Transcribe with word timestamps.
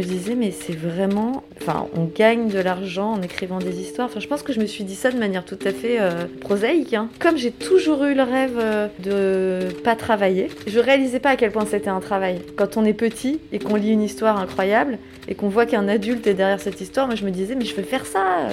me 0.00 0.12
disais, 0.14 0.34
mais 0.34 0.50
c'est 0.50 0.76
vraiment. 0.76 1.42
Enfin, 1.60 1.86
on 1.94 2.04
gagne 2.04 2.48
de 2.48 2.58
l'argent 2.58 3.12
en 3.12 3.22
écrivant 3.22 3.58
des 3.58 3.80
histoires. 3.80 4.08
Enfin, 4.08 4.20
je 4.20 4.26
pense 4.26 4.42
que 4.42 4.52
je 4.52 4.60
me 4.60 4.66
suis 4.66 4.84
dit 4.84 4.94
ça 4.94 5.10
de 5.10 5.18
manière 5.18 5.44
tout 5.44 5.58
à 5.64 5.70
fait 5.70 6.00
euh, 6.00 6.26
prosaïque. 6.40 6.94
hein. 6.94 7.08
Comme 7.18 7.36
j'ai 7.36 7.50
toujours 7.50 8.04
eu 8.04 8.14
le 8.14 8.22
rêve 8.22 8.58
euh, 8.58 8.88
de 8.98 9.72
pas 9.82 9.96
travailler, 9.96 10.48
je 10.66 10.78
réalisais 10.78 11.20
pas 11.20 11.30
à 11.30 11.36
quel 11.36 11.50
point 11.52 11.66
c'était 11.66 11.90
un 11.90 12.00
travail. 12.00 12.40
Quand 12.56 12.76
on 12.76 12.84
est 12.84 12.94
petit 12.94 13.40
et 13.52 13.58
qu'on 13.58 13.76
lit 13.76 13.90
une 13.92 14.02
histoire 14.02 14.38
incroyable 14.38 14.98
et 15.28 15.34
qu'on 15.34 15.48
voit 15.48 15.66
qu'un 15.66 15.88
adulte 15.88 16.26
est 16.26 16.34
derrière 16.34 16.60
cette 16.60 16.80
histoire, 16.80 17.06
moi 17.06 17.16
je 17.16 17.24
me 17.24 17.30
disais, 17.30 17.54
mais 17.54 17.64
je 17.64 17.74
veux 17.74 17.82
faire 17.82 18.06
ça. 18.06 18.48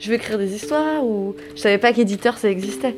Je 0.00 0.08
veux 0.08 0.14
écrire 0.14 0.38
des 0.38 0.54
histoires 0.54 1.04
ou. 1.04 1.34
Je 1.54 1.60
savais 1.60 1.78
pas 1.78 1.92
qu'éditeur 1.92 2.36
ça 2.38 2.48
existait. 2.50 2.94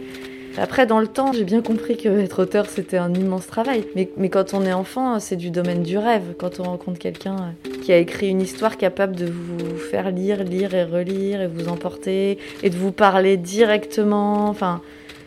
Après, 0.57 0.87
dans 0.87 1.01
le 1.01 1.09
temps, 1.09 1.33
j'ai 1.33 1.45
bien 1.45 1.63
compris 1.63 1.97
que 1.97 2.09
être 2.09 2.43
auteur, 2.43 2.67
c'était 2.67 2.97
un 2.97 3.13
immense 3.13 3.47
travail. 3.47 3.85
Mais, 3.97 4.09
mais 4.17 4.29
quand 4.29 4.55
on 4.55 4.63
est 4.63 4.73
enfant, 4.73 5.19
c'est 5.19 5.37
du 5.37 5.51
domaine 5.51 5.83
du 5.83 5.99
rêve. 5.99 6.35
Quand 6.39 6.61
on 6.61 6.65
rencontre 6.65 6.99
quelqu'un 6.99 7.55
euh, 7.67 7.71
qui 7.83 7.93
a 7.93 7.99
écrit 7.99 8.29
une 8.29 8.41
histoire 8.41 8.77
capable 8.77 9.17
de 9.17 9.27
vous 9.27 9.77
faire 9.77 10.11
lire, 10.13 10.45
lire 10.45 10.75
et 10.75 10.85
relire 10.85 11.41
et 11.41 11.49
vous 11.49 11.69
emporter 11.69 12.39
et 12.63 12.71
de 12.71 12.77
vous 12.77 12.93
parler 12.93 13.37
directement, 13.37 14.49
enfin, 14.49 14.81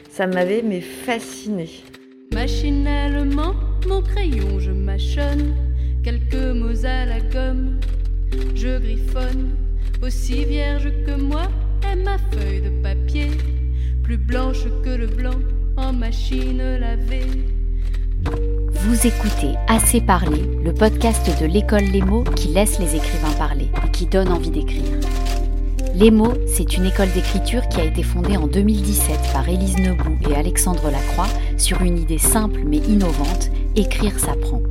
ça 0.10 0.28
m'avait 0.28 0.62
mais 0.64 0.82
fasciné. 0.82 1.70
Machinalement, 2.34 3.54
mon 3.88 4.02
crayon, 4.02 4.60
je 4.60 4.72
mâchonne 4.72 5.54
quelques 6.04 6.56
mots 6.56 6.86
à 6.86 7.06
la 7.06 7.20
gomme. 7.20 7.80
Je 8.56 8.80
griffonne, 8.80 9.52
aussi 10.02 10.46
vierge 10.46 10.90
que 11.06 11.20
moi 11.20 11.44
est 11.92 11.96
ma 11.96 12.18
feuille 12.18 12.62
de 12.62 12.70
papier, 12.82 13.28
plus 14.08 14.16
blanche 14.16 14.64
que 14.86 14.90
le 14.90 15.06
blanc 15.06 15.36
en 15.76 15.92
machine 15.92 16.62
lavée. 16.80 17.28
Vous 18.72 19.06
écoutez 19.06 19.56
Assez 19.68 20.00
parler, 20.00 20.44
le 20.64 20.74
podcast 20.74 21.30
de 21.42 21.46
l'école 21.46 21.84
Les 21.84 22.02
mots 22.02 22.24
qui 22.24 22.48
laisse 22.48 22.80
les 22.80 22.96
écrivains 22.96 23.34
parler 23.38 23.68
et 23.86 23.92
qui 23.92 24.06
donne 24.06 24.30
envie 24.30 24.50
d'écrire. 24.50 24.94
Les 25.94 26.10
mots, 26.10 26.36
c'est 26.48 26.78
une 26.78 26.86
école 26.86 27.12
d'écriture 27.12 27.68
qui 27.68 27.82
a 27.82 27.84
été 27.84 28.02
fondée 28.02 28.38
en 28.38 28.48
2017 28.48 29.34
par 29.34 29.50
Élise 29.50 29.76
Nebout 29.76 30.18
et 30.30 30.36
Alexandre 30.36 30.90
Lacroix 30.90 31.28
sur 31.58 31.82
une 31.82 31.98
idée 31.98 32.18
simple 32.18 32.62
mais 32.66 32.78
innovante, 32.78 33.52
écrire 33.76 34.18
s'apprend. 34.18 34.62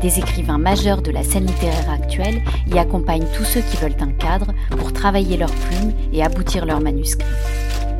Des 0.00 0.18
écrivains 0.18 0.56
majeurs 0.56 1.02
de 1.02 1.10
la 1.10 1.24
scène 1.24 1.44
littéraire 1.44 1.90
actuelle 1.90 2.40
y 2.72 2.78
accompagnent 2.78 3.28
tous 3.36 3.44
ceux 3.44 3.60
qui 3.60 3.76
veulent 3.76 4.00
un 4.00 4.12
cadre 4.12 4.54
pour 4.70 4.94
travailler 4.94 5.36
leurs 5.36 5.52
plumes 5.52 5.92
et 6.14 6.22
aboutir 6.22 6.64
leurs 6.64 6.80
manuscrits. 6.80 7.26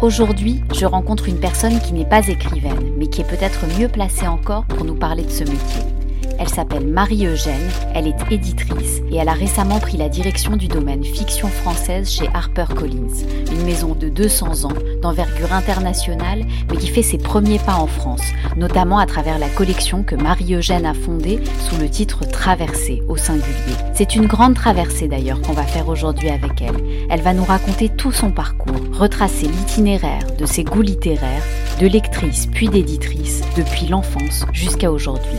Aujourd'hui, 0.02 0.62
je 0.74 0.84
rencontre 0.84 1.26
une 1.26 1.40
personne 1.40 1.80
qui 1.80 1.94
n'est 1.94 2.04
pas 2.04 2.28
écrivaine, 2.28 2.92
mais 2.98 3.06
qui 3.06 3.22
est 3.22 3.24
peut-être 3.24 3.66
mieux 3.78 3.88
placée 3.88 4.26
encore 4.26 4.66
pour 4.66 4.84
nous 4.84 4.94
parler 4.94 5.22
de 5.22 5.30
ce 5.30 5.44
métier. 5.44 5.95
Elle 6.38 6.48
s'appelle 6.48 6.86
Marie-Eugène, 6.86 7.68
elle 7.94 8.06
est 8.06 8.30
éditrice 8.30 9.00
et 9.10 9.16
elle 9.16 9.28
a 9.28 9.32
récemment 9.32 9.78
pris 9.78 9.96
la 9.96 10.08
direction 10.08 10.56
du 10.56 10.68
domaine 10.68 11.04
fiction 11.04 11.48
française 11.48 12.10
chez 12.10 12.28
HarperCollins, 12.34 13.24
une 13.50 13.64
maison 13.64 13.94
de 13.94 14.08
200 14.08 14.64
ans, 14.64 14.74
d'envergure 15.00 15.52
internationale, 15.52 16.44
mais 16.70 16.76
qui 16.76 16.88
fait 16.88 17.02
ses 17.02 17.18
premiers 17.18 17.58
pas 17.58 17.76
en 17.76 17.86
France, 17.86 18.22
notamment 18.56 18.98
à 18.98 19.06
travers 19.06 19.38
la 19.38 19.48
collection 19.48 20.02
que 20.02 20.14
Marie-Eugène 20.14 20.86
a 20.86 20.94
fondée 20.94 21.40
sous 21.60 21.80
le 21.80 21.88
titre 21.88 22.26
Traversée 22.26 23.02
au 23.08 23.16
singulier. 23.16 23.46
C'est 23.94 24.14
une 24.14 24.26
grande 24.26 24.54
traversée 24.54 25.08
d'ailleurs 25.08 25.40
qu'on 25.40 25.52
va 25.52 25.64
faire 25.64 25.88
aujourd'hui 25.88 26.28
avec 26.28 26.60
elle. 26.60 26.76
Elle 27.08 27.22
va 27.22 27.32
nous 27.32 27.44
raconter 27.44 27.88
tout 27.88 28.12
son 28.12 28.30
parcours, 28.30 28.74
retracer 28.92 29.46
l'itinéraire 29.46 30.26
de 30.38 30.46
ses 30.46 30.64
goûts 30.64 30.82
littéraires, 30.82 31.42
de 31.80 31.86
lectrice 31.86 32.46
puis 32.46 32.68
d'éditrice, 32.68 33.42
depuis 33.56 33.86
l'enfance 33.86 34.44
jusqu'à 34.52 34.90
aujourd'hui. 34.90 35.38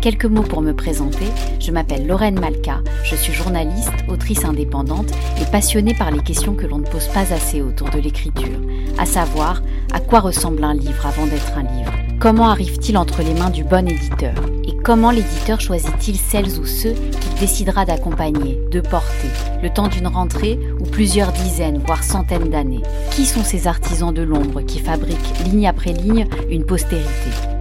Quelques 0.00 0.26
mots 0.26 0.42
pour 0.42 0.62
me 0.62 0.72
présenter. 0.72 1.26
Je 1.58 1.72
m'appelle 1.72 2.06
Lorraine 2.06 2.38
Malka, 2.38 2.80
je 3.02 3.16
suis 3.16 3.32
journaliste, 3.32 3.92
autrice 4.08 4.44
indépendante 4.44 5.10
et 5.40 5.50
passionnée 5.50 5.94
par 5.94 6.10
les 6.10 6.20
questions 6.20 6.54
que 6.54 6.66
l'on 6.66 6.78
ne 6.78 6.86
pose 6.86 7.08
pas 7.08 7.32
assez 7.32 7.60
autour 7.60 7.90
de 7.90 7.98
l'écriture, 7.98 8.60
à 8.98 9.06
savoir 9.06 9.62
à 9.92 9.98
quoi 9.98 10.20
ressemble 10.20 10.62
un 10.62 10.74
livre 10.74 11.06
avant 11.06 11.26
d'être 11.26 11.56
un 11.56 11.62
livre, 11.62 11.92
comment 12.20 12.48
arrive-t-il 12.50 12.96
entre 12.96 13.22
les 13.22 13.34
mains 13.34 13.50
du 13.50 13.64
bon 13.64 13.88
éditeur? 13.88 14.34
Et 14.64 14.76
comment 14.84 15.10
l'éditeur 15.10 15.60
choisit-il 15.60 16.16
celles 16.16 16.58
ou 16.60 16.66
ceux 16.66 16.92
qu'il 16.92 17.34
décidera 17.40 17.84
d'accompagner, 17.84 18.60
de 18.70 18.80
porter, 18.80 19.30
le 19.62 19.70
temps 19.70 19.88
d'une 19.88 20.08
rentrée 20.08 20.58
ou 20.78 20.84
plusieurs 20.84 21.32
dizaines, 21.32 21.82
voire 21.84 22.04
centaines 22.04 22.50
d'années? 22.50 22.82
Qui 23.10 23.26
sont 23.26 23.42
ces 23.42 23.66
artisans 23.66 24.14
de 24.14 24.22
l'ombre 24.22 24.60
qui 24.60 24.78
fabriquent 24.78 25.44
ligne 25.44 25.66
après 25.66 25.92
ligne 25.92 26.26
une 26.50 26.64
postérité? 26.64 27.55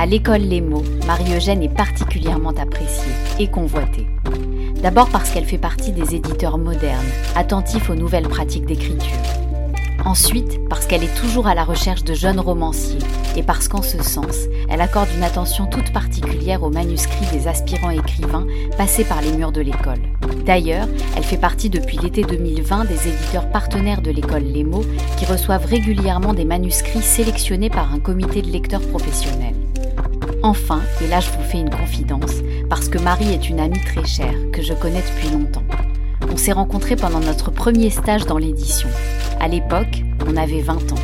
À 0.00 0.06
l'école 0.06 0.40
Les 0.40 0.62
mots, 0.62 0.82
Marie-Eugène 1.06 1.62
est 1.62 1.76
particulièrement 1.76 2.54
appréciée 2.58 3.12
et 3.38 3.48
convoitée. 3.48 4.06
D'abord 4.82 5.10
parce 5.10 5.28
qu'elle 5.28 5.44
fait 5.44 5.58
partie 5.58 5.92
des 5.92 6.14
éditeurs 6.14 6.56
modernes, 6.56 7.04
attentifs 7.36 7.90
aux 7.90 7.94
nouvelles 7.94 8.26
pratiques 8.26 8.64
d'écriture. 8.64 9.18
Ensuite, 10.06 10.66
parce 10.70 10.86
qu'elle 10.86 11.04
est 11.04 11.20
toujours 11.20 11.46
à 11.46 11.54
la 11.54 11.64
recherche 11.64 12.02
de 12.02 12.14
jeunes 12.14 12.40
romanciers 12.40 13.02
et 13.36 13.42
parce 13.42 13.68
qu'en 13.68 13.82
ce 13.82 14.02
sens, 14.02 14.46
elle 14.70 14.80
accorde 14.80 15.10
une 15.14 15.22
attention 15.22 15.66
toute 15.66 15.92
particulière 15.92 16.62
aux 16.62 16.70
manuscrits 16.70 17.30
des 17.30 17.46
aspirants 17.46 17.90
écrivains 17.90 18.46
passés 18.78 19.04
par 19.04 19.20
les 19.20 19.32
murs 19.32 19.52
de 19.52 19.60
l'école. 19.60 20.00
D'ailleurs, 20.46 20.88
elle 21.14 21.24
fait 21.24 21.36
partie 21.36 21.68
depuis 21.68 21.98
l'été 21.98 22.22
2020 22.22 22.86
des 22.86 23.06
éditeurs 23.06 23.50
partenaires 23.50 24.00
de 24.00 24.10
l'école 24.10 24.44
Les 24.44 24.64
mots 24.64 24.86
qui 25.18 25.26
reçoivent 25.26 25.66
régulièrement 25.66 26.32
des 26.32 26.46
manuscrits 26.46 27.02
sélectionnés 27.02 27.68
par 27.68 27.92
un 27.92 27.98
comité 27.98 28.40
de 28.40 28.48
lecteurs 28.48 28.88
professionnels. 28.88 29.59
Enfin, 30.42 30.80
et 31.02 31.06
là 31.06 31.20
je 31.20 31.30
vous 31.30 31.42
fais 31.42 31.58
une 31.58 31.68
confidence, 31.68 32.36
parce 32.70 32.88
que 32.88 32.96
Marie 32.98 33.32
est 33.32 33.50
une 33.50 33.60
amie 33.60 33.80
très 33.84 34.06
chère, 34.06 34.34
que 34.52 34.62
je 34.62 34.72
connais 34.72 35.02
depuis 35.02 35.30
longtemps. 35.30 35.62
On 36.32 36.36
s'est 36.36 36.52
rencontrés 36.52 36.96
pendant 36.96 37.20
notre 37.20 37.50
premier 37.50 37.90
stage 37.90 38.24
dans 38.24 38.38
l'édition. 38.38 38.88
À 39.38 39.48
l'époque, 39.48 40.02
on 40.26 40.36
avait 40.36 40.62
20 40.62 40.92
ans. 40.92 41.02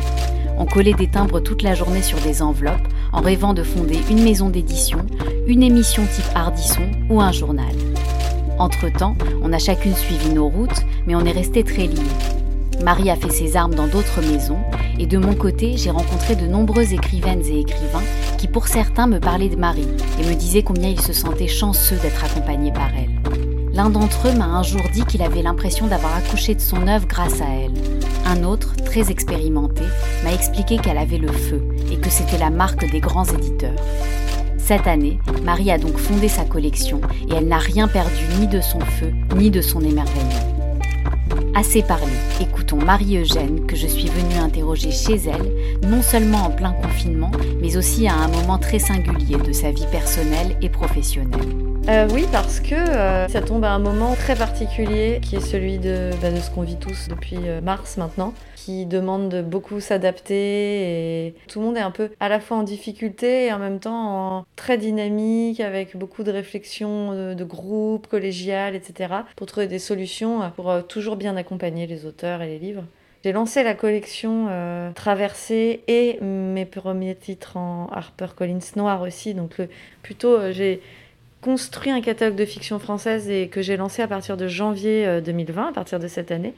On 0.57 0.65
collait 0.65 0.93
des 0.93 1.07
timbres 1.07 1.39
toute 1.39 1.61
la 1.61 1.75
journée 1.75 2.01
sur 2.01 2.17
des 2.19 2.41
enveloppes, 2.41 2.87
en 3.13 3.21
rêvant 3.21 3.53
de 3.53 3.61
fonder 3.61 3.99
une 4.09 4.23
maison 4.23 4.49
d'édition, 4.49 5.05
une 5.45 5.61
émission 5.61 6.03
type 6.07 6.25
Ardisson 6.33 6.89
ou 7.09 7.21
un 7.21 7.31
journal. 7.31 7.75
Entre-temps, 8.57 9.15
on 9.43 9.53
a 9.53 9.59
chacune 9.59 9.93
suivi 9.93 10.29
nos 10.29 10.47
routes, 10.47 10.83
mais 11.05 11.15
on 11.15 11.25
est 11.25 11.31
restés 11.31 11.63
très 11.63 11.85
liés. 11.85 12.01
Marie 12.83 13.11
a 13.11 13.15
fait 13.15 13.29
ses 13.29 13.55
armes 13.55 13.75
dans 13.75 13.87
d'autres 13.87 14.21
maisons, 14.21 14.59
et 14.97 15.05
de 15.05 15.19
mon 15.19 15.35
côté, 15.35 15.77
j'ai 15.77 15.91
rencontré 15.91 16.35
de 16.35 16.47
nombreuses 16.47 16.93
écrivaines 16.93 17.45
et 17.45 17.59
écrivains 17.59 18.01
qui, 18.37 18.47
pour 18.47 18.67
certains, 18.67 19.07
me 19.07 19.19
parlaient 19.19 19.49
de 19.49 19.55
Marie 19.55 19.87
et 20.19 20.25
me 20.25 20.35
disaient 20.35 20.63
combien 20.63 20.89
ils 20.89 21.01
se 21.01 21.13
sentaient 21.13 21.47
chanceux 21.47 21.97
d'être 21.97 22.23
accompagnés 22.23 22.71
par 22.71 22.89
elle. 22.95 23.11
L'un 23.73 23.89
d'entre 23.89 24.27
eux 24.27 24.33
m'a 24.33 24.45
un 24.45 24.63
jour 24.63 24.81
dit 24.93 25.05
qu'il 25.05 25.21
avait 25.21 25.41
l'impression 25.41 25.87
d'avoir 25.87 26.15
accouché 26.15 26.55
de 26.55 26.61
son 26.61 26.87
œuvre 26.87 27.07
grâce 27.07 27.41
à 27.41 27.47
elle. 27.47 27.73
Un 28.25 28.43
autre, 28.43 28.75
très 28.75 29.11
expérimenté, 29.11 29.83
m'a 30.23 30.33
expliqué 30.33 30.77
qu'elle 30.77 30.97
avait 30.97 31.17
le 31.17 31.31
feu 31.31 31.61
et 31.91 31.97
que 31.97 32.09
c'était 32.09 32.39
la 32.39 32.49
marque 32.49 32.89
des 32.91 32.99
grands 32.99 33.25
éditeurs. 33.25 33.75
Cette 34.57 34.87
année, 34.87 35.19
Marie 35.43 35.71
a 35.71 35.77
donc 35.77 35.97
fondé 35.97 36.27
sa 36.27 36.43
collection 36.43 37.01
et 37.29 37.35
elle 37.35 37.47
n'a 37.47 37.59
rien 37.59 37.87
perdu 37.87 38.23
ni 38.39 38.47
de 38.47 38.61
son 38.61 38.79
feu 38.79 39.13
ni 39.35 39.51
de 39.51 39.61
son 39.61 39.81
émerveillement. 39.81 40.56
Assez 41.57 41.81
parlé, 41.81 42.13
écoutons 42.39 42.77
Marie-Eugène 42.77 43.65
que 43.65 43.75
je 43.75 43.87
suis 43.87 44.09
venue 44.09 44.35
interroger 44.35 44.91
chez 44.91 45.15
elle, 45.15 45.89
non 45.89 46.03
seulement 46.03 46.43
en 46.43 46.49
plein 46.51 46.71
confinement, 46.71 47.31
mais 47.59 47.77
aussi 47.77 48.07
à 48.07 48.13
un 48.13 48.27
moment 48.27 48.59
très 48.59 48.77
singulier 48.77 49.37
de 49.37 49.51
sa 49.51 49.71
vie 49.71 49.87
personnelle 49.91 50.55
et 50.61 50.69
professionnelle. 50.69 51.49
Euh, 51.89 52.07
oui, 52.13 52.27
parce 52.31 52.59
que 52.59 52.75
euh, 52.75 53.27
ça 53.27 53.41
tombe 53.41 53.63
à 53.63 53.71
un 53.71 53.79
moment 53.79 54.13
très 54.13 54.35
particulier 54.35 55.19
qui 55.23 55.37
est 55.37 55.39
celui 55.39 55.79
de, 55.79 56.11
bah, 56.21 56.27
ce 56.39 56.51
qu'on 56.51 56.61
vit 56.61 56.75
tous 56.75 57.07
depuis 57.07 57.39
euh, 57.47 57.59
mars 57.59 57.97
maintenant, 57.97 58.35
qui 58.67 58.85
demande 58.85 59.29
de 59.29 59.41
beaucoup 59.41 59.79
s'adapter 59.79 61.27
et 61.27 61.35
tout 61.47 61.61
le 61.61 61.65
monde 61.67 61.77
est 61.77 61.81
un 61.81 61.91
peu 61.91 62.09
à 62.19 62.27
la 62.27 62.41
fois 62.41 62.57
en 62.57 62.63
difficulté 62.63 63.45
et 63.45 63.53
en 63.53 63.59
même 63.59 63.79
temps 63.79 64.45
très 64.57 64.77
dynamique 64.77 65.61
avec 65.61 65.95
beaucoup 65.95 66.23
de 66.23 66.31
réflexions 66.31 67.13
de, 67.13 67.33
de 67.33 67.43
groupe, 67.45 68.07
collégiales, 68.07 68.75
etc. 68.75 69.13
pour 69.37 69.47
trouver 69.47 69.67
des 69.67 69.79
solutions 69.79 70.51
pour 70.57 70.69
euh, 70.69 70.81
toujours 70.81 71.15
bien 71.15 71.37
accompagner 71.37 71.87
les 71.87 72.05
auteurs 72.05 72.41
et 72.41 72.47
les 72.47 72.59
livres. 72.59 72.83
J'ai 73.23 73.31
lancé 73.31 73.63
la 73.63 73.73
collection 73.73 74.47
euh, 74.49 74.91
Traversée 74.91 75.83
et 75.87 76.19
mes 76.21 76.65
premiers 76.65 77.15
titres 77.15 77.55
en 77.55 77.87
HarperCollins 77.93 78.59
noir 78.75 79.01
aussi, 79.01 79.33
donc 79.33 79.61
plutôt 80.03 80.35
euh, 80.35 80.51
j'ai 80.51 80.81
construit 81.41 81.91
un 81.91 82.01
catalogue 82.01 82.35
de 82.35 82.45
fiction 82.45 82.79
française 82.79 83.29
et 83.29 83.47
que 83.47 83.61
j'ai 83.61 83.77
lancé 83.77 84.01
à 84.01 84.07
partir 84.07 84.35
de 84.35 84.47
janvier 84.47 85.07
euh, 85.07 85.21
2020, 85.21 85.69
à 85.69 85.71
partir 85.71 85.99
de 85.99 86.07
cette 86.07 86.31
année. 86.31 86.53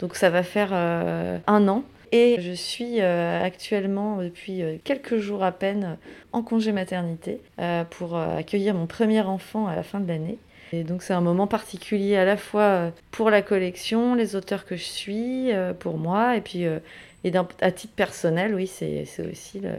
Donc 0.00 0.16
ça 0.16 0.30
va 0.30 0.42
faire 0.42 0.70
euh, 0.72 1.38
un 1.46 1.68
an. 1.68 1.84
Et 2.12 2.36
je 2.40 2.52
suis 2.52 3.00
euh, 3.00 3.42
actuellement, 3.42 4.18
depuis 4.18 4.62
euh, 4.62 4.76
quelques 4.84 5.16
jours 5.16 5.42
à 5.42 5.52
peine, 5.52 5.98
en 6.32 6.42
congé 6.42 6.72
maternité 6.72 7.40
pour 7.90 8.16
accueillir 8.16 8.74
mon 8.74 8.86
premier 8.86 9.22
enfant 9.22 9.66
à 9.66 9.74
la 9.74 9.82
fin 9.82 10.00
de 10.00 10.08
l'année. 10.08 10.38
Et 10.72 10.82
donc 10.82 11.02
c'est 11.02 11.14
un 11.14 11.20
moment 11.20 11.46
particulier 11.46 12.16
à 12.16 12.24
la 12.24 12.36
fois 12.36 12.92
pour 13.10 13.30
la 13.30 13.40
collection, 13.40 14.14
les 14.14 14.36
auteurs 14.36 14.66
que 14.66 14.76
je 14.76 14.84
suis, 14.84 15.50
pour 15.78 15.96
moi, 15.96 16.36
et 16.36 16.40
puis 16.40 16.64
et 17.24 17.32
à 17.60 17.72
titre 17.72 17.94
personnel, 17.94 18.54
oui, 18.54 18.66
c'est 18.66 19.06
aussi 19.30 19.60
le, 19.60 19.70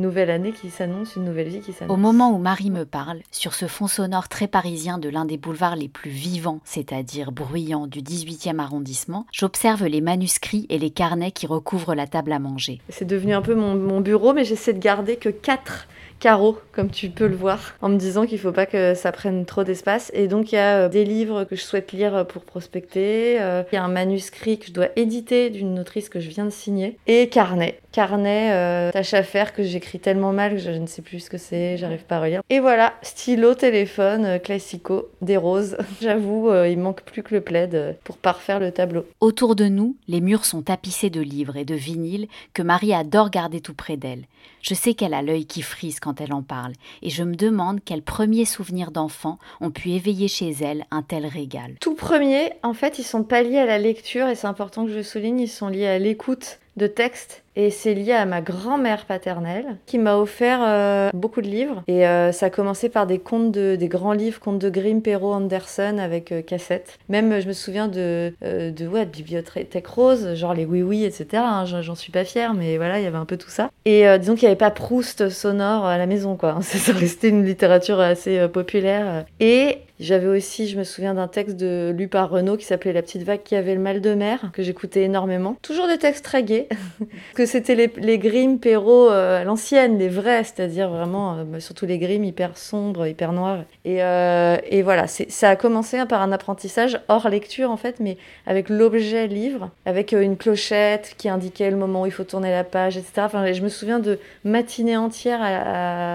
nouvelle 0.00 0.30
année 0.30 0.52
qui 0.52 0.70
s'annonce, 0.70 1.16
une 1.16 1.24
nouvelle 1.24 1.48
vie 1.48 1.60
qui 1.60 1.72
s'annonce. 1.72 1.94
Au 1.94 1.96
moment 1.96 2.32
où 2.32 2.38
Marie 2.38 2.70
me 2.70 2.84
parle, 2.84 3.20
sur 3.30 3.54
ce 3.54 3.66
fond 3.66 3.86
sonore 3.86 4.28
très 4.28 4.48
parisien 4.48 4.98
de 4.98 5.08
l'un 5.08 5.24
des 5.24 5.36
boulevards 5.36 5.76
les 5.76 5.88
plus 5.88 6.10
vivants, 6.10 6.60
c'est-à-dire 6.64 7.32
bruyant 7.32 7.86
du 7.86 8.00
18e 8.00 8.58
arrondissement, 8.58 9.26
j'observe 9.32 9.86
les 9.86 10.00
manuscrits 10.00 10.66
et 10.68 10.78
les 10.78 10.90
carnets 10.90 11.32
qui 11.32 11.46
recouvrent 11.46 11.94
la 11.94 12.06
table 12.06 12.32
à 12.32 12.38
manger. 12.38 12.80
C'est 12.88 13.04
devenu 13.04 13.34
un 13.34 13.42
peu 13.42 13.54
mon, 13.54 13.74
mon 13.74 14.00
bureau, 14.00 14.32
mais 14.32 14.44
j'essaie 14.44 14.72
de 14.72 14.78
garder 14.78 15.16
que 15.16 15.28
quatre 15.28 15.86
carreaux, 16.24 16.58
comme 16.72 16.90
tu 16.90 17.10
peux 17.10 17.26
le 17.26 17.36
voir, 17.36 17.74
en 17.82 17.90
me 17.90 17.98
disant 17.98 18.24
qu'il 18.24 18.38
faut 18.38 18.50
pas 18.50 18.64
que 18.64 18.94
ça 18.94 19.12
prenne 19.12 19.44
trop 19.44 19.62
d'espace. 19.62 20.10
Et 20.14 20.26
donc, 20.26 20.52
il 20.52 20.54
y 20.54 20.58
a 20.58 20.78
euh, 20.78 20.88
des 20.88 21.04
livres 21.04 21.44
que 21.44 21.54
je 21.54 21.60
souhaite 21.60 21.92
lire 21.92 22.26
pour 22.26 22.44
prospecter. 22.44 23.36
euh, 23.42 23.62
Il 23.70 23.74
y 23.74 23.78
a 23.78 23.84
un 23.84 23.88
manuscrit 23.88 24.58
que 24.58 24.68
je 24.68 24.72
dois 24.72 24.88
éditer 24.96 25.50
d'une 25.50 25.78
autrice 25.78 26.08
que 26.08 26.20
je 26.20 26.30
viens 26.30 26.46
de 26.46 26.50
signer. 26.50 26.96
Et 27.06 27.28
carnet. 27.28 27.78
Carnet, 27.92 28.50
euh, 28.52 28.90
tâche 28.90 29.14
à 29.14 29.22
faire 29.22 29.52
que 29.52 29.62
j'écris 29.62 30.00
tellement 30.00 30.32
mal 30.32 30.54
que 30.54 30.58
je 30.58 30.70
ne 30.70 30.86
sais 30.86 31.02
plus 31.02 31.20
ce 31.20 31.30
que 31.30 31.38
c'est, 31.38 31.76
j'arrive 31.76 32.04
pas 32.04 32.16
à 32.16 32.20
relire. 32.22 32.42
Et 32.50 32.58
voilà, 32.58 32.94
stylo, 33.02 33.54
téléphone, 33.54 34.24
euh, 34.24 34.38
classico, 34.38 35.10
des 35.20 35.36
roses. 35.36 35.76
J'avoue, 36.00 36.48
euh, 36.48 36.68
il 36.68 36.78
manque 36.78 37.02
plus 37.02 37.22
que 37.22 37.34
le 37.34 37.40
plaid 37.40 37.74
euh, 37.74 37.92
pour 38.02 38.16
parfaire 38.16 38.58
le 38.58 38.72
tableau. 38.72 39.04
Autour 39.20 39.54
de 39.54 39.66
nous, 39.66 39.94
les 40.08 40.20
murs 40.20 40.44
sont 40.44 40.62
tapissés 40.62 41.10
de 41.10 41.20
livres 41.20 41.56
et 41.56 41.64
de 41.64 41.76
vinyles 41.76 42.26
que 42.52 42.62
Marie 42.62 42.94
adore 42.94 43.30
garder 43.30 43.60
tout 43.60 43.74
près 43.74 43.96
d'elle. 43.96 44.24
Je 44.60 44.74
sais 44.74 44.94
qu'elle 44.94 45.14
a 45.14 45.22
l'œil 45.22 45.46
qui 45.46 45.62
frise 45.62 46.00
quand 46.00 46.13
elle 46.18 46.32
en 46.32 46.42
parle, 46.42 46.72
et 47.02 47.10
je 47.10 47.22
me 47.22 47.34
demande 47.34 47.80
quels 47.84 48.02
premiers 48.02 48.44
souvenirs 48.44 48.90
d'enfant 48.90 49.38
ont 49.60 49.70
pu 49.70 49.90
éveiller 49.90 50.28
chez 50.28 50.50
elle 50.60 50.84
un 50.90 51.02
tel 51.02 51.26
régal. 51.26 51.74
Tout 51.80 51.94
premier, 51.94 52.52
en 52.62 52.74
fait, 52.74 52.98
ils 52.98 53.04
sont 53.04 53.24
pas 53.24 53.42
liés 53.42 53.58
à 53.58 53.66
la 53.66 53.78
lecture, 53.78 54.28
et 54.28 54.34
c'est 54.34 54.46
important 54.46 54.86
que 54.86 54.92
je 54.92 55.02
souligne, 55.02 55.40
ils 55.40 55.48
sont 55.48 55.68
liés 55.68 55.86
à 55.86 55.98
l'écoute 55.98 56.58
de 56.76 56.86
textes. 56.86 57.43
Et 57.56 57.70
c'est 57.70 57.94
lié 57.94 58.12
à 58.12 58.26
ma 58.26 58.40
grand-mère 58.40 59.04
paternelle 59.06 59.76
qui 59.86 59.98
m'a 59.98 60.16
offert 60.16 60.60
euh, 60.62 61.10
beaucoup 61.14 61.40
de 61.40 61.46
livres. 61.46 61.82
Et 61.86 62.06
euh, 62.06 62.32
ça 62.32 62.46
a 62.46 62.50
commencé 62.50 62.88
par 62.88 63.06
des 63.06 63.18
contes 63.18 63.52
de, 63.52 63.76
des 63.76 63.88
grands 63.88 64.12
livres, 64.12 64.40
contes 64.40 64.58
de 64.58 64.70
Grimm, 64.70 65.02
Perrault, 65.02 65.32
Anderson 65.32 65.98
avec 65.98 66.32
euh, 66.32 66.42
cassette. 66.42 66.98
Même 67.08 67.40
je 67.40 67.46
me 67.46 67.52
souviens 67.52 67.86
de, 67.86 68.34
de, 68.42 68.86
ouais, 68.88 69.06
de 69.06 69.10
Bibliothèque 69.10 69.86
Rose, 69.86 70.34
genre 70.34 70.54
les 70.54 70.64
Oui 70.64 70.82
Oui, 70.82 71.04
etc. 71.04 71.26
hein, 71.34 71.64
j'en 71.64 71.94
suis 71.94 72.12
pas 72.12 72.24
fière, 72.24 72.54
mais 72.54 72.76
voilà, 72.76 72.98
il 72.98 73.04
y 73.04 73.06
avait 73.06 73.16
un 73.16 73.24
peu 73.24 73.36
tout 73.36 73.50
ça. 73.50 73.70
Et 73.84 74.04
disons 74.18 74.34
qu'il 74.34 74.46
n'y 74.46 74.52
avait 74.52 74.56
pas 74.56 74.70
Proust 74.70 75.28
sonore 75.28 75.86
à 75.86 75.98
la 75.98 76.06
maison, 76.06 76.36
quoi. 76.36 76.58
Ça 76.62 76.92
restait 76.92 77.28
une 77.28 77.44
littérature 77.44 78.00
assez 78.00 78.48
populaire. 78.48 79.24
Et 79.40 79.78
j'avais 80.00 80.26
aussi, 80.26 80.66
je 80.66 80.76
me 80.76 80.82
souviens 80.82 81.14
d'un 81.14 81.28
texte 81.28 81.56
de, 81.56 81.94
lu 81.96 82.08
par 82.08 82.28
Renaud 82.28 82.56
qui 82.56 82.64
s'appelait 82.64 82.92
La 82.92 83.02
petite 83.02 83.22
vague 83.22 83.42
qui 83.44 83.54
avait 83.54 83.74
le 83.74 83.80
mal 83.80 84.00
de 84.00 84.14
mer, 84.14 84.50
que 84.52 84.62
j'écoutais 84.62 85.02
énormément. 85.02 85.56
Toujours 85.62 85.86
des 85.86 85.98
textes 85.98 86.24
très 86.24 86.42
gais. 86.42 86.68
c'était 87.46 87.74
les, 87.74 87.90
les 87.96 88.18
Grimm, 88.18 88.58
Perrault 88.58 89.10
euh, 89.10 89.40
à 89.40 89.44
l'ancienne, 89.44 89.98
les 89.98 90.08
vrais, 90.08 90.44
c'est-à-dire 90.44 90.88
vraiment, 90.88 91.38
euh, 91.38 91.44
bah, 91.44 91.60
surtout 91.60 91.86
les 91.86 91.98
Grimm 91.98 92.24
hyper 92.24 92.56
sombres, 92.56 93.06
hyper 93.06 93.32
noirs. 93.32 93.60
Et, 93.84 94.02
euh, 94.02 94.56
et 94.68 94.82
voilà, 94.82 95.06
ça 95.06 95.48
a 95.50 95.56
commencé 95.56 96.04
par 96.06 96.22
un 96.22 96.32
apprentissage 96.32 97.00
hors 97.08 97.28
lecture 97.28 97.70
en 97.70 97.76
fait, 97.76 98.00
mais 98.00 98.16
avec 98.46 98.68
l'objet 98.68 99.26
livre, 99.26 99.70
avec 99.86 100.12
une 100.12 100.36
clochette 100.36 101.14
qui 101.18 101.28
indiquait 101.28 101.70
le 101.70 101.76
moment 101.76 102.02
où 102.02 102.06
il 102.06 102.12
faut 102.12 102.24
tourner 102.24 102.50
la 102.50 102.64
page, 102.64 102.96
etc. 102.96 103.28
Je 103.52 103.62
me 103.62 103.68
souviens 103.68 103.98
de 103.98 104.18
matinées 104.44 104.96
entières 104.96 105.40
à, 105.42 105.46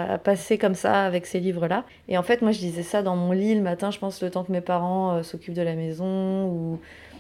à- 0.10 0.14
à 0.14 0.18
passer 0.18 0.58
comme 0.58 0.76
ça 0.76 1.04
avec 1.06 1.26
ces 1.26 1.40
livres-là. 1.40 1.84
Et 2.08 2.18
en 2.18 2.24
fait, 2.24 2.42
moi, 2.42 2.52
je 2.52 2.60
lisais 2.60 2.84
ça 2.84 3.02
dans 3.04 3.16
mon 3.16 3.32
lit 3.32 3.56
le 3.56 3.62
matin, 3.62 3.92
je 3.92 4.00
pense, 4.00 4.22
le 4.24 4.30
temps 4.32 4.44
que 4.44 4.52
mes 4.52 4.62
parents 4.62 5.22
s'occupent 5.24 5.54
de 5.54 5.62
la 5.62 5.76
maison 5.76 6.46
ou 6.48 6.80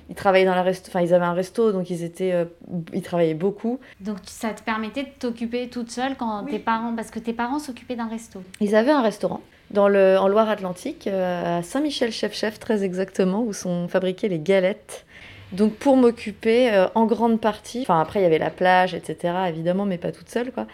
ils 0.09 0.15
travaillaient 0.15 0.45
dans 0.45 0.55
la 0.55 0.63
resto, 0.63 0.89
enfin 0.89 1.01
ils 1.01 1.13
avaient 1.13 1.25
un 1.25 1.33
resto, 1.33 1.71
donc 1.71 1.89
ils 1.89 2.03
étaient, 2.03 2.33
euh, 2.33 2.45
ils 2.93 3.03
travaillaient 3.03 3.35
beaucoup. 3.35 3.79
Donc 3.99 4.17
ça 4.25 4.49
te 4.49 4.63
permettait 4.63 5.03
de 5.03 5.09
t'occuper 5.19 5.69
toute 5.69 5.91
seule 5.91 6.15
quand 6.17 6.45
tes 6.45 6.59
parents, 6.59 6.93
parce 6.95 7.11
que 7.11 7.19
tes 7.19 7.33
parents 7.33 7.59
s'occupaient 7.59 7.95
d'un 7.95 8.07
resto. 8.07 8.41
Ils 8.59 8.75
avaient 8.75 8.91
un 8.91 9.03
restaurant 9.03 9.41
dans 9.71 9.87
le, 9.87 10.17
en 10.17 10.27
Loire-Atlantique, 10.27 11.05
euh, 11.07 11.59
à 11.59 11.63
Saint-Michel-Chef-Chef 11.63 12.59
très 12.59 12.83
exactement, 12.83 13.43
où 13.43 13.53
sont 13.53 13.87
fabriquées 13.87 14.29
les 14.29 14.39
galettes. 14.39 15.05
Donc 15.51 15.73
pour 15.75 15.95
m'occuper 15.95 16.71
euh, 16.73 16.87
en 16.95 17.05
grande 17.05 17.39
partie, 17.39 17.81
enfin 17.81 17.99
après 17.99 18.19
il 18.19 18.23
y 18.23 18.25
avait 18.25 18.39
la 18.39 18.51
plage, 18.51 18.93
etc. 18.93 19.33
évidemment, 19.47 19.85
mais 19.85 19.97
pas 19.97 20.11
toute 20.11 20.29
seule 20.29 20.51
quoi. 20.51 20.65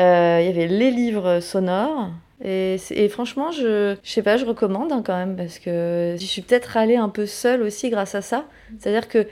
Euh, 0.00 0.38
Il 0.40 0.46
y 0.46 0.50
avait 0.50 0.66
les 0.66 0.90
livres 0.90 1.40
sonores. 1.40 2.10
Et, 2.44 2.78
franchement, 3.10 3.50
je, 3.50 3.96
je 4.02 4.10
sais 4.10 4.22
pas, 4.22 4.36
je 4.36 4.44
recommande 4.44 4.92
hein, 4.92 5.02
quand 5.04 5.16
même 5.16 5.34
parce 5.36 5.58
que 5.58 6.14
j'y 6.16 6.26
suis 6.28 6.42
peut-être 6.42 6.76
allée 6.76 6.96
un 6.96 7.08
peu 7.08 7.26
seule 7.26 7.62
aussi 7.62 7.90
grâce 7.90 8.14
à 8.14 8.22
ça. 8.22 8.44
C'est-à-dire 8.78 9.08
que 9.08 9.26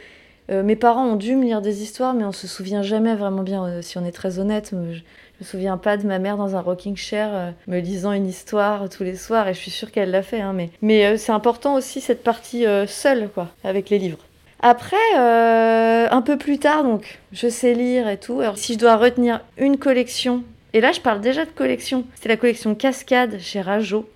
euh, 0.50 0.64
mes 0.64 0.74
parents 0.74 1.06
ont 1.06 1.16
dû 1.16 1.36
me 1.36 1.44
lire 1.44 1.62
des 1.62 1.82
histoires, 1.82 2.14
mais 2.14 2.24
on 2.24 2.32
se 2.32 2.48
souvient 2.48 2.82
jamais 2.82 3.14
vraiment 3.14 3.42
bien, 3.42 3.64
euh, 3.64 3.82
si 3.82 3.96
on 3.96 4.04
est 4.04 4.10
très 4.10 4.40
honnête. 4.40 4.70
Je, 4.72 4.94
je 4.96 5.02
me 5.40 5.44
souviens 5.44 5.76
pas 5.76 5.96
de 5.96 6.04
ma 6.04 6.18
mère 6.18 6.36
dans 6.36 6.56
un 6.56 6.60
rocking 6.60 6.96
chair 6.96 7.52
me 7.68 7.78
lisant 7.78 8.10
une 8.10 8.26
histoire 8.26 8.88
tous 8.88 9.04
les 9.04 9.14
soirs, 9.16 9.46
et 9.46 9.54
je 9.54 9.58
suis 9.60 9.70
sûre 9.70 9.92
qu'elle 9.92 10.10
l'a 10.10 10.22
fait. 10.22 10.40
hein, 10.40 10.52
mais 10.52 10.70
mais 10.82 11.16
c'est 11.16 11.32
important 11.32 11.74
aussi 11.74 12.00
cette 12.00 12.24
partie 12.24 12.64
seule, 12.88 13.28
quoi, 13.28 13.48
avec 13.62 13.88
les 13.90 13.98
livres. 13.98 14.18
Après, 14.60 14.96
un 15.14 16.22
peu 16.22 16.38
plus 16.38 16.58
tard, 16.58 16.82
donc, 16.82 17.20
je 17.32 17.48
sais 17.48 17.74
lire 17.74 18.08
et 18.08 18.16
tout. 18.16 18.40
Alors, 18.40 18.56
si 18.58 18.74
je 18.74 18.78
dois 18.78 18.96
retenir 18.96 19.40
une 19.58 19.76
collection, 19.76 20.42
et 20.76 20.82
là, 20.82 20.92
je 20.92 21.00
parle 21.00 21.22
déjà 21.22 21.46
de 21.46 21.50
collection, 21.50 22.04
c'était 22.14 22.28
la 22.28 22.36
collection 22.36 22.74
Cascade 22.74 23.38
chez 23.40 23.62
Rajo 23.62 24.06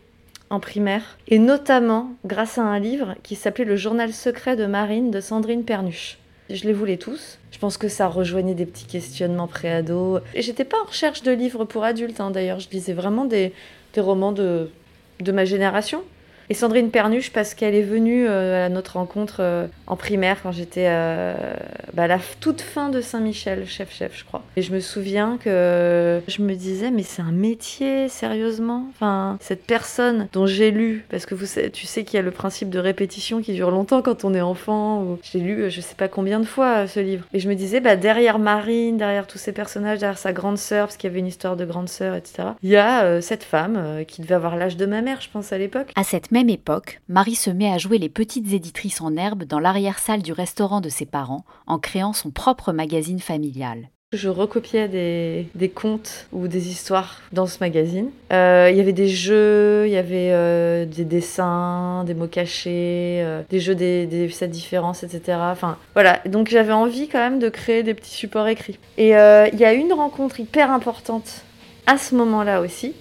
en 0.50 0.60
primaire, 0.60 1.16
et 1.26 1.38
notamment 1.38 2.10
grâce 2.26 2.58
à 2.58 2.62
un 2.62 2.78
livre 2.78 3.14
qui 3.22 3.34
s'appelait 3.34 3.64
Le 3.64 3.76
journal 3.76 4.12
secret 4.12 4.56
de 4.56 4.66
Marine 4.66 5.10
de 5.10 5.20
Sandrine 5.20 5.64
Pernuche. 5.64 6.18
Je 6.50 6.64
les 6.64 6.74
voulais 6.74 6.98
tous. 6.98 7.38
Je 7.50 7.58
pense 7.58 7.78
que 7.78 7.88
ça 7.88 8.08
rejoignait 8.08 8.52
des 8.52 8.66
petits 8.66 8.84
questionnements 8.84 9.46
pré-ado. 9.46 10.18
Et 10.34 10.42
j'étais 10.42 10.64
pas 10.64 10.76
en 10.82 10.84
recherche 10.84 11.22
de 11.22 11.32
livres 11.32 11.64
pour 11.64 11.82
adultes, 11.82 12.20
hein, 12.20 12.30
d'ailleurs. 12.30 12.60
Je 12.60 12.68
lisais 12.68 12.92
vraiment 12.92 13.24
des, 13.24 13.54
des 13.94 14.02
romans 14.02 14.32
de, 14.32 14.68
de 15.18 15.32
ma 15.32 15.46
génération. 15.46 16.02
Et 16.50 16.54
Sandrine 16.54 16.90
Pernuche, 16.90 17.30
parce 17.30 17.54
qu'elle 17.54 17.76
est 17.76 17.80
venue 17.80 18.26
euh, 18.26 18.66
à 18.66 18.68
notre 18.68 18.94
rencontre 18.94 19.36
euh, 19.38 19.68
en 19.86 19.94
primaire 19.94 20.38
quand 20.42 20.50
j'étais 20.50 20.86
euh, 20.88 21.32
bah, 21.94 22.08
la 22.08 22.18
toute 22.40 22.60
fin 22.60 22.88
de 22.88 23.00
Saint-Michel, 23.00 23.68
chef-chef, 23.68 24.18
je 24.18 24.24
crois. 24.24 24.42
Et 24.56 24.62
je 24.62 24.72
me 24.72 24.80
souviens 24.80 25.38
que 25.40 26.20
je 26.26 26.42
me 26.42 26.54
disais, 26.54 26.90
mais 26.90 27.04
c'est 27.04 27.22
un 27.22 27.30
métier, 27.30 28.08
sérieusement? 28.08 28.86
Enfin, 28.90 29.38
cette 29.40 29.64
personne 29.64 30.26
dont 30.32 30.46
j'ai 30.46 30.72
lu, 30.72 31.04
parce 31.08 31.24
que 31.24 31.36
tu 31.68 31.86
sais 31.86 32.02
qu'il 32.02 32.16
y 32.16 32.18
a 32.18 32.22
le 32.22 32.32
principe 32.32 32.68
de 32.68 32.80
répétition 32.80 33.42
qui 33.42 33.52
dure 33.52 33.70
longtemps 33.70 34.02
quand 34.02 34.24
on 34.24 34.34
est 34.34 34.40
enfant. 34.40 35.04
Ou... 35.04 35.18
J'ai 35.22 35.38
lu, 35.38 35.70
je 35.70 35.80
sais 35.80 35.94
pas 35.94 36.08
combien 36.08 36.40
de 36.40 36.46
fois, 36.46 36.88
ce 36.88 36.98
livre. 36.98 37.26
Et 37.32 37.38
je 37.38 37.48
me 37.48 37.54
disais, 37.54 37.78
bah, 37.78 37.94
derrière 37.94 38.40
Marine, 38.40 38.96
derrière 38.96 39.28
tous 39.28 39.38
ces 39.38 39.52
personnages, 39.52 40.00
derrière 40.00 40.18
sa 40.18 40.32
grande 40.32 40.58
sœur, 40.58 40.88
parce 40.88 40.96
qu'il 40.96 41.08
y 41.08 41.12
avait 41.12 41.20
une 41.20 41.28
histoire 41.28 41.54
de 41.54 41.64
grande 41.64 41.88
sœur, 41.88 42.16
etc., 42.16 42.48
il 42.64 42.70
y 42.70 42.76
a 42.76 43.22
cette 43.22 43.44
femme 43.44 44.04
qui 44.08 44.20
devait 44.20 44.34
avoir 44.34 44.56
l'âge 44.56 44.76
de 44.76 44.86
ma 44.86 45.00
mère, 45.00 45.20
je 45.20 45.28
pense, 45.32 45.52
à 45.52 45.58
l'époque. 45.58 45.92
À 45.94 46.02
cette 46.02 46.32
même 46.40 46.48
époque, 46.48 47.02
Marie 47.08 47.34
se 47.34 47.50
met 47.50 47.70
à 47.70 47.76
jouer 47.76 47.98
les 47.98 48.08
petites 48.08 48.54
éditrices 48.54 49.02
en 49.02 49.14
herbe 49.14 49.44
dans 49.44 49.58
l'arrière-salle 49.58 50.22
du 50.22 50.32
restaurant 50.32 50.80
de 50.80 50.88
ses 50.88 51.04
parents 51.04 51.44
en 51.66 51.78
créant 51.78 52.14
son 52.14 52.30
propre 52.30 52.72
magazine 52.72 53.18
familial. 53.18 53.90
Je 54.14 54.30
recopiais 54.30 54.88
des, 54.88 55.68
contes 55.68 56.28
ou 56.32 56.48
des 56.48 56.70
histoires 56.70 57.20
dans 57.32 57.46
ce 57.46 57.58
magazine. 57.60 58.08
Euh, 58.32 58.68
Il 58.70 58.78
y 58.78 58.80
avait 58.80 58.94
des 58.94 59.06
jeux, 59.06 59.86
il 59.86 59.92
y 59.92 59.98
avait 59.98 60.30
euh, 60.32 60.86
des 60.86 61.04
dessins, 61.04 62.04
des 62.04 62.14
mots 62.14 62.26
cachés, 62.26 63.20
euh, 63.22 63.42
des 63.50 63.60
jeux 63.60 63.74
des, 63.74 64.06
des 64.06 64.30
cette 64.30 64.50
différence, 64.50 65.02
etc. 65.02 65.38
Enfin, 65.42 65.76
voilà. 65.92 66.20
Donc 66.24 66.48
j'avais 66.48 66.72
envie 66.72 67.08
quand 67.08 67.18
même 67.18 67.38
de 67.38 67.50
créer 67.50 67.82
des 67.82 67.92
petits 67.92 68.14
supports 68.14 68.48
écrits. 68.48 68.78
Et 68.96 69.08
il 69.10 69.58
y 69.58 69.64
a 69.64 69.74
une 69.74 69.92
rencontre 69.92 70.40
hyper 70.40 70.70
importante 70.70 71.42
à 71.86 71.98
ce 71.98 72.14
moment-là 72.14 72.62
aussi. 72.62 72.94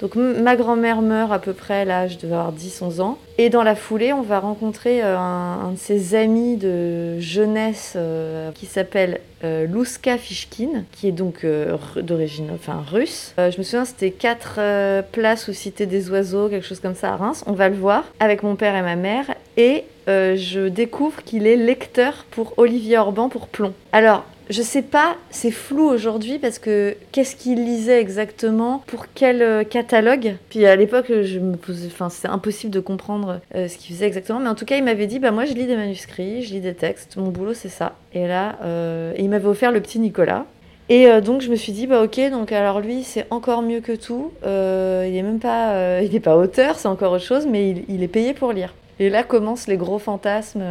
Donc 0.00 0.14
ma 0.14 0.56
grand-mère 0.56 1.00
meurt 1.00 1.32
à 1.32 1.38
peu 1.38 1.52
près 1.52 1.80
à 1.80 1.84
l'âge 1.84 2.18
de 2.18 2.26
avoir 2.26 2.52
10-11 2.52 3.00
ans. 3.00 3.18
Et 3.38 3.50
dans 3.50 3.62
la 3.62 3.74
foulée, 3.74 4.12
on 4.12 4.22
va 4.22 4.40
rencontrer 4.40 5.02
euh, 5.02 5.16
un, 5.16 5.72
de 5.72 5.78
ses 5.78 6.14
amis 6.14 6.56
de 6.56 7.18
jeunesse 7.18 7.94
euh, 7.96 8.50
qui 8.52 8.66
s'appelle 8.66 9.20
euh, 9.44 9.66
Louska 9.66 10.16
Fishkin, 10.16 10.84
qui 10.92 11.08
est 11.08 11.12
donc 11.12 11.44
euh, 11.44 11.76
d'origine 12.02 12.48
enfin, 12.54 12.82
russe. 12.90 13.34
Je 13.36 13.58
me 13.58 13.62
souviens, 13.62 13.84
c'était 13.84 14.10
quatre 14.10 14.56
euh, 14.58 15.02
places 15.02 15.48
ou 15.48 15.52
Cité 15.52 15.84
des 15.84 16.10
Oiseaux, 16.10 16.48
quelque 16.48 16.66
chose 16.66 16.80
comme 16.80 16.94
ça 16.94 17.12
à 17.12 17.16
Reims. 17.16 17.44
On 17.46 17.52
va 17.52 17.68
le 17.68 17.76
voir 17.76 18.04
avec 18.18 18.42
mon 18.42 18.56
père 18.56 18.74
et 18.74 18.82
ma 18.82 18.96
mère. 18.96 19.26
Et 19.56 19.84
je 20.06 20.68
découvre 20.68 21.22
qu'il 21.24 21.46
est 21.46 21.56
lecteur 21.56 22.24
pour 22.30 22.54
Olivier 22.58 22.96
Orban 22.96 23.28
pour 23.28 23.48
Plomb. 23.48 23.72
Alors, 23.92 24.24
je 24.48 24.62
sais 24.62 24.82
pas, 24.82 25.16
c'est 25.30 25.50
flou 25.50 25.88
aujourd'hui 25.88 26.38
parce 26.38 26.58
que 26.58 26.96
qu'est-ce 27.10 27.34
qu'il 27.34 27.64
lisait 27.64 28.00
exactement, 28.00 28.82
pour 28.86 29.06
quel 29.12 29.42
euh, 29.42 29.64
catalogue. 29.64 30.36
Puis 30.50 30.66
à 30.66 30.76
l'époque, 30.76 31.06
je 31.08 31.38
me 31.38 31.56
posais, 31.56 31.88
enfin, 31.88 32.08
c'est 32.10 32.28
impossible 32.28 32.72
de 32.72 32.80
comprendre 32.80 33.40
euh, 33.54 33.66
ce 33.66 33.76
qu'il 33.76 33.94
faisait 33.94 34.06
exactement. 34.06 34.38
Mais 34.38 34.48
en 34.48 34.54
tout 34.54 34.64
cas, 34.64 34.76
il 34.76 34.84
m'avait 34.84 35.06
dit, 35.06 35.18
bah 35.18 35.32
moi, 35.32 35.46
je 35.46 35.54
lis 35.54 35.66
des 35.66 35.76
manuscrits, 35.76 36.42
je 36.42 36.52
lis 36.54 36.60
des 36.60 36.74
textes, 36.74 37.16
mon 37.16 37.28
boulot 37.28 37.54
c'est 37.54 37.68
ça. 37.68 37.96
Et 38.12 38.28
là, 38.28 38.58
euh, 38.62 39.12
il 39.18 39.28
m'avait 39.28 39.48
offert 39.48 39.72
le 39.72 39.80
petit 39.80 39.98
Nicolas. 39.98 40.46
Et 40.88 41.08
donc 41.20 41.40
je 41.40 41.50
me 41.50 41.56
suis 41.56 41.72
dit 41.72 41.88
bah 41.88 42.00
ok 42.00 42.30
donc 42.30 42.52
alors 42.52 42.78
lui 42.78 43.02
c'est 43.02 43.26
encore 43.30 43.60
mieux 43.60 43.80
que 43.80 43.90
tout 43.90 44.30
il 44.44 45.16
est 45.16 45.22
même 45.24 45.40
pas 45.40 46.00
il 46.00 46.14
est 46.14 46.20
pas 46.20 46.36
auteur 46.36 46.78
c'est 46.78 46.86
encore 46.86 47.10
autre 47.10 47.24
chose 47.24 47.44
mais 47.44 47.70
il, 47.70 47.84
il 47.88 48.04
est 48.04 48.08
payé 48.08 48.34
pour 48.34 48.52
lire 48.52 48.72
et 49.00 49.10
là 49.10 49.24
commencent 49.24 49.66
les 49.66 49.78
gros 49.78 49.98
fantasmes 49.98 50.62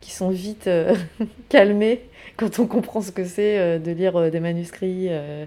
qui 0.00 0.10
sont 0.10 0.30
vite 0.30 0.68
calmés 1.48 2.00
quand 2.36 2.58
on 2.58 2.66
comprend 2.66 3.00
ce 3.00 3.12
que 3.12 3.24
c'est 3.24 3.58
euh, 3.58 3.78
de 3.78 3.90
lire 3.90 4.16
euh, 4.16 4.30
des 4.30 4.40
manuscrits 4.40 5.08
euh, 5.10 5.44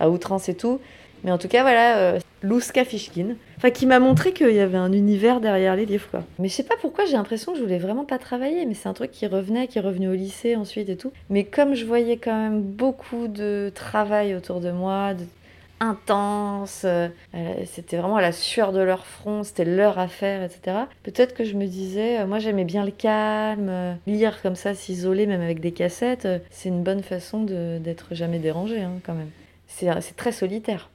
à 0.00 0.10
outrance 0.10 0.48
et 0.48 0.54
tout. 0.54 0.80
Mais 1.24 1.30
en 1.30 1.38
tout 1.38 1.46
cas, 1.46 1.62
voilà, 1.62 2.18
Louska 2.42 2.84
Fishkin. 2.84 3.36
Enfin, 3.56 3.70
qui 3.70 3.86
m'a 3.86 4.00
montré 4.00 4.32
qu'il 4.32 4.50
y 4.50 4.58
avait 4.58 4.76
un 4.76 4.92
univers 4.92 5.40
derrière 5.40 5.76
les 5.76 5.86
livres, 5.86 6.08
quoi. 6.10 6.24
Mais 6.40 6.48
je 6.48 6.54
sais 6.54 6.64
pas 6.64 6.74
pourquoi, 6.80 7.04
j'ai 7.04 7.12
l'impression 7.12 7.52
que 7.52 7.58
je 7.58 7.62
voulais 7.62 7.78
vraiment 7.78 8.04
pas 8.04 8.18
travailler. 8.18 8.66
Mais 8.66 8.74
c'est 8.74 8.88
un 8.88 8.92
truc 8.92 9.12
qui 9.12 9.28
revenait, 9.28 9.68
qui 9.68 9.78
est 9.78 9.82
revenu 9.82 10.08
au 10.08 10.14
lycée 10.14 10.56
ensuite 10.56 10.88
et 10.88 10.96
tout. 10.96 11.12
Mais 11.30 11.44
comme 11.44 11.74
je 11.74 11.84
voyais 11.84 12.16
quand 12.16 12.36
même 12.36 12.60
beaucoup 12.60 13.28
de 13.28 13.70
travail 13.72 14.34
autour 14.34 14.58
de 14.58 14.72
moi, 14.72 15.14
de 15.14 15.24
intense, 15.82 16.82
euh, 16.84 17.08
euh, 17.34 17.54
c'était 17.66 17.96
vraiment 17.96 18.20
la 18.20 18.32
sueur 18.32 18.72
de 18.72 18.80
leur 18.80 19.04
front, 19.04 19.42
c'était 19.42 19.64
leur 19.64 19.98
affaire, 19.98 20.42
etc. 20.42 20.76
Peut-être 21.02 21.34
que 21.34 21.44
je 21.44 21.54
me 21.54 21.66
disais, 21.66 22.20
euh, 22.20 22.26
moi 22.26 22.38
j'aimais 22.38 22.64
bien 22.64 22.84
le 22.84 22.92
calme, 22.92 23.98
lire 24.06 24.40
comme 24.42 24.54
ça, 24.54 24.74
s'isoler 24.74 25.26
même 25.26 25.40
avec 25.40 25.60
des 25.60 25.72
cassettes, 25.72 26.28
c'est 26.50 26.68
une 26.68 26.84
bonne 26.84 27.02
façon 27.02 27.42
d'être 27.42 28.14
jamais 28.14 28.38
dérangé 28.38 28.80
hein, 28.80 28.92
quand 29.04 29.14
même. 29.14 29.30
C'est 29.66 30.16
très 30.16 30.32
solitaire. 30.32 30.88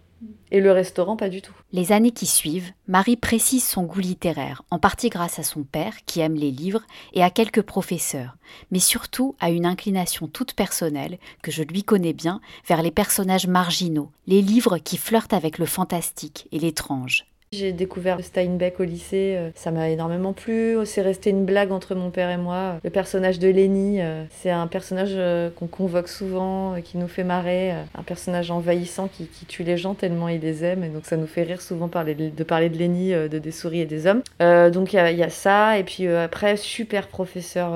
Et 0.52 0.62
le 0.62 0.72
restaurant, 0.72 1.18
pas 1.18 1.30
du 1.30 1.42
tout. 1.42 1.54
Les 1.72 1.92
années 1.92 2.12
qui 2.12 2.26
suivent, 2.26 2.72
Marie 2.88 3.18
précise 3.18 3.68
son 3.68 3.84
goût 3.84 4.00
littéraire, 4.00 4.64
en 4.72 4.80
partie 4.80 5.10
grâce 5.10 5.40
à 5.40 5.44
son 5.44 5.64
père, 5.64 6.06
qui 6.06 6.22
aime 6.22 6.36
les 6.36 6.52
livres, 6.52 6.84
et 7.14 7.24
à 7.24 7.30
quelques 7.30 7.62
professeurs, 7.62 8.38
mais 8.72 8.80
surtout 8.80 9.36
à 9.40 9.50
une 9.50 9.66
inclination 9.66 10.28
toute 10.28 10.54
personnelle, 10.54 11.20
que 11.44 11.52
je 11.52 11.64
lui 11.64 11.84
connais 11.84 12.14
bien, 12.14 12.40
vers 12.68 12.82
les 12.82 12.92
personnages 12.92 13.48
marginaux, 13.48 14.12
les 14.26 14.42
livres 14.42 14.78
qui 14.78 14.98
flirtent 14.98 15.34
avec 15.34 15.58
le 15.58 15.66
fantastique 15.66 16.48
et 16.52 16.60
l'étrange. 16.60 17.26
J'ai 17.54 17.72
découvert 17.72 18.22
Steinbeck 18.22 18.82
au 18.82 18.84
lycée, 18.84 19.36
euh, 19.38 19.52
ça 19.56 19.72
m'a 19.72 19.90
énormément 19.90 20.34
plu. 20.34 20.76
C'est 20.84 21.02
resté 21.02 21.30
une 21.30 21.46
blague 21.46 21.72
entre 21.72 21.96
mon 21.96 22.10
père 22.10 22.30
et 22.30 22.36
moi. 22.36 22.76
Le 22.84 22.90
personnage 22.90 23.40
de 23.40 23.48
Lenny, 23.48 24.02
euh, 24.02 24.26
c'est 24.32 24.50
un 24.50 24.68
personnage 24.68 25.14
euh, 25.14 25.50
qu'on 25.50 25.68
convoque 25.68 26.10
souvent, 26.10 26.76
qui 26.84 26.98
nous 26.98 27.08
fait 27.08 27.24
marrer, 27.24 27.72
un 27.72 28.04
personnage 28.04 28.52
envahissant 28.52 29.08
qui, 29.08 29.30
tue 29.48 29.64
les 29.64 29.78
gens 29.78 29.94
tellement 29.94 30.28
il 30.28 30.42
les 30.42 30.66
aime, 30.66 30.84
et 30.84 30.90
donc 30.90 31.06
ça 31.06 31.16
nous 31.16 31.26
fait 31.26 31.44
rire 31.44 31.62
souvent 31.62 31.88
de, 31.88 32.44
parler 32.44 32.70
de 32.70 32.78
Lenny, 32.78 33.12
de 33.12 33.40
des 33.40 33.52
souris 33.52 33.80
et 33.80 33.86
des 33.86 34.08
hommes. 34.08 34.22
Donc 34.40 34.92
il 34.92 34.98
y, 34.98 35.24
a- 35.24 35.30
ça, 35.30 35.78
et 35.78 35.84
puis 35.84 36.08
après, 36.08 36.58
super 36.58 37.08
professeur 37.08 37.72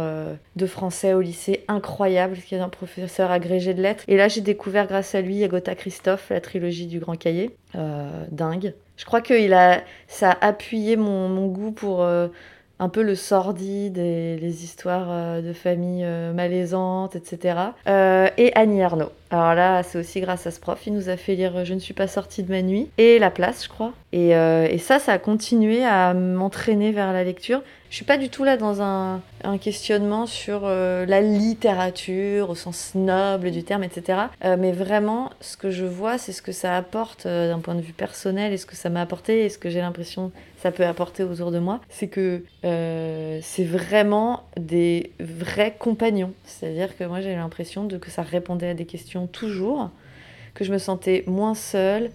de 0.56 0.66
français 0.66 1.13
au 1.13 1.22
lycée, 1.22 1.63
incroyable, 1.68 2.38
qui 2.46 2.56
est 2.56 2.60
un 2.60 2.70
professeur 2.70 3.32
agrégé 3.32 3.74
de 3.74 3.82
lettres. 3.82 4.04
Et 4.08 4.18
là, 4.18 4.28
j'ai 4.28 4.42
découvert 4.42 4.88
grâce 4.88 5.16
à 5.16 5.22
lui 5.22 5.44
Agatha 5.44 5.75
Christophe, 5.75 6.30
la 6.30 6.42
trilogie 6.42 6.88
du 6.88 7.00
Grand 7.00 7.16
Cahier. 7.16 7.51
Euh, 7.75 8.25
dingue. 8.32 8.74
Je 8.98 9.06
crois 9.06 9.22
que 9.22 9.34
a, 9.54 9.82
ça 10.08 10.32
a 10.32 10.48
appuyé 10.48 10.98
mon, 10.98 11.30
mon 11.30 11.48
goût 11.48 11.72
pour 11.72 12.04
euh, 12.04 12.28
un 12.80 12.90
peu 12.90 13.01
le 13.01 13.16
sordide 13.16 13.98
et 13.98 14.38
les 14.38 14.63
histoires 14.66 15.08
euh, 15.10 15.42
de 15.42 15.54
famille 15.54 16.06
malaisantes, 16.34 17.16
etc. 17.16 17.60
Et 17.86 18.51
Annie 18.56 18.84
Arnaud. 18.84 19.12
Alors 19.32 19.56
là, 19.56 19.82
c'est 19.84 19.98
aussi 19.98 20.20
grâce 20.20 20.46
à 20.46 20.52
ce 20.52 20.60
prof. 20.60 20.80
Il 20.86 20.94
nous 20.94 21.10
a 21.10 21.18
fait 21.18 21.36
lire 21.36 21.64
Je 21.64 21.74
ne 21.74 21.80
suis 21.80 21.94
pas 21.94 22.08
sortie 22.08 22.44
de 22.44 22.52
ma 22.52 22.62
nuit 22.62 22.90
et 22.98 23.18
La 23.18 23.32
place, 23.32 23.64
je 23.64 23.70
crois. 23.70 23.94
Et, 24.12 24.36
euh, 24.36 24.68
et 24.70 24.78
ça, 24.78 25.00
ça 25.00 25.14
a 25.14 25.18
continué 25.18 25.86
à 25.86 26.14
m'entraîner 26.14 26.92
vers 26.92 27.14
la 27.14 27.24
lecture. 27.24 27.62
Je 27.92 27.98
suis 27.98 28.06
pas 28.06 28.18
du 28.18 28.30
tout 28.30 28.46
là 28.46 28.56
dans 28.56 28.82
un, 28.82 29.22
questionnement 29.60 30.26
sur 30.26 30.62
euh, 30.64 31.06
la 31.06 31.20
littérature 31.20 32.50
au 32.50 32.56
sens 32.56 32.96
noble 32.96 33.52
du 33.52 33.64
terme, 33.64 33.84
etc. 33.84 34.18
Euh, 34.46 34.56
mais 34.58 34.72
vraiment, 34.72 35.30
ce 35.42 35.58
que 35.58 35.72
je 35.72 35.84
vois, 35.84 36.18
c'est 36.18 36.32
ce 36.32 36.42
que 36.42 36.54
ça 36.54 36.78
apporte 36.78 37.26
euh, 37.26 37.50
d'un 37.50 37.60
point 37.60 37.76
de 37.76 37.82
vue 37.82 37.92
personnel 37.92 38.54
et 38.54 38.58
ce 38.58 38.66
que 38.66 38.78
ça 38.78 38.90
m'a 38.90 39.02
apporté 39.02 39.44
et 39.44 39.50
ce 39.50 39.58
que 39.58 39.70
j'ai 39.70 39.82
l'impression 39.82 40.32
ça 40.62 40.72
peut 40.72 40.86
apporter 40.86 41.24
autour 41.24 41.52
de 41.52 41.58
moi. 41.58 41.82
C'est 41.90 42.08
que 42.08 42.44
euh, 42.66 43.40
c'est 43.42 43.64
vraiment 43.64 44.44
des 44.58 45.12
vrais 45.20 45.76
compagnons. 45.78 46.34
C'est-à-dire 46.46 46.96
que 46.96 47.04
moi, 47.04 47.22
j'ai 47.22 47.36
l'impression 47.36 47.88
que 47.88 48.12
ça 48.12 48.22
répondait 48.22 48.70
à 48.70 48.74
des 48.76 48.86
questions 48.86 49.21
toujours, 49.28 49.90
que 50.54 50.63
je 50.63 50.72
me 50.72 50.78
sentais 50.78 51.24
moins 51.28 51.56
seule, 51.56 52.12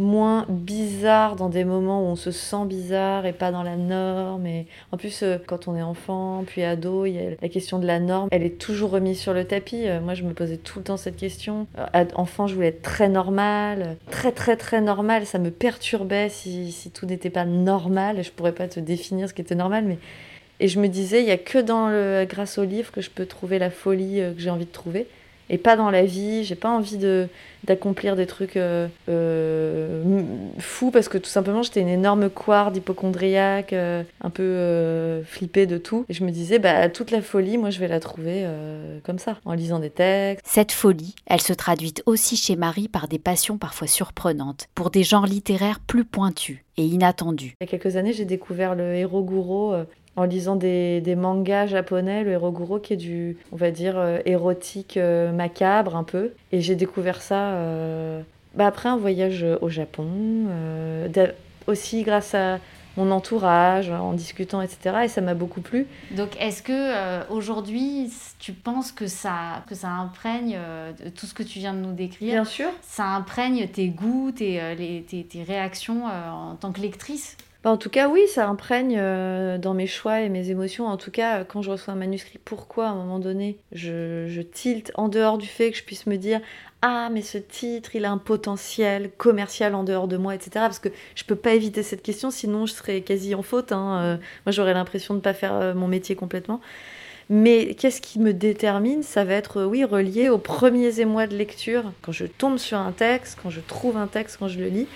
moins 0.00 0.46
bizarre 0.48 1.36
dans 1.36 1.48
des 1.48 1.64
moments 1.64 2.02
où 2.02 2.06
on 2.06 2.16
se 2.16 2.30
sent 2.30 2.64
bizarre 2.64 3.26
et 3.26 3.32
pas 3.32 3.52
dans 3.52 3.62
la 3.62 3.76
norme. 3.76 4.46
Et 4.46 4.66
en 4.90 4.96
plus, 4.96 5.22
euh, 5.22 5.36
quand 5.46 5.68
on 5.68 5.76
est 5.76 5.82
enfant, 5.82 6.42
puis 6.46 6.62
ado, 6.62 7.04
il 7.06 7.12
y 7.12 7.18
a 7.18 7.30
la 7.40 7.48
question 7.48 7.78
de 7.78 7.86
la 7.86 8.00
norme. 8.00 8.28
Elle 8.32 8.42
est 8.42 8.58
toujours 8.58 8.90
remise 8.90 9.20
sur 9.20 9.34
le 9.34 9.44
tapis. 9.44 9.86
Euh, 9.86 10.00
moi, 10.00 10.14
je 10.14 10.24
me 10.24 10.32
posais 10.32 10.56
tout 10.56 10.78
le 10.78 10.84
temps 10.84 10.96
cette 10.96 11.16
question. 11.16 11.66
Euh, 11.78 12.04
enfant, 12.14 12.46
je 12.46 12.54
voulais 12.54 12.68
être 12.68 12.82
très 12.82 13.08
normale, 13.08 13.96
très 14.10 14.32
très 14.32 14.56
très 14.56 14.80
normale. 14.80 15.26
Ça 15.26 15.38
me 15.38 15.50
perturbait 15.50 16.30
si, 16.30 16.72
si 16.72 16.90
tout 16.90 17.06
n'était 17.06 17.30
pas 17.30 17.44
normal. 17.44 18.24
Je 18.24 18.30
pourrais 18.30 18.54
pas 18.54 18.68
te 18.68 18.80
définir 18.80 19.28
ce 19.28 19.34
qui 19.34 19.42
était 19.42 19.54
normal, 19.54 19.84
mais 19.86 19.98
et 20.62 20.68
je 20.68 20.78
me 20.78 20.88
disais, 20.88 21.22
il 21.22 21.26
y 21.26 21.30
a 21.30 21.38
que 21.38 21.56
dans 21.56 21.88
le 21.88 22.26
grâce 22.28 22.58
au 22.58 22.64
livre 22.64 22.92
que 22.92 23.00
je 23.00 23.08
peux 23.08 23.24
trouver 23.24 23.58
la 23.58 23.70
folie 23.70 24.20
que 24.36 24.42
j'ai 24.42 24.50
envie 24.50 24.66
de 24.66 24.70
trouver. 24.70 25.06
Et 25.50 25.58
pas 25.58 25.76
dans 25.76 25.90
la 25.90 26.04
vie, 26.04 26.44
j'ai 26.44 26.54
pas 26.54 26.70
envie 26.70 26.96
de 26.96 27.28
d'accomplir 27.64 28.16
des 28.16 28.26
trucs 28.26 28.56
euh, 28.56 28.88
euh, 29.08 30.22
fous 30.58 30.90
parce 30.90 31.08
que 31.08 31.18
tout 31.18 31.28
simplement 31.28 31.62
j'étais 31.62 31.80
une 31.80 31.88
énorme 31.88 32.30
couard 32.30 32.72
d'hypochondriaque, 32.72 33.72
euh, 33.72 34.02
un 34.22 34.30
peu 34.30 35.22
flippée 35.24 35.66
de 35.66 35.78
tout. 35.78 36.04
Et 36.08 36.14
je 36.14 36.24
me 36.24 36.30
disais, 36.30 36.58
bah 36.58 36.88
toute 36.88 37.10
la 37.10 37.20
folie, 37.20 37.58
moi 37.58 37.70
je 37.70 37.80
vais 37.80 37.88
la 37.88 38.00
trouver 38.00 38.46
comme 39.04 39.18
ça, 39.18 39.38
en 39.44 39.52
lisant 39.52 39.78
des 39.78 39.90
textes. 39.90 40.44
Cette 40.46 40.72
folie, 40.72 41.14
elle 41.26 41.40
se 41.40 41.52
traduit 41.52 41.94
aussi 42.06 42.36
chez 42.36 42.56
Marie 42.56 42.88
par 42.88 43.08
des 43.08 43.18
passions 43.18 43.58
parfois 43.58 43.86
surprenantes, 43.86 44.68
pour 44.74 44.90
des 44.90 45.02
genres 45.02 45.26
littéraires 45.26 45.80
plus 45.80 46.04
pointus 46.04 46.58
et 46.80 46.86
inattendus. 46.86 47.54
Il 47.60 47.64
y 47.64 47.68
a 47.68 47.70
quelques 47.70 47.96
années, 47.96 48.12
j'ai 48.12 48.24
découvert 48.24 48.74
le 48.74 48.96
Hiroguro 48.96 49.74
euh, 49.74 49.84
en 50.16 50.24
lisant 50.24 50.56
des, 50.56 51.00
des 51.00 51.14
mangas 51.14 51.66
japonais, 51.66 52.24
le 52.24 52.32
Hiroguro 52.32 52.78
qui 52.78 52.92
est 52.94 52.96
du, 52.96 53.36
on 53.52 53.56
va 53.56 53.70
dire, 53.70 53.96
euh, 53.96 54.18
érotique 54.26 54.96
euh, 54.96 55.32
macabre 55.32 55.96
un 55.96 56.04
peu. 56.04 56.32
Et 56.52 56.60
j'ai 56.60 56.74
découvert 56.74 57.22
ça 57.22 57.50
euh, 57.52 58.20
bah, 58.54 58.66
après 58.66 58.88
un 58.88 58.96
voyage 58.96 59.46
au 59.60 59.68
Japon, 59.68 60.06
aussi 61.66 62.02
grâce 62.02 62.34
à 62.34 62.58
mon 62.96 63.12
entourage, 63.12 63.88
en 63.90 64.12
discutant, 64.14 64.60
etc. 64.60 65.02
Et 65.04 65.08
ça 65.08 65.20
m'a 65.20 65.34
beaucoup 65.34 65.60
plu. 65.60 65.86
Donc, 66.10 66.30
est-ce 66.40 66.60
que 66.62 66.72
euh, 66.72 67.22
aujourd'hui, 67.30 68.10
tu 68.40 68.52
penses 68.52 68.90
que 68.90 69.06
ça, 69.06 69.62
que 69.68 69.76
ça 69.76 69.88
imprègne 69.88 70.56
euh, 70.58 70.90
tout 71.14 71.26
ce 71.26 71.32
que 71.32 71.44
tu 71.44 71.60
viens 71.60 71.72
de 71.72 71.78
nous 71.78 71.92
décrire? 71.92 72.44
Sûr. 72.46 72.68
Ça 72.82 73.04
imprègne 73.04 73.68
tes 73.68 73.86
goûts, 73.88 74.32
tes, 74.32 74.74
les- 74.74 75.02
tes, 75.08 75.22
tes 75.22 75.44
réactions 75.44 76.08
euh, 76.08 76.30
en 76.30 76.56
tant 76.56 76.72
que 76.72 76.80
lectrice? 76.80 77.36
Bah, 77.62 77.70
en 77.70 77.76
tout 77.76 77.90
cas, 77.90 78.08
oui, 78.08 78.26
ça 78.26 78.48
imprègne 78.48 78.96
euh, 78.98 79.58
dans 79.58 79.74
mes 79.74 79.86
choix 79.86 80.22
et 80.22 80.30
mes 80.30 80.48
émotions. 80.48 80.86
En 80.86 80.96
tout 80.96 81.10
cas, 81.10 81.44
quand 81.44 81.60
je 81.60 81.70
reçois 81.70 81.92
un 81.92 81.96
manuscrit, 81.96 82.38
pourquoi 82.42 82.86
à 82.86 82.90
un 82.90 82.94
moment 82.94 83.18
donné 83.18 83.58
je, 83.72 84.40
tilte 84.40 84.92
en 84.94 85.08
dehors 85.08 85.36
du 85.36 85.46
fait 85.46 85.70
que 85.70 85.76
je 85.76 85.84
puisse 85.84 86.06
me 86.06 86.16
dire 86.16 86.40
Ah, 86.80 87.10
mais 87.12 87.20
ce 87.20 87.36
titre, 87.36 87.94
il 87.94 88.06
a 88.06 88.10
un 88.10 88.16
potentiel 88.16 89.10
commercial 89.18 89.74
en 89.74 89.84
dehors 89.84 90.08
de 90.08 90.16
moi, 90.16 90.34
etc. 90.34 90.50
Parce 90.54 90.78
que 90.78 90.88
je 91.14 91.24
peux 91.24 91.36
pas 91.36 91.52
éviter 91.52 91.82
cette 91.82 92.02
question, 92.02 92.30
sinon 92.30 92.64
je 92.64 92.72
serais 92.72 93.02
quasi 93.02 93.34
en 93.34 93.42
faute. 93.42 93.72
hein. 93.72 94.00
Euh, 94.02 94.16
moi, 94.46 94.52
j'aurais 94.52 94.74
l'impression 94.74 95.12
de 95.12 95.18
ne 95.18 95.22
pas 95.22 95.34
faire 95.34 95.52
euh, 95.52 95.74
mon 95.74 95.86
métier 95.86 96.16
complètement. 96.16 96.62
Mais 97.28 97.74
qu'est-ce 97.74 98.00
qui 98.00 98.18
me 98.20 98.32
détermine? 98.32 99.02
Ça 99.02 99.24
va 99.24 99.34
être, 99.34 99.64
oui, 99.64 99.84
relié 99.84 100.30
aux 100.30 100.38
premiers 100.38 101.00
émois 101.00 101.26
de 101.26 101.36
lecture. 101.36 101.92
Quand 102.02 102.12
je 102.12 102.24
tombe 102.24 102.58
sur 102.58 102.78
un 102.78 102.92
texte, 102.92 103.38
quand 103.42 103.50
je 103.50 103.60
trouve 103.60 103.98
un 103.98 104.06
texte, 104.08 104.38
quand 104.38 104.48
je 104.48 104.58
le 104.58 104.66
lis, 104.66 104.88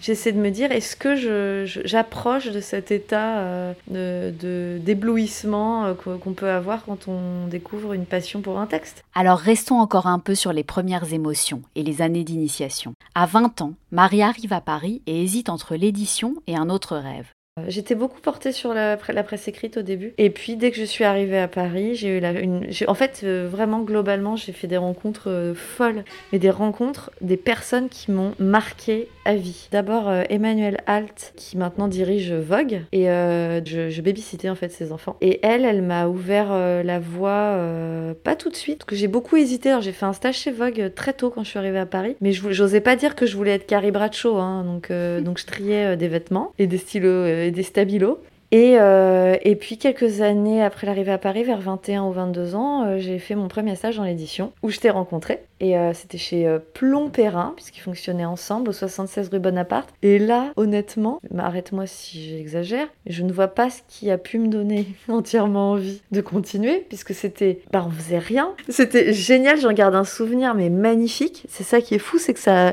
j'essaie 0.00 0.32
de 0.32 0.38
me 0.38 0.50
dire 0.50 0.70
est-ce 0.72 0.96
que 0.96 1.16
je- 1.16 1.64
je- 1.66 1.80
j'approche 1.84 2.50
de 2.50 2.60
cet 2.60 2.90
état 2.90 3.38
euh, 3.38 3.72
de- 3.88 4.32
de- 4.38 4.78
d'éblouissement 4.78 5.86
euh, 5.86 5.94
qu'o- 5.94 6.18
qu'on 6.18 6.32
peut 6.32 6.50
avoir 6.50 6.84
quand 6.84 7.08
on 7.08 7.46
découvre 7.48 7.92
une 7.92 8.06
passion 8.06 8.40
pour 8.40 8.58
un 8.58 8.66
texte? 8.66 9.02
Alors 9.14 9.38
restons 9.38 9.78
encore 9.80 10.06
un 10.06 10.18
peu 10.18 10.34
sur 10.34 10.52
les 10.52 10.64
premières 10.64 11.12
émotions 11.12 11.62
et 11.74 11.82
les 11.82 12.02
années 12.02 12.24
d'initiation. 12.24 12.92
À 13.14 13.26
20 13.26 13.60
ans, 13.62 13.72
Marie 13.92 14.22
arrive 14.22 14.52
à 14.52 14.60
Paris 14.60 15.02
et 15.06 15.22
hésite 15.22 15.48
entre 15.48 15.74
l'édition 15.76 16.34
et 16.46 16.56
un 16.56 16.70
autre 16.70 16.96
rêve. 16.96 17.26
Euh, 17.58 17.64
J'étais 17.68 17.94
beaucoup 17.94 18.20
portée 18.20 18.52
sur 18.52 18.74
la, 18.74 18.96
pre- 18.96 19.12
la 19.12 19.22
presse 19.22 19.48
écrite 19.48 19.76
au 19.76 19.82
début. 19.82 20.14
Et 20.18 20.30
puis, 20.30 20.56
dès 20.56 20.70
que 20.70 20.76
je 20.76 20.84
suis 20.84 21.04
arrivée 21.04 21.38
à 21.38 21.48
Paris, 21.48 21.94
j'ai 21.94 22.18
eu 22.18 22.20
la, 22.20 22.32
une. 22.32 22.66
En 22.86 22.94
fait, 22.94 23.20
euh, 23.24 23.48
vraiment, 23.50 23.80
globalement, 23.80 24.36
j'ai 24.36 24.52
fait 24.52 24.66
des 24.66 24.76
rencontres 24.76 25.30
euh, 25.30 25.54
folles. 25.54 26.04
Mais 26.32 26.38
des 26.38 26.50
rencontres, 26.50 27.10
des 27.20 27.36
personnes 27.36 27.88
qui 27.88 28.10
m'ont 28.10 28.32
marqué 28.38 29.08
à 29.24 29.34
vie. 29.34 29.68
D'abord, 29.72 30.08
euh, 30.08 30.22
Emmanuel 30.30 30.78
Halt, 30.86 31.32
qui 31.36 31.56
maintenant 31.56 31.88
dirige 31.88 32.32
Vogue. 32.32 32.82
Et 32.92 33.04
je, 33.04 33.88
je 33.90 34.02
babysittais, 34.02 34.48
en 34.48 34.54
fait, 34.54 34.70
ses 34.70 34.92
enfants. 34.92 35.16
Et 35.20 35.40
elle, 35.42 35.64
elle 35.64 35.82
m'a 35.82 36.08
ouvert 36.08 36.52
la 36.84 36.98
voie, 36.98 37.58
pas 38.24 38.36
tout 38.36 38.48
de 38.50 38.56
suite, 38.56 38.78
parce 38.78 38.86
que 38.90 38.96
j'ai 38.96 39.08
beaucoup 39.08 39.36
hésité. 39.36 39.70
Alors, 39.70 39.82
j'ai 39.82 39.92
fait 39.92 40.06
un 40.06 40.12
stage 40.12 40.36
chez 40.36 40.50
Vogue 40.50 40.92
très 40.94 41.12
tôt 41.12 41.30
quand 41.30 41.44
je 41.44 41.50
suis 41.50 41.58
arrivée 41.58 41.78
à 41.78 41.86
Paris. 41.86 42.16
Mais 42.20 42.32
j'osais 42.32 42.80
pas 42.80 42.96
dire 42.96 43.14
que 43.14 43.26
je 43.26 43.36
voulais 43.36 43.52
être 43.52 43.66
Carrie 43.66 43.90
Bradshaw. 43.90 44.36
Hein, 44.36 44.64
donc, 44.64 44.92
donc, 45.24 45.38
je 45.38 45.46
triais 45.46 45.96
des 45.96 46.08
vêtements 46.08 46.52
et 46.58 46.66
des 46.66 46.78
stylos 46.78 47.47
des 47.50 47.62
stabilos. 47.62 48.20
Et, 48.50 48.76
euh, 48.78 49.36
et 49.42 49.56
puis 49.56 49.76
quelques 49.76 50.22
années 50.22 50.62
après 50.62 50.86
l'arrivée 50.86 51.12
à 51.12 51.18
Paris, 51.18 51.44
vers 51.44 51.60
21 51.60 52.04
ou 52.04 52.12
22 52.12 52.54
ans, 52.54 52.84
euh, 52.84 52.98
j'ai 52.98 53.18
fait 53.18 53.34
mon 53.34 53.48
premier 53.48 53.76
stage 53.76 53.96
dans 53.96 54.04
l'édition 54.04 54.52
où 54.62 54.70
je 54.70 54.78
t'ai 54.78 54.90
rencontré. 54.90 55.40
Et 55.60 55.76
euh, 55.76 55.92
c'était 55.92 56.18
chez 56.18 56.56
Plomb 56.72 57.10
Perrin, 57.10 57.52
puisqu'ils 57.56 57.80
fonctionnaient 57.80 58.24
ensemble 58.24 58.70
au 58.70 58.72
76 58.72 59.28
rue 59.28 59.38
Bonaparte. 59.38 59.90
Et 60.02 60.18
là, 60.18 60.52
honnêtement, 60.56 61.20
mais 61.30 61.42
arrête-moi 61.42 61.86
si 61.86 62.30
j'exagère, 62.30 62.86
je 63.06 63.22
ne 63.22 63.32
vois 63.32 63.48
pas 63.48 63.68
ce 63.68 63.82
qui 63.86 64.10
a 64.10 64.16
pu 64.16 64.38
me 64.38 64.48
donner 64.48 64.86
entièrement 65.08 65.72
envie 65.72 66.00
de 66.10 66.20
continuer, 66.20 66.86
puisque 66.88 67.12
c'était. 67.12 67.60
Bah, 67.70 67.84
on 67.86 67.90
faisait 67.90 68.18
rien. 68.18 68.54
C'était 68.68 69.12
génial, 69.12 69.60
j'en 69.60 69.72
garde 69.72 69.94
un 69.94 70.04
souvenir, 70.04 70.54
mais 70.54 70.70
magnifique. 70.70 71.44
C'est 71.48 71.64
ça 71.64 71.80
qui 71.82 71.94
est 71.94 71.98
fou, 71.98 72.18
c'est 72.18 72.32
que 72.32 72.40
ça 72.40 72.72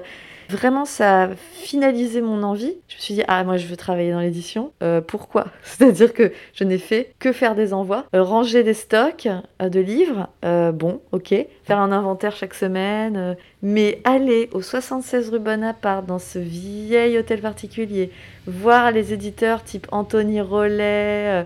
vraiment, 0.49 0.85
ça 0.85 1.23
a 1.23 1.29
finalisé 1.35 2.21
mon 2.21 2.43
envie. 2.43 2.73
Je 2.87 2.95
me 2.95 3.01
suis 3.01 3.13
dit, 3.15 3.23
ah, 3.27 3.43
moi, 3.43 3.57
je 3.57 3.67
veux 3.67 3.77
travailler 3.77 4.11
dans 4.11 4.19
l'édition. 4.19 4.71
Euh, 4.83 5.01
pourquoi? 5.01 5.47
C'est-à-dire 5.63 6.13
que 6.13 6.31
je 6.53 6.63
n'ai 6.63 6.77
fait 6.77 7.13
que 7.19 7.31
faire 7.31 7.55
des 7.55 7.73
envois, 7.73 8.05
euh, 8.15 8.23
ranger 8.23 8.63
des 8.63 8.73
stocks 8.73 9.27
euh, 9.61 9.69
de 9.69 9.79
livres. 9.79 10.29
bon, 10.73 11.01
ok. 11.11 11.33
Faire 11.63 11.79
un 11.79 11.91
inventaire 11.91 12.35
chaque 12.35 12.53
semaine. 12.53 13.35
mais 13.61 14.01
aller 14.03 14.49
au 14.53 14.61
76 14.61 15.29
rue 15.29 15.39
Bonaparte, 15.39 16.05
dans 16.05 16.19
ce 16.19 16.39
vieil 16.39 17.17
hôtel 17.17 17.41
particulier, 17.41 18.11
voir 18.45 18.91
les 18.91 19.13
éditeurs 19.13 19.63
type 19.63 19.87
Anthony 19.91 20.41
Rollet 20.41 21.45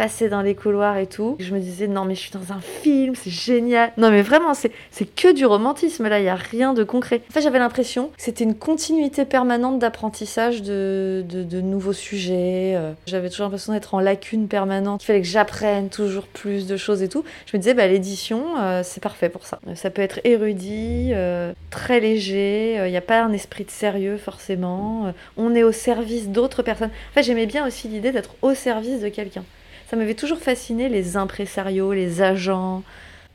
passer 0.00 0.30
dans 0.30 0.40
les 0.40 0.54
couloirs 0.54 0.96
et 0.96 1.06
tout. 1.06 1.36
Je 1.40 1.52
me 1.52 1.60
disais, 1.60 1.86
non, 1.86 2.06
mais 2.06 2.14
je 2.14 2.20
suis 2.20 2.30
dans 2.30 2.54
un 2.54 2.60
film, 2.62 3.14
c'est 3.14 3.28
génial. 3.28 3.92
Non, 3.98 4.10
mais 4.10 4.22
vraiment, 4.22 4.54
c'est 4.54 4.70
que 5.14 5.30
du 5.30 5.44
romantisme 5.44 6.08
là, 6.08 6.20
il 6.20 6.22
n'y 6.22 6.30
a 6.30 6.36
rien 6.36 6.72
de 6.72 6.84
concret. 6.84 7.20
En 7.28 7.34
fait, 7.34 7.42
j'avais 7.42 7.58
l'impression 7.58 8.06
que 8.06 8.12
c'était 8.16 8.44
une 8.44 8.54
continuité 8.54 9.26
permanente 9.26 9.78
d'apprentissage 9.78 10.62
de, 10.62 11.22
de, 11.28 11.60
nouveaux 11.60 11.92
sujets. 11.92 12.76
Euh. 12.76 12.92
J'avais 13.04 13.28
toujours 13.28 13.44
l'impression 13.44 13.74
d'être 13.74 13.92
en 13.92 14.00
lacune 14.00 14.48
permanente. 14.48 15.02
Il 15.02 15.06
fallait 15.06 15.20
que 15.20 15.26
j'apprenne 15.26 15.90
toujours 15.90 16.26
plus 16.26 16.66
de 16.66 16.78
choses 16.78 17.02
et 17.02 17.08
tout. 17.10 17.22
Je 17.44 17.58
me 17.58 17.60
disais, 17.60 17.74
bah, 17.74 17.86
l'édition, 17.86 18.58
euh, 18.58 18.80
c'est 18.82 19.02
parfait 19.02 19.28
pour 19.28 19.44
ça. 19.44 19.60
Ça 19.74 19.90
peut 19.90 20.00
être 20.00 20.20
érudit, 20.24 21.10
euh, 21.12 21.52
très 21.68 22.00
léger, 22.00 22.76
il 22.86 22.90
n'y 22.90 22.96
a 22.96 23.02
pas 23.02 23.20
un 23.22 23.34
esprit 23.34 23.66
de 23.66 23.70
sérieux 23.70 24.16
forcément. 24.16 25.12
on 25.36 25.54
est 25.54 25.62
au 25.62 25.72
service 25.72 26.30
d'autres 26.30 26.62
personnes. 26.62 26.88
En 27.10 27.12
fait, 27.12 27.22
j'aimais 27.22 27.44
bien 27.44 27.66
aussi 27.66 27.86
l'idée 27.86 28.12
d'être 28.12 28.34
au 28.40 28.54
service 28.54 29.02
de 29.02 29.10
quelqu'un 29.10 29.44
ça 29.90 29.96
m'avait 29.96 30.14
toujours 30.14 30.38
fasciné 30.38 30.88
les 30.88 31.16
impresarios, 31.16 31.92
les 31.92 32.22
agents. 32.22 32.84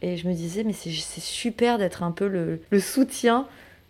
Et 0.02 0.16
je 0.16 0.26
me 0.26 0.34
disais, 0.34 0.64
mais 0.64 0.72
c'est 0.72 0.90
super 1.20 1.78
d'être 1.78 2.02
un 2.02 2.12
peu 2.12 2.28
le, 2.28 2.80
soutien 2.80 3.46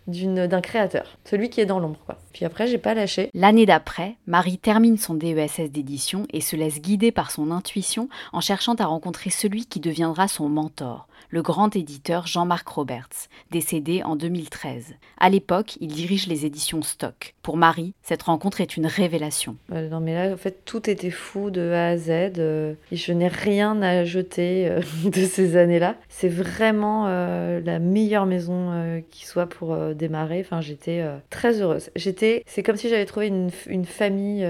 d'un 0.08 0.62
créateur, 0.62 1.18
celui 1.26 1.52
qui 1.52 1.62
est 1.62 1.68
dans 1.68 1.80
l'ombre. 1.80 2.00
Puis 2.34 2.44
après, 2.44 2.66
j'ai 2.66 2.80
pas 2.80 2.96
lâché. 2.96 3.30
L'année 3.36 3.68
d'après, 3.68 4.16
Marie 4.26 4.58
termine 4.58 4.98
son 4.98 5.14
DESS 5.14 5.70
d'édition 5.70 6.26
et 6.34 6.42
se 6.42 6.56
laisse 6.56 6.82
guider 6.82 7.12
par 7.12 7.30
son 7.30 7.52
intuition 7.52 8.10
en 8.34 8.42
cherchant 8.42 8.74
à 8.76 8.86
rencontrer 8.86 9.30
celui 9.30 9.68
qui 9.68 9.80
deviendra 9.80 10.28
son 10.28 10.50
mentor, 10.50 11.08
le 11.30 11.42
grand 11.42 11.76
éditeur 11.76 12.28
Jean-Marc 12.28 12.68
Roberts, 12.68 13.30
décédé 13.52 14.04
en 14.04 14.16
2013. 14.16 14.96
À 15.20 15.30
l'époque, 15.30 15.78
il 15.82 15.90
dirige 15.90 16.28
les 16.28 16.46
éditions 16.46 16.82
Stock. 16.82 17.36
Pour 17.42 17.58
Marie, 17.58 17.94
cette 18.02 18.24
rencontre 18.24 18.62
est 18.62 18.78
une 18.78 18.86
révélation. 18.86 19.56
Euh, 19.72 19.90
non 19.90 20.00
mais 20.00 20.14
là, 20.14 20.34
en 20.34 20.38
fait, 20.38 20.64
tout 20.66 20.90
était 20.90 21.12
fou 21.12 21.52
de 21.52 21.72
A 21.72 21.88
à 21.90 21.98
Z. 21.98 22.10
Euh, 22.38 22.74
et 22.92 22.96
je 22.96 23.12
n'ai 23.12 23.28
rien 23.28 23.82
à 23.82 24.04
jeter 24.04 24.68
euh, 24.68 24.82
de 25.06 25.26
ces 25.26 25.58
années-là. 25.58 25.96
C'est 26.10 26.30
vraiment 26.30 27.06
la 27.06 27.80
meilleure 27.80 28.26
maison 28.26 29.04
qui 29.12 29.26
soit 29.26 29.48
pour 29.48 29.76
démarrer. 29.94 30.42
Enfin, 30.42 30.62
j'étais 30.62 31.06
très 31.30 31.62
heureuse. 31.62 31.90
J'étais, 31.96 32.44
c'est 32.46 32.64
comme 32.64 32.78
si 32.78 32.90
j'avais 32.90 33.06
trouvé 33.06 33.28
une 33.28 33.86
famille 33.86 34.48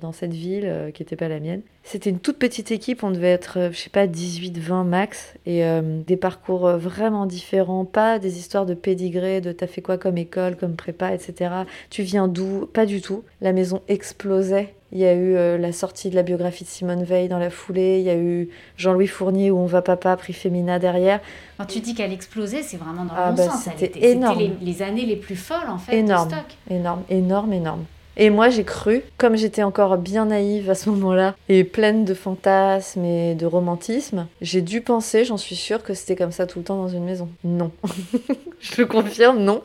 dans 0.00 0.12
cette 0.12 0.34
ville 0.34 0.90
qui 0.94 1.02
n'était 1.02 1.16
pas 1.16 1.28
la 1.28 1.40
mienne. 1.40 1.62
C'était 1.86 2.10
une 2.10 2.18
toute 2.18 2.38
petite 2.38 2.72
équipe, 2.72 3.04
on 3.04 3.12
devait 3.12 3.30
être, 3.30 3.60
euh, 3.60 3.70
je 3.70 3.78
sais 3.78 3.90
pas, 3.90 4.08
18-20 4.08 4.82
max, 4.82 5.34
et 5.46 5.64
euh, 5.64 6.00
des 6.04 6.16
parcours 6.16 6.66
euh, 6.66 6.76
vraiment 6.76 7.26
différents, 7.26 7.84
pas 7.84 8.18
des 8.18 8.40
histoires 8.40 8.66
de 8.66 8.74
pédigré, 8.74 9.40
de 9.40 9.52
t'as 9.52 9.68
fait 9.68 9.82
quoi 9.82 9.96
comme 9.96 10.18
école, 10.18 10.56
comme 10.56 10.74
prépa, 10.74 11.14
etc. 11.14 11.50
Tu 11.88 12.02
viens 12.02 12.26
d'où? 12.26 12.66
Pas 12.66 12.86
du 12.86 13.00
tout. 13.00 13.22
La 13.40 13.52
maison 13.52 13.82
explosait. 13.86 14.74
Il 14.90 14.98
y 14.98 15.04
a 15.04 15.14
eu 15.14 15.58
la 15.58 15.72
sortie 15.72 16.10
de 16.10 16.14
la 16.14 16.22
biographie 16.22 16.62
de 16.62 16.68
Simone 16.68 17.02
Veil 17.02 17.28
dans 17.28 17.40
la 17.40 17.50
foulée, 17.50 17.98
il 17.98 18.04
y 18.04 18.10
a 18.10 18.16
eu 18.16 18.48
Jean-Louis 18.76 19.08
Fournier 19.08 19.50
où 19.50 19.58
on 19.58 19.66
va 19.66 19.82
papa, 19.82 20.16
prix 20.16 20.32
Femina 20.32 20.78
derrière. 20.78 21.20
Quand 21.58 21.66
tu 21.66 21.80
dis 21.80 21.94
qu'elle 21.94 22.12
explosait, 22.12 22.62
c'est 22.62 22.76
vraiment 22.76 23.04
dans 23.04 23.12
le 23.14 23.20
ah 23.20 23.32
bon 23.32 23.46
bah, 23.46 23.50
sens. 23.50 23.68
C'était 23.76 24.10
énorme. 24.10 24.38
C'était 24.38 24.64
les, 24.64 24.82
années 24.82 25.04
les 25.04 25.16
plus 25.16 25.34
folles 25.34 25.68
en 25.68 25.78
fait 25.78 25.98
énorme, 25.98 26.28
de 26.28 26.34
stock. 26.34 26.46
Énorme, 26.70 27.02
énorme, 27.10 27.52
énorme. 27.52 27.84
Et 28.18 28.30
moi, 28.30 28.48
j'ai 28.48 28.64
cru, 28.64 29.02
comme 29.18 29.36
j'étais 29.36 29.62
encore 29.62 29.98
bien 29.98 30.26
naïve 30.26 30.70
à 30.70 30.74
ce 30.74 30.88
moment-là, 30.90 31.34
et 31.48 31.64
pleine 31.64 32.04
de 32.04 32.14
fantasmes 32.14 33.04
et 33.04 33.34
de 33.34 33.44
romantisme, 33.44 34.26
j'ai 34.40 34.62
dû 34.62 34.80
penser, 34.80 35.24
j'en 35.24 35.36
suis 35.36 35.56
sûre, 35.56 35.82
que 35.82 35.92
c'était 35.92 36.16
comme 36.16 36.32
ça 36.32 36.46
tout 36.46 36.60
le 36.60 36.64
temps 36.64 36.76
dans 36.76 36.88
une 36.88 37.04
maison. 37.04 37.28
Non. 37.44 37.70
Je 38.60 38.80
le 38.80 38.86
confirme, 38.86 39.40
non 39.40 39.62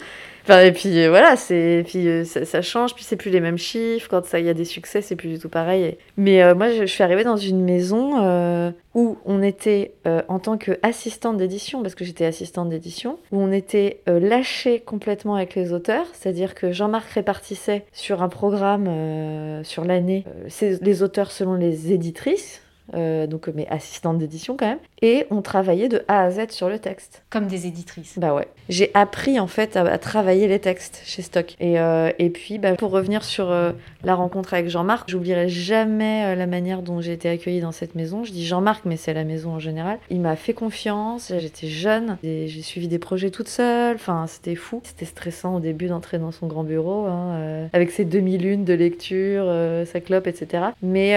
et 0.49 0.71
puis 0.71 0.99
euh, 0.99 1.09
voilà, 1.09 1.35
c'est 1.35 1.83
puis 1.87 2.07
euh, 2.07 2.23
ça, 2.23 2.61
change, 2.61 2.95
puis 2.95 3.03
c'est 3.03 3.15
plus 3.15 3.29
les 3.29 3.39
mêmes 3.39 3.57
chiffres. 3.57 4.07
Quand 4.09 4.25
ça, 4.25 4.39
il 4.39 4.45
y 4.45 4.49
a 4.49 4.53
des 4.53 4.65
succès, 4.65 5.01
c'est 5.01 5.15
plus 5.15 5.29
du 5.29 5.39
tout 5.39 5.49
pareil. 5.49 5.97
Mais 6.17 6.41
euh, 6.43 6.55
moi, 6.55 6.71
je, 6.71 6.85
suis 6.85 7.03
arrivée 7.03 7.23
dans 7.23 7.37
une 7.37 7.63
maison 7.63 8.73
où 8.93 9.17
on 9.25 9.41
était 9.41 9.93
en 10.05 10.39
tant 10.39 10.57
qu'assistante 10.57 11.37
d'édition, 11.37 11.81
parce 11.81 11.95
que 11.95 12.03
j'étais 12.03 12.25
assistante 12.25 12.69
d'édition, 12.69 13.17
où 13.31 13.41
on 13.41 13.51
était 13.51 14.01
lâché 14.07 14.79
complètement 14.79 15.35
avec 15.35 15.55
les 15.55 15.71
auteurs, 15.73 16.07
c'est-à-dire 16.13 16.55
que 16.55 16.71
Jean-Marc 16.71 17.09
répartissait 17.11 17.85
sur 17.93 18.21
un 18.21 18.29
programme 18.29 19.63
sur 19.63 19.85
l'année 19.85 20.25
les 20.61 21.03
auteurs 21.03 21.31
selon 21.31 21.53
les 21.53 21.93
éditrices. 21.93 22.61
Euh, 22.93 23.25
donc 23.25 23.47
mes 23.47 23.67
assistantes 23.69 24.17
d'édition 24.17 24.57
quand 24.57 24.67
même, 24.67 24.79
et 25.01 25.25
on 25.31 25.41
travaillait 25.41 25.87
de 25.87 26.03
A 26.07 26.23
à 26.23 26.31
Z 26.31 26.49
sur 26.49 26.67
le 26.67 26.79
texte. 26.79 27.23
Comme 27.29 27.47
des 27.47 27.67
éditrices. 27.67 28.19
Bah 28.19 28.33
ouais. 28.33 28.47
J'ai 28.69 28.91
appris 28.93 29.39
en 29.39 29.47
fait 29.47 29.77
à, 29.77 29.97
travailler 29.97 30.47
les 30.47 30.59
textes 30.59 31.01
chez 31.05 31.21
Stock. 31.21 31.55
Et, 31.59 31.79
euh, 31.79 32.11
et 32.19 32.29
puis 32.29 32.57
bah, 32.57 32.75
pour 32.75 32.91
revenir 32.91 33.23
sur 33.23 33.49
euh, 33.49 33.71
la 34.03 34.15
rencontre 34.15 34.53
avec 34.53 34.69
Jean-Marc, 34.69 35.09
j'oublierai 35.09 35.47
jamais 35.47 36.35
la 36.35 36.47
manière 36.47 36.81
dont 36.81 37.01
j'ai 37.01 37.13
été 37.13 37.29
accueillie 37.29 37.61
dans 37.61 37.71
cette 37.71 37.95
maison. 37.95 38.23
Je 38.23 38.31
dis 38.31 38.45
Jean-Marc, 38.45 38.83
mais 38.85 38.97
c'est 38.97 39.13
la 39.13 39.23
maison 39.23 39.51
en 39.51 39.59
général. 39.59 39.97
Il 40.09 40.19
m'a 40.19 40.35
fait 40.35 40.53
confiance, 40.53 41.31
j'étais 41.37 41.67
jeune, 41.67 42.17
j'ai 42.23 42.61
suivi 42.61 42.87
des 42.87 42.99
projets 42.99 43.29
toute 43.29 43.47
seule, 43.47 43.95
enfin 43.95 44.25
c'était 44.27 44.55
fou. 44.55 44.81
C'était 44.83 45.05
stressant 45.05 45.55
au 45.55 45.59
début 45.59 45.87
d'entrer 45.87 46.19
dans 46.19 46.31
son 46.31 46.47
grand 46.47 46.63
bureau, 46.63 47.05
hein, 47.05 47.69
avec 47.73 47.91
ses 47.91 48.05
demi-lunes 48.05 48.65
de 48.65 48.73
lecture, 48.73 49.45
sa 49.85 49.99
clope, 50.01 50.27
etc. 50.27 50.65
Mais, 50.81 51.15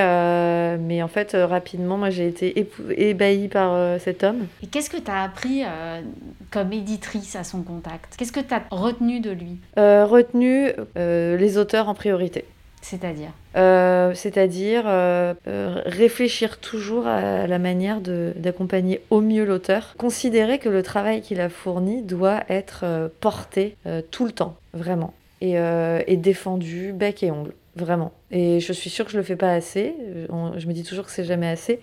mais 0.79 1.03
en 1.03 1.09
fait, 1.09 1.35
rapidement. 1.55 1.97
Moi, 1.97 2.11
j'ai 2.11 2.27
été 2.29 2.47
ébahie 2.97 3.49
par 3.49 3.73
euh, 3.73 3.99
cet 3.99 4.25
homme. 4.25 4.47
Et 4.63 4.67
qu'est-ce 4.67 4.91
que 4.91 4.99
tu 4.99 5.11
as 5.11 5.23
appris 5.23 5.63
euh, 5.63 6.01
comme 6.51 6.73
éditrice 6.73 7.37
à 7.37 7.45
son 7.45 7.63
contact? 7.63 8.15
Qu'est-ce 8.17 8.33
que 8.33 8.41
tu 8.41 8.53
as 8.53 8.63
retenu 8.71 9.21
de 9.21 9.31
lui? 9.31 9.59
Euh, 9.79 10.05
Retenu 10.05 10.71
les 10.97 11.59
auteurs 11.59 11.89
en 11.89 11.95
priorité. 11.95 12.45
C'est-à-dire? 12.83 13.31
C'est-à-dire 13.55 14.85
réfléchir 15.87 16.59
toujours 16.59 17.07
à 17.07 17.47
la 17.47 17.59
manière 17.59 18.01
d'accompagner 18.01 19.01
au 19.11 19.21
mieux 19.21 19.45
l'auteur. 19.45 19.95
Considérer 19.97 20.59
que 20.59 20.69
le 20.69 20.83
travail 20.83 21.23
qu'il 21.23 21.41
a 21.41 21.49
fourni 21.49 22.03
doit 22.03 22.43
être 22.49 23.11
porté 23.21 23.77
tout 24.11 24.27
le 24.27 24.33
temps, 24.33 24.57
vraiment. 24.75 25.15
Et, 25.41 25.55
et 26.07 26.17
défendu 26.17 26.93
bec 26.93 27.23
et 27.23 27.31
ongle. 27.31 27.55
Vraiment. 27.77 28.13
Et 28.31 28.61
je 28.61 28.73
suis 28.73 28.91
sûre 28.91 29.05
que 29.05 29.11
je 29.11 29.17
le 29.17 29.23
fais 29.25 29.37
pas 29.37 29.53
assez. 29.53 29.95
Je 30.57 30.67
me 30.67 30.73
dis 30.73 30.85
toujours 30.85 31.05
que 31.05 31.11
c'est 31.11 31.25
jamais 31.25 31.49
assez. 31.49 31.81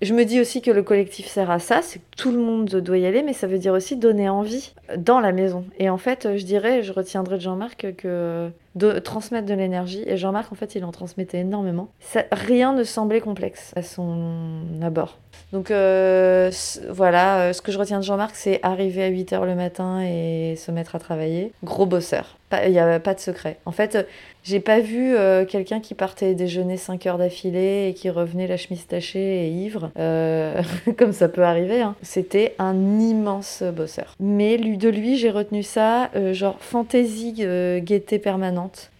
Je 0.00 0.14
me 0.14 0.24
dis 0.24 0.40
aussi 0.40 0.62
que 0.62 0.72
le 0.72 0.82
collectif 0.82 1.28
sert 1.28 1.48
à 1.48 1.60
ça, 1.60 1.80
c'est 1.80 2.00
que 2.00 2.16
tout 2.16 2.32
le 2.32 2.38
monde 2.38 2.68
doit 2.68 2.98
y 2.98 3.06
aller, 3.06 3.22
mais 3.22 3.32
ça 3.32 3.46
veut 3.46 3.58
dire 3.58 3.72
aussi 3.72 3.96
donner 3.96 4.28
envie 4.28 4.74
dans 4.96 5.20
la 5.20 5.30
maison. 5.30 5.64
Et 5.78 5.90
en 5.90 5.96
fait, 5.96 6.36
je 6.36 6.44
dirais, 6.44 6.82
je 6.82 6.92
retiendrai 6.92 7.36
de 7.36 7.42
Jean-Marc 7.42 7.94
que 7.96 8.50
de 8.74 8.98
transmettre 8.98 9.46
de 9.46 9.54
l'énergie, 9.54 10.02
et 10.06 10.16
Jean-Marc, 10.16 10.50
en 10.50 10.56
fait, 10.56 10.74
il 10.74 10.84
en 10.84 10.90
transmettait 10.90 11.38
énormément. 11.38 11.88
Rien 12.32 12.72
ne 12.72 12.82
semblait 12.82 13.20
complexe 13.20 13.72
à 13.76 13.82
son 13.82 14.80
abord. 14.82 15.20
Donc 15.52 15.70
euh, 15.70 16.50
voilà, 16.88 17.40
euh, 17.40 17.52
ce 17.52 17.60
que 17.60 17.72
je 17.72 17.78
retiens 17.78 17.98
de 17.98 18.04
Jean-Marc, 18.04 18.34
c'est 18.34 18.58
arriver 18.62 19.04
à 19.04 19.10
8h 19.10 19.44
le 19.44 19.54
matin 19.54 20.00
et 20.02 20.56
se 20.56 20.70
mettre 20.70 20.96
à 20.96 20.98
travailler. 20.98 21.52
Gros 21.62 21.84
bosseur. 21.84 22.38
Il 22.66 22.72
n'y 22.72 22.78
a 22.78 23.00
pas 23.00 23.14
de 23.14 23.20
secret. 23.20 23.56
En 23.64 23.72
fait, 23.72 24.06
j'ai 24.44 24.60
pas 24.60 24.80
vu 24.80 25.14
euh, 25.16 25.46
quelqu'un 25.46 25.80
qui 25.80 25.94
partait 25.94 26.34
déjeuner 26.34 26.76
5 26.76 27.06
heures 27.06 27.16
d'affilée 27.16 27.88
et 27.88 27.94
qui 27.94 28.10
revenait 28.10 28.46
la 28.46 28.58
chemise 28.58 28.86
tachée 28.86 29.46
et 29.46 29.48
ivre, 29.48 29.90
comme 30.98 31.12
ça 31.12 31.28
peut 31.28 31.44
arriver. 31.44 31.80
Hein. 31.80 31.94
C'était 32.02 32.54
un 32.58 32.74
immense 33.00 33.62
bosseur. 33.62 34.16
Mais 34.20 34.58
de 34.58 34.88
lui, 34.90 35.16
j'ai 35.16 35.30
retenu 35.30 35.62
ça, 35.62 36.10
genre 36.32 36.56
fantaisie, 36.60 37.46
gaieté 37.82 38.18
permanente. 38.18 38.90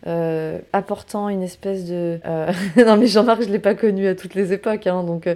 apportant 0.73 1.29
une 1.29 1.43
espèce 1.43 1.85
de... 1.85 2.21
non 2.87 2.97
mais 2.97 3.07
Jean-Marc, 3.07 3.43
je 3.43 3.49
l'ai 3.49 3.59
pas 3.59 3.75
connu 3.75 4.07
à 4.07 4.15
toutes 4.15 4.35
les 4.35 4.55
époques, 4.55 4.87
hein, 4.87 5.03
donc 5.05 5.29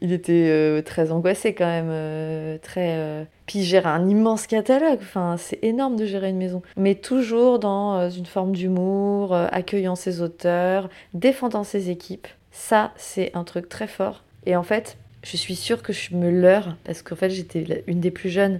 il 0.00 0.12
était 0.12 0.48
euh, 0.48 0.82
très 0.82 1.12
angoissé 1.12 1.54
quand 1.54 1.66
même, 1.66 1.88
euh, 1.90 2.58
très. 2.58 2.96
Euh, 2.98 3.24
puis 3.46 3.60
il 3.60 3.64
gère 3.64 3.86
un 3.86 4.08
immense 4.08 4.46
catalogue. 4.46 4.98
Enfin, 5.00 5.36
c'est 5.38 5.58
énorme 5.62 5.96
de 5.96 6.04
gérer 6.04 6.30
une 6.30 6.38
maison, 6.38 6.62
mais 6.76 6.94
toujours 6.94 7.58
dans 7.58 8.10
une 8.10 8.26
forme 8.26 8.52
d'humour, 8.52 9.34
accueillant 9.34 9.94
ses 9.94 10.20
auteurs, 10.20 10.88
défendant 11.14 11.64
ses 11.64 11.90
équipes. 11.90 12.28
Ça, 12.50 12.92
c'est 12.96 13.30
un 13.34 13.44
truc 13.44 13.68
très 13.68 13.86
fort. 13.86 14.24
Et 14.46 14.56
en 14.56 14.62
fait, 14.62 14.96
je 15.22 15.36
suis 15.36 15.56
sûre 15.56 15.82
que 15.82 15.92
je 15.92 16.14
me 16.14 16.30
leurre 16.30 16.76
parce 16.84 17.02
qu'en 17.02 17.16
fait, 17.16 17.30
j'étais 17.30 17.84
une 17.86 18.00
des 18.00 18.10
plus 18.10 18.30
jeunes 18.30 18.58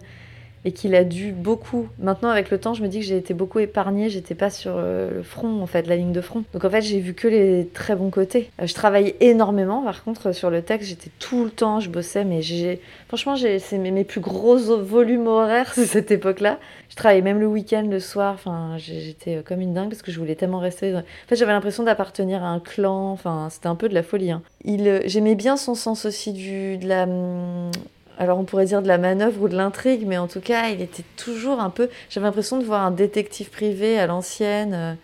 et 0.65 0.73
qu'il 0.73 0.95
a 0.95 1.05
dû 1.05 1.31
beaucoup. 1.33 1.89
Maintenant, 2.01 2.29
avec 2.29 2.51
le 2.51 2.59
temps, 2.59 2.75
je 2.75 2.83
me 2.83 2.89
dis 2.89 2.99
que 2.99 3.07
j'ai 3.07 3.17
été 3.17 3.35
beaucoup 3.35 3.61
épargnée. 3.61 4.11
J'étais 4.11 4.35
pas 4.35 4.51
sur 4.51 4.75
euh, 4.77 5.11
le 5.19 5.23
front, 5.23 5.63
en 5.63 5.67
fait, 5.67 5.87
la 5.87 5.95
ligne 5.95 6.13
de 6.13 6.21
front. 6.21 6.43
Donc 6.53 6.65
en 6.65 6.71
fait, 6.71 6.83
j'ai 6.83 6.99
vu 6.99 7.15
que 7.15 7.29
les 7.29 7.69
très 7.73 7.95
bons 7.95 8.11
côtés. 8.11 8.51
Euh, 8.61 8.67
je 8.67 8.75
travaillais 8.75 9.15
énormément, 9.21 9.83
par 9.83 10.03
contre, 10.03 10.33
sur 10.33 10.51
le 10.51 10.63
texte. 10.63 10.89
J'étais 10.89 11.11
tout 11.21 11.45
le 11.45 11.51
temps, 11.51 11.79
je 11.79 11.89
bossais, 11.89 12.25
mais 12.25 12.43
j'ai, 12.43 12.81
franchement, 13.07 13.37
c'est 13.37 13.79
mes, 13.79 14.03
plus 14.03 14.21
gros 14.21 14.57
volumes 14.57 15.29
horaires, 15.29 15.73
c'est 15.75 15.87
cette 15.87 16.11
époque-là. 16.11 16.59
Je 16.91 16.97
travaillais 16.97 17.23
même 17.23 17.39
le 17.39 17.47
week-end, 17.47 17.87
le 17.89 18.01
soir. 18.01 18.35
Enfin, 18.35 18.77
j'étais 18.79 19.43
comme 19.45 19.61
une 19.61 19.73
dingue 19.73 19.91
parce 19.91 20.03
que 20.03 20.11
je 20.11 20.19
voulais 20.19 20.35
tellement 20.35 20.59
rester. 20.59 20.95
En 20.97 21.03
fait, 21.29 21.37
j'avais 21.37 21.53
l'impression 21.53 21.85
d'appartenir 21.85 22.43
à 22.43 22.49
un 22.49 22.59
clan. 22.59 23.13
Enfin, 23.13 23.49
c'était 23.51 23.69
un 23.69 23.77
peu 23.77 23.89
de 23.89 23.95
la 23.95 24.03
folie. 24.03 24.33
Hein. 24.33 24.43
Il, 24.65 25.03
j'aimais 25.05 25.37
bien 25.37 25.57
son 25.57 25.77
sens 25.77 26.07
aussi 26.07 26.33
du, 26.33 26.77
de 26.79 26.89
la 26.89 27.05
hum, 27.05 27.71
alors 28.19 28.39
on 28.39 28.45
pourrait 28.45 28.65
dire 28.65 28.83
de 28.83 28.89
la 28.89 28.99
manœuvre 28.99 29.43
ou 29.43 29.49
de 29.49 29.57
l'intrigue, 29.57 30.05
mais 30.07 30.19
en 30.19 30.27
tout 30.27 30.41
cas, 30.41 30.69
il 30.69 30.81
était 30.81 31.05
toujours 31.17 31.61
un 31.61 31.71
peu. 31.71 31.89
J'avais 32.09 32.27
l'impression 32.27 32.59
de 32.59 32.65
voir 32.65 32.83
un 32.83 32.91
détective 32.91 33.51
privé 33.51 33.99
à 33.99 34.07
l'ancienne, 34.07 34.75
euh, 34.75 34.95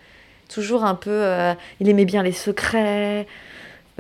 toujours 0.49 0.85
un 0.85 0.95
peu. 0.95 1.11
Euh, 1.11 1.55
il 1.81 1.89
aimait 1.89 2.05
bien 2.05 2.23
les 2.23 2.33
secrets. 2.33 3.27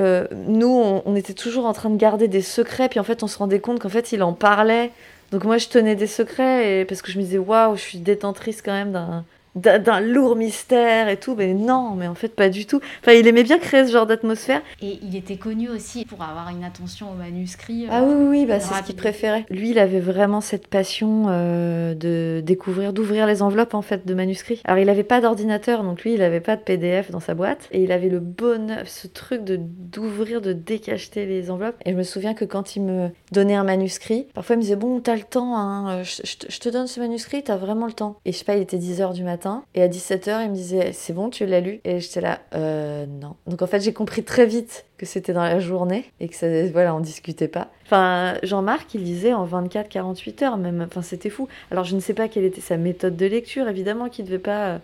Euh, 0.01 0.27
nous, 0.33 1.03
on, 1.05 1.14
était 1.14 1.35
toujours 1.35 1.66
en 1.66 1.75
train 1.75 1.90
de 1.90 1.96
garder 1.96 2.27
des 2.29 2.42
secrets, 2.42 2.88
puis 2.88 2.98
en 2.98 3.05
fait, 3.05 3.22
on 3.22 3.27
se 3.27 3.38
rendait 3.38 3.61
compte 3.61 3.81
qu'en 3.81 3.90
fait, 3.90 4.12
il 4.12 4.22
en 4.22 4.33
parlait. 4.33 4.90
Donc 5.31 5.44
moi, 5.44 5.59
je 5.59 5.68
tenais 5.68 5.94
des 5.94 6.07
secrets, 6.07 6.81
et, 6.81 6.85
parce 6.87 7.03
que 7.03 7.12
je 7.12 7.18
me 7.18 7.22
disais, 7.22 7.38
waouh, 7.38 7.77
je 7.77 7.83
suis 7.83 7.98
détentrice 7.98 8.62
quand 8.62 8.72
même 8.72 8.92
d'un 8.92 9.25
d'un 9.55 10.01
lourd 10.01 10.37
mystère 10.37 11.09
et 11.09 11.19
tout, 11.19 11.35
mais 11.37 11.53
non, 11.55 11.95
mais 11.95 12.07
en 12.07 12.15
fait 12.15 12.35
pas 12.35 12.49
du 12.49 12.67
tout. 12.67 12.81
Enfin, 13.01 13.12
il 13.12 13.27
aimait 13.27 13.43
bien 13.43 13.59
créer 13.59 13.87
ce 13.87 13.93
genre 13.93 14.07
d'atmosphère. 14.07 14.62
Et 14.81 14.99
il 15.03 15.15
était 15.17 15.37
connu 15.37 15.69
aussi 15.69 16.05
pour 16.05 16.23
avoir 16.23 16.49
une 16.49 16.65
attention 16.65 17.11
au 17.11 17.15
manuscrit. 17.15 17.87
ah 17.91 18.03
oui, 18.03 18.27
oui, 18.29 18.47
bah, 18.47 18.61
c'est 18.61 18.75
ce 18.75 18.83
qu'il 18.83 18.97
préférait. 18.97 19.45
Lui, 19.51 19.71
il 19.71 19.79
avait 19.79 20.01
vraiment 20.01 20.41
cette 20.41 20.69
passion 20.69 21.27
euh, 21.29 21.95
de 21.95 22.43
découvrir, 22.45 22.93
d'ouvrir 22.93 23.27
les 23.27 23.43
enveloppes 23.43 23.75
en 23.75 23.83
fait 23.83 24.07
de 24.07 24.15
manuscrits. 24.15 24.61
Alors, 24.65 24.79
il 24.79 24.87
n'avait 24.87 25.03
pas 25.03 25.21
d'ordinateur, 25.21 25.83
donc 25.83 26.03
lui, 26.03 26.15
il 26.15 26.21
n'avait 26.21 26.41
pas 26.41 26.57
de 26.57 26.62
PDF 26.62 27.11
dans 27.11 27.21
sa 27.21 27.35
boîte, 27.35 27.69
et 27.73 27.83
il 27.83 27.93
avait 27.93 28.09
le 28.09 28.21
bonheur, 28.21 28.87
ce 28.87 29.07
truc 29.07 29.45
de 29.45 29.59
d'ouvrir, 29.59 30.41
de 30.41 30.53
décacheter 30.53 31.27
les 31.27 31.51
enveloppes. 31.51 31.77
Et 31.85 31.93
je 31.93 31.97
me 31.97 32.03
souviens 32.03 32.35
que 32.35 32.45
quand 32.45 32.77
il 32.77 32.83
me 32.83 33.11
donnait 33.31 33.55
un 33.55 33.65
manuscrit, 33.65 34.27
parfois 34.35 34.55
il 34.55 34.59
me 34.59 34.62
disait 34.62 34.77
bon, 34.77 35.01
t'as 35.01 35.17
le 35.17 35.23
temps, 35.23 35.57
hein, 35.57 36.03
je, 36.03 36.23
je, 36.25 36.59
te 36.59 36.69
donne 36.69 36.87
ce 36.87 36.99
manuscrit, 37.01 37.43
t'as 37.43 37.57
vraiment 37.57 37.87
le 37.87 37.93
temps. 37.93 38.17
Et 38.25 38.33
je 38.33 38.38
sais 38.38 38.45
pas, 38.45 38.57
il 38.57 38.62
était 38.62 38.79
10 38.79 39.01
h 39.01 39.12
du 39.12 39.23
matin 39.23 39.42
et 39.75 39.83
à 39.83 39.89
17h, 39.89 40.45
il 40.45 40.51
me 40.51 40.55
disait 40.55 40.93
C'est 40.93 41.13
bon, 41.13 41.31
tu 41.31 41.47
l'as 41.47 41.61
lu? 41.61 41.81
Et 41.85 42.01
j'étais 42.01 42.21
là 42.21 42.41
Euh, 42.55 43.07
non. 43.07 43.37
Donc 43.47 43.63
en 43.63 43.67
fait, 43.67 43.81
j'ai 43.81 43.93
compris 43.93 44.23
très 44.23 44.47
vite 44.47 44.85
que 44.99 45.07
c'était 45.07 45.33
dans 45.33 45.43
la 45.43 45.59
journée 45.59 46.05
et 46.21 46.29
que 46.29 46.35
ça, 46.35 46.47
voilà, 46.73 46.95
on 46.95 47.01
discutait 47.01 47.49
pas. 47.49 47.69
Enfin, 47.85 48.35
Jean-Marc, 48.43 48.95
il 48.95 49.03
lisait 49.03 49.33
en 49.33 49.47
24-48 49.47 50.45
heures 50.45 50.57
même. 50.57 50.85
Enfin, 50.87 51.03
c'était 51.03 51.31
fou. 51.31 51.49
Alors, 51.71 51.85
je 51.85 51.95
ne 51.95 52.01
sais 52.01 52.15
pas 52.15 52.29
quelle 52.29 52.45
était 52.45 52.61
sa 52.61 52.77
méthode 52.77 53.17
de 53.17 53.27
lecture. 53.27 53.69
Évidemment 53.69 54.09
qu'il 54.09 54.25
ne 54.25 54.31
devait 54.31 54.39
pas 54.43 54.67
euh, 54.67 54.79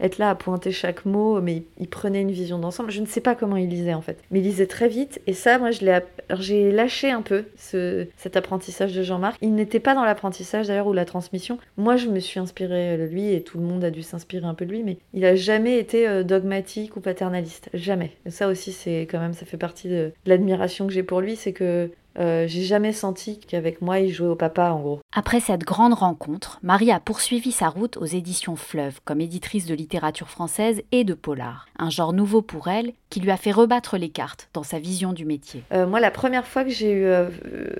être 0.00 0.18
là 0.18 0.30
à 0.30 0.34
pointer 0.34 0.72
chaque 0.72 1.04
mot, 1.04 1.40
mais 1.40 1.62
il, 1.78 1.88
prenait 1.88 2.20
une 2.20 2.30
vision 2.30 2.58
d'ensemble. 2.58 2.90
Je 2.90 3.00
ne 3.00 3.06
sais 3.06 3.20
pas 3.20 3.34
comment 3.34 3.56
il 3.56 3.68
lisait 3.68 3.94
en 3.94 4.00
fait, 4.00 4.18
mais 4.30 4.40
il 4.40 4.44
lisait 4.44 4.66
très 4.66 4.88
vite. 4.88 5.20
Et 5.26 5.32
ça, 5.32 5.58
moi, 5.58 5.70
je 5.70 5.84
l'ai, 5.84 5.98
j'ai 6.38 6.72
lâché 6.72 7.10
un 7.10 7.22
peu 7.22 7.44
ce, 7.56 8.06
cet 8.16 8.36
apprentissage 8.36 8.92
de 8.92 9.02
Jean-Marc. 9.02 9.38
Il 9.42 9.54
n'était 9.54 9.80
pas 9.80 9.94
dans 9.94 10.04
l'apprentissage 10.04 10.68
d'ailleurs 10.68 10.86
ou 10.86 10.92
la 10.92 11.04
transmission. 11.04 11.58
Moi, 11.76 11.96
je 11.96 12.08
me 12.08 12.20
suis 12.20 12.40
inspirée 12.40 12.96
de 12.98 13.04
lui 13.04 13.32
et 13.32 13.42
tout 13.42 13.58
le 13.58 13.64
monde 13.64 13.84
a 13.84 13.90
dû 13.90 14.02
s'inspirer 14.02 14.46
un 14.46 14.54
peu 14.54 14.66
de 14.66 14.70
lui, 14.70 14.82
mais 14.82 14.98
il 15.12 15.24
a 15.24 15.34
jamais 15.36 15.78
été 15.78 16.08
euh, 16.08 16.22
dogmatique 16.22 16.96
ou 16.96 17.00
paternaliste, 17.00 17.70
jamais. 17.74 18.12
Et 18.26 18.30
ça 18.30 18.48
aussi, 18.48 18.72
c'est 18.72 19.02
quand 19.02 19.20
même, 19.20 19.34
ça 19.34 19.46
fait 19.46 19.56
partie 19.56 19.88
de 19.88 20.12
l'admiration 20.26 20.86
que 20.86 20.92
j'ai 20.92 21.02
pour 21.02 21.20
lui, 21.20 21.36
c'est 21.36 21.52
que 21.52 21.90
euh, 22.18 22.46
j'ai 22.46 22.62
jamais 22.62 22.92
senti 22.92 23.38
qu'avec 23.38 23.82
moi, 23.82 23.98
il 23.98 24.12
jouait 24.12 24.28
au 24.28 24.36
papa, 24.36 24.70
en 24.70 24.80
gros. 24.80 25.00
Après 25.12 25.40
cette 25.40 25.64
grande 25.64 25.94
rencontre, 25.94 26.58
Marie 26.62 26.92
a 26.92 27.00
poursuivi 27.00 27.52
sa 27.52 27.68
route 27.68 27.96
aux 27.96 28.04
éditions 28.04 28.56
Fleuve 28.56 29.00
comme 29.04 29.20
éditrice 29.20 29.66
de 29.66 29.74
littérature 29.74 30.28
française 30.28 30.82
et 30.92 31.04
de 31.04 31.14
polar. 31.14 31.66
Un 31.78 31.90
genre 31.90 32.12
nouveau 32.12 32.42
pour 32.42 32.68
elle 32.68 32.92
qui 33.10 33.20
lui 33.20 33.30
a 33.30 33.36
fait 33.36 33.52
rebattre 33.52 33.96
les 33.96 34.08
cartes 34.08 34.48
dans 34.52 34.62
sa 34.62 34.78
vision 34.78 35.12
du 35.12 35.24
métier. 35.24 35.62
Euh, 35.72 35.86
moi, 35.86 36.00
la 36.00 36.10
première 36.10 36.46
fois 36.46 36.64
que 36.64 36.70
j'ai 36.70 36.92
eu 36.92 37.04
euh, 37.04 37.28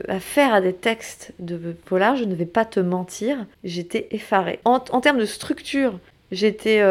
affaire 0.08 0.52
à 0.54 0.60
des 0.60 0.72
textes 0.72 1.32
de 1.38 1.72
polar, 1.84 2.16
je 2.16 2.24
ne 2.24 2.34
vais 2.34 2.46
pas 2.46 2.64
te 2.64 2.80
mentir, 2.80 3.46
j'étais 3.62 4.08
effarée. 4.10 4.60
En, 4.64 4.82
en, 4.90 5.00
termes 5.00 5.18
de 5.18 5.26
structure, 5.26 5.98
j'étais 6.32 6.82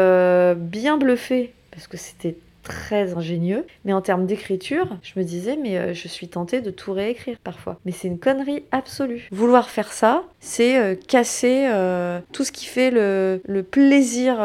bien 0.54 0.96
bluffée 0.96 1.52
parce 1.70 1.86
que 1.88 1.96
c'était 1.96 2.36
très 2.64 3.14
ingénieux. 3.14 3.64
Mais 3.84 3.92
en 3.92 4.00
termes 4.00 4.26
d'écriture, 4.26 4.88
je 5.02 5.12
me 5.16 5.24
disais, 5.24 5.56
mais 5.56 5.78
euh, 5.78 5.94
je 5.94 6.08
suis 6.08 6.28
tentée 6.28 6.60
de 6.60 6.70
tout 6.70 6.92
réécrire 6.92 7.36
parfois. 7.44 7.78
Mais 7.84 7.92
c'est 7.92 8.08
une 8.08 8.18
connerie 8.18 8.64
absolue. 8.72 9.28
Vouloir 9.30 9.70
faire 9.70 9.92
ça, 9.92 10.24
c'est 10.40 10.78
euh, 10.78 10.96
casser 10.96 11.68
euh, 11.72 12.18
tout 12.32 12.42
ce 12.42 12.50
qui 12.50 12.66
fait 12.66 12.90
le, 12.90 13.40
plaisir 13.70 14.36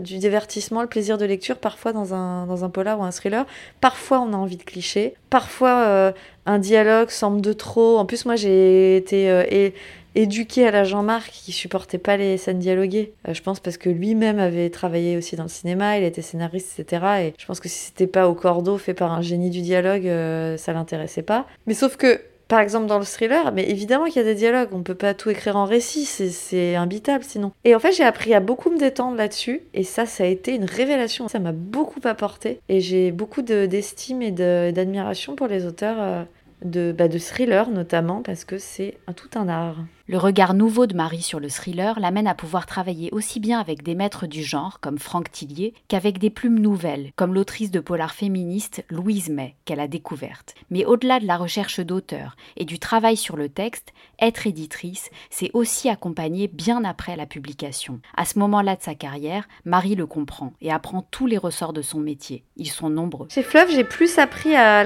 du 0.00 0.18
divertissement, 0.18 0.82
le 0.82 0.88
plaisir 0.88 1.18
de 1.18 1.24
lecture, 1.24 1.58
parfois 1.58 1.92
dans 1.92 2.14
un, 2.14 2.46
dans 2.46 2.64
un 2.64 2.70
polar 2.70 2.98
ou 2.98 3.04
un 3.04 3.10
thriller. 3.10 3.46
Parfois, 3.80 4.20
on 4.20 4.32
a 4.32 4.36
envie 4.36 4.56
de 4.56 4.62
clichés. 4.62 5.14
Parfois, 5.30 6.14
un 6.46 6.58
dialogue 6.58 7.10
semble 7.10 7.40
de 7.40 7.52
trop. 7.52 7.98
En 7.98 8.06
plus, 8.06 8.24
moi, 8.24 8.36
j'ai 8.36 8.96
été 8.96 9.72
éduqué 10.16 10.66
à 10.66 10.70
la 10.70 10.82
Jean-Marc 10.82 11.30
qui 11.30 11.52
supportait 11.52 11.98
pas 11.98 12.16
les 12.16 12.38
scènes 12.38 12.58
dialoguées. 12.58 13.12
Euh, 13.28 13.34
je 13.34 13.42
pense 13.42 13.60
parce 13.60 13.76
que 13.76 13.90
lui-même 13.90 14.38
avait 14.38 14.70
travaillé 14.70 15.16
aussi 15.16 15.36
dans 15.36 15.44
le 15.44 15.48
cinéma, 15.48 15.98
il 15.98 16.04
était 16.04 16.22
scénariste, 16.22 16.80
etc. 16.80 17.06
Et 17.20 17.34
je 17.38 17.46
pense 17.46 17.60
que 17.60 17.68
si 17.68 17.86
c'était 17.86 18.06
pas 18.06 18.28
au 18.28 18.34
cordeau 18.34 18.78
fait 18.78 18.94
par 18.94 19.12
un 19.12 19.22
génie 19.22 19.50
du 19.50 19.60
dialogue, 19.60 20.06
euh, 20.08 20.56
ça 20.56 20.72
l'intéressait 20.72 21.22
pas. 21.22 21.46
Mais 21.66 21.74
sauf 21.74 21.96
que 21.96 22.20
par 22.48 22.60
exemple 22.60 22.86
dans 22.86 22.98
le 22.98 23.04
thriller, 23.04 23.52
mais 23.52 23.68
évidemment 23.68 24.06
qu'il 24.06 24.16
y 24.16 24.20
a 24.20 24.24
des 24.24 24.34
dialogues, 24.34 24.68
on 24.72 24.82
peut 24.82 24.94
pas 24.94 25.14
tout 25.14 25.30
écrire 25.30 25.56
en 25.56 25.64
récit, 25.64 26.04
c'est 26.04 26.76
imbitable 26.76 27.24
sinon. 27.24 27.52
Et 27.64 27.74
en 27.74 27.80
fait 27.80 27.92
j'ai 27.92 28.04
appris 28.04 28.34
à 28.34 28.40
beaucoup 28.40 28.70
me 28.70 28.78
détendre 28.78 29.16
là-dessus, 29.16 29.62
et 29.74 29.82
ça 29.82 30.06
ça 30.06 30.24
a 30.24 30.26
été 30.26 30.54
une 30.54 30.64
révélation, 30.64 31.28
ça 31.28 31.40
m'a 31.40 31.52
beaucoup 31.52 32.00
apporté, 32.04 32.60
et 32.68 32.80
j'ai 32.80 33.10
beaucoup 33.10 33.42
d'estime 33.42 34.22
et 34.22 34.30
d'admiration 34.30 35.34
pour 35.34 35.48
les 35.48 35.66
auteurs 35.66 35.96
euh, 35.98 36.22
de, 36.64 36.94
bah, 36.96 37.08
de 37.08 37.18
thriller 37.18 37.68
notamment, 37.68 38.22
parce 38.22 38.44
que 38.44 38.58
c'est 38.58 38.96
tout 39.16 39.30
un 39.34 39.48
art. 39.48 39.78
Le 40.08 40.18
regard 40.18 40.54
nouveau 40.54 40.86
de 40.86 40.94
Marie 40.94 41.20
sur 41.20 41.40
le 41.40 41.48
thriller 41.48 41.98
l'amène 41.98 42.28
à 42.28 42.34
pouvoir 42.36 42.66
travailler 42.66 43.10
aussi 43.10 43.40
bien 43.40 43.58
avec 43.58 43.82
des 43.82 43.96
maîtres 43.96 44.28
du 44.28 44.44
genre, 44.44 44.78
comme 44.78 45.00
Franck 45.00 45.32
Tillier, 45.32 45.74
qu'avec 45.88 46.18
des 46.20 46.30
plumes 46.30 46.60
nouvelles, 46.60 47.10
comme 47.16 47.34
l'autrice 47.34 47.72
de 47.72 47.80
polar 47.80 48.14
féministe 48.14 48.84
Louise 48.88 49.30
May, 49.30 49.56
qu'elle 49.64 49.80
a 49.80 49.88
découverte. 49.88 50.54
Mais 50.70 50.84
au-delà 50.84 51.18
de 51.18 51.26
la 51.26 51.36
recherche 51.36 51.80
d'auteur 51.80 52.36
et 52.56 52.64
du 52.64 52.78
travail 52.78 53.16
sur 53.16 53.36
le 53.36 53.48
texte, 53.48 53.92
être 54.20 54.46
éditrice, 54.46 55.10
c'est 55.28 55.50
aussi 55.54 55.88
accompagner 55.88 56.46
bien 56.46 56.84
après 56.84 57.16
la 57.16 57.26
publication. 57.26 57.98
À 58.16 58.24
ce 58.26 58.38
moment-là 58.38 58.76
de 58.76 58.82
sa 58.82 58.94
carrière, 58.94 59.48
Marie 59.64 59.96
le 59.96 60.06
comprend 60.06 60.52
et 60.60 60.70
apprend 60.70 61.02
tous 61.02 61.26
les 61.26 61.36
ressorts 61.36 61.72
de 61.72 61.82
son 61.82 61.98
métier. 61.98 62.44
Ils 62.56 62.70
sont 62.70 62.90
nombreux. 62.90 63.26
Chez 63.28 63.42
Fleuve, 63.42 63.72
j'ai 63.72 63.82
plus 63.82 64.18
appris 64.18 64.54
à 64.54 64.84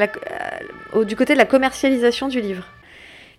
du 1.05 1.15
côté 1.15 1.35
de 1.35 1.39
la 1.39 1.45
commercialisation 1.45 2.29
du 2.29 2.41
livre. 2.41 2.65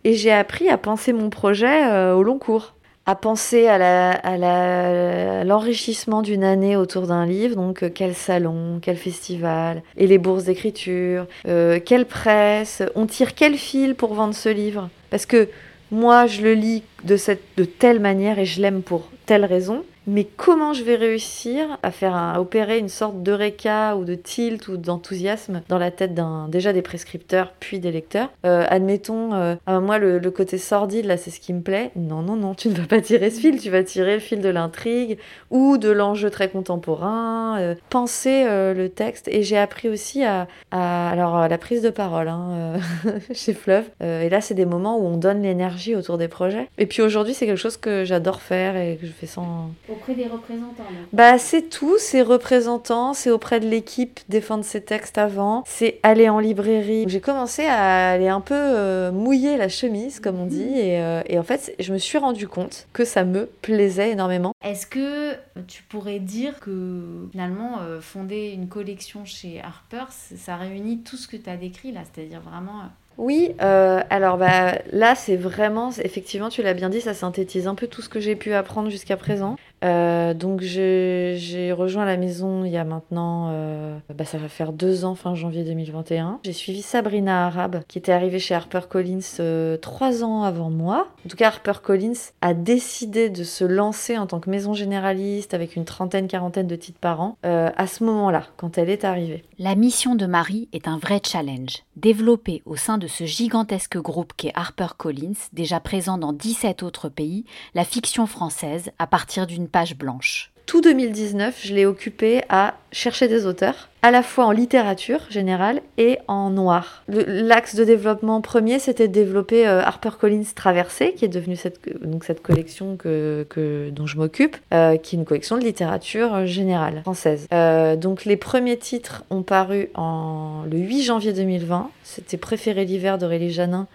Et 0.03 0.15
j'ai 0.15 0.31
appris 0.31 0.69
à 0.69 0.77
penser 0.77 1.13
mon 1.13 1.29
projet 1.29 1.85
euh, 1.85 2.13
au 2.15 2.23
long 2.23 2.39
cours, 2.39 2.73
à 3.05 3.15
penser 3.15 3.67
à 3.67 5.43
l'enrichissement 5.43 6.21
d'une 6.21 6.43
année 6.43 6.75
autour 6.75 7.07
d'un 7.07 7.25
livre, 7.25 7.55
donc 7.55 7.83
euh, 7.83 7.89
quel 7.93 8.13
salon, 8.13 8.79
quel 8.81 8.97
festival, 8.97 9.83
et 9.97 10.07
les 10.07 10.17
bourses 10.17 10.45
d'écriture, 10.45 11.27
euh, 11.47 11.79
quelle 11.83 12.05
presse, 12.05 12.83
on 12.95 13.05
tire 13.05 13.35
quel 13.35 13.55
fil 13.55 13.95
pour 13.95 14.13
vendre 14.13 14.35
ce 14.35 14.49
livre? 14.49 14.89
Parce 15.09 15.25
que 15.25 15.49
moi, 15.91 16.25
je 16.25 16.41
le 16.41 16.53
lis 16.53 16.83
de, 17.03 17.17
cette, 17.17 17.43
de 17.57 17.65
telle 17.65 17.99
manière 17.99 18.39
et 18.39 18.45
je 18.45 18.61
l'aime 18.61 18.81
pour 18.81 19.09
telle 19.25 19.45
raison 19.45 19.83
mais 20.07 20.25
comment 20.25 20.73
je 20.73 20.83
vais 20.83 20.95
réussir 20.95 21.77
à 21.83 21.91
faire 21.91 22.35
opérer 22.37 22.79
une 22.79 22.89
sorte 22.89 23.21
d'eureka 23.21 23.95
ou 23.95 24.03
de 24.03 24.15
tilt 24.15 24.67
ou 24.67 24.77
d'enthousiasme 24.77 25.61
dans 25.69 25.77
la 25.77 25.91
tête 25.91 26.15
d'un 26.15 26.47
déjà 26.47 26.73
des 26.73 26.81
prescripteurs 26.81 27.53
puis 27.59 27.79
des 27.79 27.91
lecteurs? 27.91 28.29
Euh, 28.45 28.65
admettons 28.67 29.33
euh, 29.33 29.55
moi 29.67 29.99
le, 29.99 30.19
côté 30.31 30.57
sordide 30.57 31.05
là 31.05 31.17
c'est 31.17 31.29
ce 31.29 31.39
qui 31.39 31.53
me 31.53 31.61
plaît. 31.61 31.91
Non 31.95 32.21
non 32.23 32.35
non 32.35 32.55
tu 32.55 32.69
ne 32.69 32.73
vas 32.73 32.87
pas 32.87 33.01
tirer 33.01 33.29
ce 33.29 33.39
fil 33.39 33.59
tu 33.59 33.69
vas 33.69 33.83
tirer 33.83 34.15
le 34.15 34.19
fil 34.19 34.41
de 34.41 34.49
l'intrigue 34.49 35.17
ou 35.51 35.77
de 35.77 35.89
l'enjeu 35.89 36.29
très 36.31 36.49
contemporain. 36.49 37.59
Euh, 37.59 37.75
penser 37.89 38.45
le 38.45 38.87
texte. 38.87 39.27
Et 39.27 39.43
j'ai 39.43 39.57
appris 39.57 39.87
aussi 39.87 40.23
à, 40.23 40.47
alors 40.71 41.47
la 41.47 41.57
prise 41.57 41.81
de 41.81 41.89
parole 41.89 42.27
hein, 42.27 42.73
chez 43.33 43.53
Fleuve. 43.53 43.85
Et 44.01 44.29
là 44.29 44.41
c'est 44.41 44.55
des 44.55 44.65
moments 44.65 44.97
où 44.97 45.05
on 45.05 45.17
donne 45.17 45.43
l'énergie 45.43 45.95
autour 45.95 46.17
des 46.17 46.27
projets. 46.27 46.67
Et 46.77 46.87
puis 46.87 47.01
aujourd'hui 47.01 47.33
c'est 47.33 47.45
quelque 47.45 47.57
chose 47.57 47.77
que 47.77 48.03
j'adore 48.03 48.41
faire 48.41 48.75
et 48.77 48.97
que 48.99 49.05
je 49.05 49.11
fais 49.11 49.27
sans 49.27 49.69
Auprès 49.91 50.15
des 50.15 50.27
représentants 50.27 50.83
Bah 51.11 51.37
c'est 51.37 51.69
tout, 51.69 51.97
c'est 51.97 52.21
représentants, 52.21 53.13
c'est 53.13 53.29
auprès 53.29 53.59
de 53.59 53.67
l'équipe 53.67 54.19
défendre 54.29 54.63
ses 54.63 54.81
textes 54.81 55.17
avant, 55.17 55.63
c'est 55.67 55.99
aller 56.03 56.29
en 56.29 56.39
librairie. 56.39 57.05
J'ai 57.07 57.19
commencé 57.19 57.65
à 57.65 58.11
aller 58.11 58.29
un 58.29 58.41
peu 58.41 58.55
euh, 58.55 59.11
mouiller 59.11 59.57
la 59.57 59.67
chemise, 59.67 60.19
comme 60.19 60.39
on 60.39 60.45
dit, 60.45 60.63
mhm. 60.63 60.75
et, 60.75 61.01
euh, 61.01 61.21
et, 61.27 61.37
en 61.37 61.43
fait 61.43 61.75
je 61.79 61.91
me 61.91 61.97
suis 61.97 62.17
rendu 62.17 62.47
compte 62.47 62.87
que 62.93 63.03
ça 63.03 63.25
me 63.25 63.47
plaisait 63.61 64.11
énormément. 64.11 64.53
Est-ce 64.63 64.87
que 64.87 65.35
tu 65.67 65.83
pourrais 65.83 66.19
dire 66.19 66.59
que 66.59 67.27
finalement 67.31 67.79
euh, 67.81 67.99
fonder 67.99 68.51
une 68.51 68.67
collection 68.67 69.25
chez 69.25 69.61
Harper, 69.61 70.05
ça 70.09 70.55
réunit 70.55 70.99
tout 70.99 71.17
ce 71.17 71.27
que 71.27 71.37
tu 71.37 71.49
as 71.49 71.57
décrit 71.57 71.91
là, 71.91 72.01
c'est-à-dire 72.11 72.41
vraiment 72.41 72.83
Oui, 73.17 73.51
euh, 73.61 74.01
alors 74.09 74.37
bah, 74.37 74.75
là 74.91 75.15
c'est 75.15 75.35
vraiment, 75.35 75.91
effectivement 75.91 76.49
tu 76.49 76.63
l'as 76.63 76.73
bien 76.73 76.89
dit, 76.89 77.01
ça 77.01 77.13
synthétise 77.13 77.67
un 77.67 77.75
peu 77.75 77.87
tout 77.87 78.01
ce 78.01 78.09
que 78.09 78.19
j'ai 78.19 78.35
pu 78.35 78.53
apprendre 78.53 78.89
jusqu'à 78.89 79.17
présent. 79.17 79.57
Euh, 79.83 80.33
donc 80.33 80.61
j'ai 80.61 81.73
rejoint 81.75 82.05
la 82.05 82.17
maison 82.17 82.63
il 82.65 82.71
y 82.71 82.77
a 82.77 82.83
maintenant, 82.83 83.49
euh, 83.51 83.97
bah, 84.13 84.25
ça 84.25 84.37
va 84.37 84.47
faire 84.47 84.73
deux 84.73 85.05
ans, 85.05 85.15
fin 85.15 85.35
janvier 85.35 85.63
2021. 85.63 86.39
J'ai 86.43 86.53
suivi 86.53 86.81
Sabrina 86.81 87.47
Arab, 87.47 87.81
qui 87.87 87.97
était 87.97 88.11
arrivée 88.11 88.39
chez 88.39 88.53
HarperCollins 88.53 89.19
euh, 89.39 89.77
trois 89.77 90.23
ans 90.23 90.43
avant 90.43 90.69
moi. 90.69 91.07
En 91.25 91.29
tout 91.29 91.37
cas, 91.37 91.47
HarperCollins 91.47 92.31
a 92.41 92.53
décidé 92.53 93.29
de 93.29 93.43
se 93.43 93.63
lancer 93.63 94.17
en 94.17 94.27
tant 94.27 94.39
que 94.39 94.49
maison 94.49 94.73
généraliste 94.73 95.53
avec 95.53 95.75
une 95.75 95.85
trentaine, 95.85 96.27
quarantaine 96.27 96.67
de 96.67 96.75
titres 96.75 96.99
par 96.99 97.21
an 97.21 97.37
à 97.43 97.87
ce 97.87 98.03
moment-là, 98.03 98.43
quand 98.57 98.77
elle 98.77 98.89
est 98.89 99.03
arrivée. 99.03 99.43
La 99.57 99.75
mission 99.75 100.15
de 100.15 100.25
Marie 100.25 100.69
est 100.73 100.87
un 100.87 100.97
vrai 100.97 101.21
challenge. 101.23 101.83
Développée 101.95 102.61
au 102.65 102.75
sein 102.75 102.97
de 102.97 103.07
ce 103.07 103.25
gigantesque 103.25 103.97
groupe 103.97 104.33
qu'est 104.35 104.53
HarperCollins, 104.55 105.33
déjà 105.53 105.79
présent 105.79 106.17
dans 106.17 106.33
17 106.33 106.83
autres 106.83 107.09
pays, 107.09 107.45
la 107.75 107.85
fiction 107.85 108.25
française 108.25 108.91
à 108.99 109.07
partir 109.07 109.47
d'une 109.47 109.67
page 109.71 109.95
blanche. 109.95 110.51
Tout 110.71 110.79
2019, 110.79 111.59
je 111.65 111.73
l'ai 111.73 111.85
occupé 111.85 112.43
à 112.47 112.75
chercher 112.93 113.27
des 113.27 113.45
auteurs, 113.45 113.89
à 114.03 114.09
la 114.09 114.23
fois 114.23 114.45
en 114.45 114.51
littérature 114.51 115.19
générale 115.29 115.81
et 115.97 116.17
en 116.29 116.49
noir. 116.49 117.03
L'axe 117.09 117.75
de 117.75 117.83
développement 117.83 118.39
premier, 118.39 118.79
c'était 118.79 119.09
de 119.09 119.13
développer 119.13 119.67
euh, 119.67 119.81
HarperCollins 119.81 120.43
Traversée, 120.55 121.13
qui 121.13 121.25
est 121.25 121.27
devenue 121.27 121.57
cette, 121.57 121.81
donc 122.07 122.23
cette 122.23 122.41
collection 122.41 122.95
que, 122.95 123.45
que 123.49 123.89
dont 123.89 124.05
je 124.05 124.17
m'occupe, 124.17 124.55
euh, 124.73 124.95
qui 124.95 125.17
est 125.17 125.19
une 125.19 125.25
collection 125.25 125.57
de 125.57 125.63
littérature 125.63 126.45
générale 126.45 127.01
française. 127.01 127.47
Euh, 127.53 127.97
donc 127.97 128.23
les 128.23 128.37
premiers 128.37 128.77
titres 128.77 129.25
ont 129.29 129.43
paru 129.43 129.89
en, 129.93 130.63
le 130.71 130.77
8 130.77 131.03
janvier 131.03 131.33
2020. 131.33 131.89
C'était 132.03 132.37
Préféré 132.37 132.85
l'hiver 132.85 133.17
d'Aurélie 133.17 133.51
Janin 133.51 133.87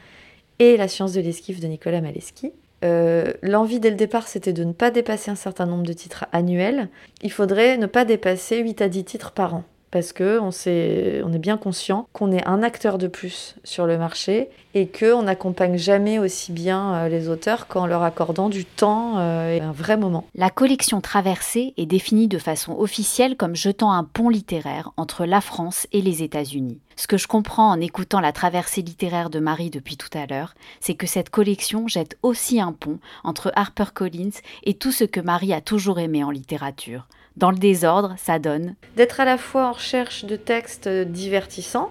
et 0.58 0.76
La 0.76 0.88
science 0.88 1.14
de 1.14 1.22
l'esquive 1.22 1.60
de 1.60 1.68
Nicolas 1.68 2.02
Maleski. 2.02 2.52
Euh, 2.86 3.32
l'envie 3.42 3.80
dès 3.80 3.90
le 3.90 3.96
départ, 3.96 4.28
c'était 4.28 4.52
de 4.52 4.64
ne 4.64 4.72
pas 4.72 4.90
dépasser 4.90 5.30
un 5.30 5.36
certain 5.36 5.66
nombre 5.66 5.82
de 5.82 5.92
titres 5.92 6.26
annuels. 6.32 6.88
Il 7.22 7.32
faudrait 7.32 7.76
ne 7.78 7.86
pas 7.86 8.04
dépasser 8.04 8.58
8 8.58 8.80
à 8.80 8.88
10 8.88 9.04
titres 9.04 9.32
par 9.32 9.54
an. 9.54 9.64
Parce 9.96 10.12
qu'on 10.12 10.50
on 10.50 11.32
est 11.32 11.38
bien 11.38 11.56
conscient 11.56 12.06
qu'on 12.12 12.30
est 12.30 12.46
un 12.46 12.62
acteur 12.62 12.98
de 12.98 13.06
plus 13.06 13.54
sur 13.64 13.86
le 13.86 13.96
marché 13.96 14.50
et 14.74 14.88
qu'on 14.88 15.22
n'accompagne 15.22 15.78
jamais 15.78 16.18
aussi 16.18 16.52
bien 16.52 16.92
euh, 16.92 17.08
les 17.08 17.30
auteurs 17.30 17.66
qu'en 17.66 17.86
leur 17.86 18.02
accordant 18.02 18.50
du 18.50 18.66
temps 18.66 19.14
euh, 19.16 19.56
et 19.56 19.62
un 19.62 19.72
vrai 19.72 19.96
moment. 19.96 20.26
La 20.34 20.50
collection 20.50 21.00
Traversée 21.00 21.72
est 21.78 21.86
définie 21.86 22.28
de 22.28 22.36
façon 22.36 22.78
officielle 22.78 23.38
comme 23.38 23.56
jetant 23.56 23.90
un 23.90 24.04
pont 24.04 24.28
littéraire 24.28 24.90
entre 24.98 25.24
la 25.24 25.40
France 25.40 25.86
et 25.92 26.02
les 26.02 26.22
États-Unis. 26.22 26.78
Ce 26.96 27.06
que 27.06 27.16
je 27.16 27.26
comprends 27.26 27.70
en 27.70 27.80
écoutant 27.80 28.20
la 28.20 28.32
traversée 28.32 28.82
littéraire 28.82 29.30
de 29.30 29.40
Marie 29.40 29.70
depuis 29.70 29.96
tout 29.96 30.10
à 30.12 30.26
l'heure, 30.26 30.52
c'est 30.80 30.94
que 30.94 31.06
cette 31.06 31.30
collection 31.30 31.88
jette 31.88 32.18
aussi 32.22 32.60
un 32.60 32.72
pont 32.72 32.98
entre 33.24 33.50
HarperCollins 33.56 34.40
et 34.64 34.74
tout 34.74 34.92
ce 34.92 35.04
que 35.04 35.20
Marie 35.20 35.54
a 35.54 35.62
toujours 35.62 35.98
aimé 35.98 36.22
en 36.22 36.30
littérature. 36.30 37.08
Dans 37.36 37.50
le 37.50 37.58
désordre, 37.58 38.14
ça 38.16 38.38
donne 38.38 38.74
d'être 38.96 39.20
à 39.20 39.26
la 39.26 39.36
fois 39.36 39.68
en 39.68 39.72
recherche 39.72 40.24
de 40.24 40.36
textes 40.36 40.88
divertissants, 40.88 41.90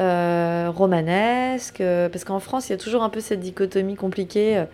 euh, 0.00 0.70
romanesque, 0.74 1.82
euh, 1.82 2.08
parce 2.08 2.24
qu'en 2.24 2.40
France, 2.40 2.68
il 2.68 2.72
y 2.72 2.74
a 2.74 2.78
toujours 2.78 3.02
un 3.02 3.10
peu 3.10 3.20
cette 3.20 3.40
dichotomie 3.40 3.96
compliquée. 3.96 4.56
Euh, 4.56 4.64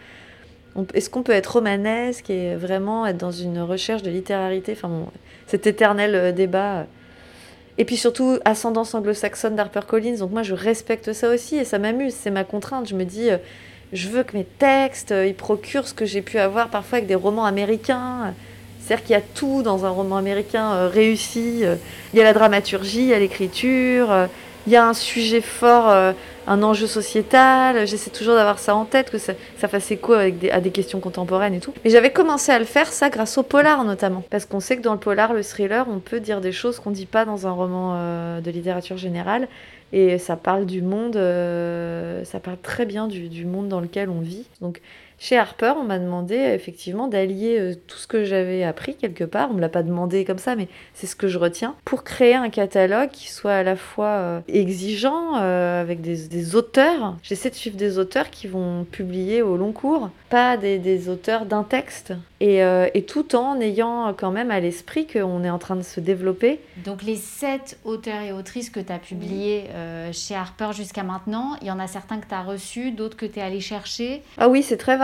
est-ce 0.94 1.10
qu'on 1.10 1.24
peut 1.24 1.32
être 1.32 1.54
romanesque 1.54 2.30
et 2.30 2.54
vraiment 2.54 3.04
être 3.04 3.16
dans 3.16 3.32
une 3.32 3.58
recherche 3.58 4.02
de 4.02 4.10
littérarité? 4.10 4.72
Enfin, 4.76 5.06
cet 5.48 5.66
éternel 5.66 6.32
débat. 6.34 6.86
Et 7.78 7.84
puis 7.84 7.96
surtout, 7.96 8.38
ascendance 8.44 8.94
anglo-saxonne 8.94 9.56
d'HarperCollins. 9.56 10.18
Donc 10.18 10.30
moi, 10.30 10.44
je 10.44 10.54
respecte 10.54 11.12
ça 11.14 11.30
aussi 11.30 11.56
et 11.56 11.64
ça 11.64 11.78
m'amuse. 11.78 12.14
C'est 12.14 12.30
ma 12.30 12.44
contrainte. 12.44 12.88
Je 12.88 12.94
me 12.94 13.04
dis, 13.04 13.30
je 13.92 14.08
veux 14.08 14.22
que 14.22 14.36
mes 14.36 14.44
textes, 14.44 15.12
ils 15.26 15.34
procurent 15.34 15.88
ce 15.88 15.94
que 15.94 16.04
j'ai 16.04 16.22
pu 16.22 16.38
avoir 16.38 16.68
parfois 16.68 16.98
avec 16.98 17.08
des 17.08 17.14
romans 17.14 17.46
américains. 17.46 18.34
C'est-à-dire 18.86 19.04
qu'il 19.04 19.14
y 19.14 19.18
a 19.18 19.22
tout 19.34 19.62
dans 19.62 19.84
un 19.84 19.90
roman 19.90 20.16
américain 20.16 20.88
réussi. 20.88 21.64
Il 22.12 22.18
y 22.18 22.20
a 22.20 22.24
la 22.24 22.32
dramaturgie, 22.32 23.00
il 23.00 23.08
y 23.08 23.14
a 23.14 23.18
l'écriture, 23.18 24.28
il 24.66 24.72
y 24.72 24.76
a 24.76 24.86
un 24.86 24.94
sujet 24.94 25.40
fort, 25.40 25.90
euh, 25.90 26.12
un 26.46 26.62
enjeu 26.62 26.86
sociétal. 26.86 27.86
J'essaie 27.86 28.10
toujours 28.10 28.34
d'avoir 28.34 28.58
ça 28.58 28.74
en 28.74 28.84
tête, 28.84 29.10
que 29.10 29.18
ça, 29.18 29.34
fasse 29.58 29.90
écho 29.92 30.12
à 30.12 30.30
des 30.30 30.70
questions 30.70 30.98
contemporaines 30.98 31.54
et 31.54 31.60
tout. 31.60 31.72
Mais 31.84 31.90
j'avais 31.90 32.10
commencé 32.10 32.50
à 32.50 32.58
le 32.58 32.64
faire, 32.64 32.92
ça, 32.92 33.08
grâce 33.08 33.38
au 33.38 33.42
polar 33.44 33.84
notamment. 33.84 34.24
Parce 34.28 34.44
qu'on 34.44 34.60
sait 34.60 34.76
que 34.76 34.82
dans 34.82 34.92
le 34.92 34.98
polar, 34.98 35.32
le 35.32 35.42
thriller, 35.42 35.86
on 35.88 36.00
peut 36.00 36.18
dire 36.18 36.40
des 36.40 36.52
choses 36.52 36.80
qu'on 36.80 36.90
ne 36.90 36.96
dit 36.96 37.06
pas 37.06 37.24
dans 37.24 37.46
un 37.46 37.52
roman 37.52 37.94
euh, 37.94 38.40
de 38.40 38.50
littérature 38.50 38.96
générale. 38.96 39.46
Et 39.92 40.18
ça 40.18 40.34
parle 40.34 40.66
du 40.66 40.82
monde, 40.82 41.14
euh, 41.14 42.24
ça 42.24 42.40
parle 42.40 42.58
très 42.60 42.86
bien 42.86 43.06
du, 43.06 43.28
du, 43.28 43.44
monde 43.44 43.68
dans 43.68 43.80
lequel 43.80 44.08
on 44.10 44.18
vit. 44.18 44.46
Donc 44.60 44.80
chez 45.18 45.38
Harper, 45.38 45.72
on 45.78 45.84
m'a 45.84 45.98
demandé 45.98 46.34
effectivement 46.34 47.08
d'allier 47.08 47.58
euh, 47.58 47.74
tout 47.86 47.96
ce 47.96 48.06
que 48.06 48.24
j'avais 48.24 48.62
appris 48.64 48.96
quelque 48.96 49.24
part. 49.24 49.50
On 49.50 49.54
me 49.54 49.60
l'a 49.60 49.70
pas 49.70 49.82
demandé 49.82 50.26
comme 50.26 50.38
ça, 50.38 50.56
mais 50.56 50.68
c'est 50.92 51.06
ce 51.06 51.16
que 51.16 51.26
je 51.26 51.38
retiens 51.38 51.74
pour 51.86 52.04
créer 52.04 52.34
un 52.34 52.50
catalogue 52.50 53.08
qui 53.10 53.30
soit 53.30 53.54
à 53.54 53.62
la 53.62 53.76
fois 53.76 54.06
euh, 54.08 54.40
exigeant 54.46 55.36
euh, 55.36 55.80
avec 55.80 56.02
des, 56.02 56.54
auteurs. 56.54 57.16
J'essaie 57.22 57.50
de 57.50 57.54
suivre 57.54 57.76
des 57.76 57.98
auteurs 57.98 58.30
qui 58.30 58.46
vont 58.46 58.84
publier 58.84 59.40
au 59.40 59.56
long 59.56 59.72
cours, 59.72 60.10
pas 60.28 60.56
des, 60.56 61.08
auteurs 61.08 61.46
d'un 61.46 61.62
texte. 61.62 62.12
Et, 62.40 62.60
et, 62.94 63.02
tout 63.06 63.34
en 63.34 63.60
ayant 63.60 64.12
quand 64.14 64.30
même 64.30 64.50
à 64.50 64.60
l'esprit 64.60 65.06
qu'on 65.06 65.44
est 65.44 65.50
en 65.50 65.58
train 65.58 65.76
de 65.76 65.82
se 65.82 66.00
développer. 66.00 66.60
Donc 66.84 67.02
les 67.02 67.16
sept 67.16 67.78
auteurs 67.84 68.20
et 68.20 68.32
autrices 68.32 68.68
que 68.68 68.80
tu 68.80 68.92
as 68.92 68.98
publiés 68.98 69.64
chez 70.12 70.34
Harper 70.34 70.70
jusqu'à 70.72 71.02
maintenant, 71.02 71.56
il 71.62 71.68
y 71.68 71.70
en 71.70 71.78
a 71.78 71.86
certains 71.86 72.18
que 72.18 72.26
tu 72.26 72.34
as 72.34 72.42
reçus, 72.42 72.90
d'autres 72.90 73.16
que 73.16 73.26
tu 73.26 73.38
es 73.38 73.42
allé 73.42 73.60
chercher. 73.60 74.22
Ah 74.38 74.48
oui, 74.48 74.62
c'est 74.62 74.76
très 74.76 74.96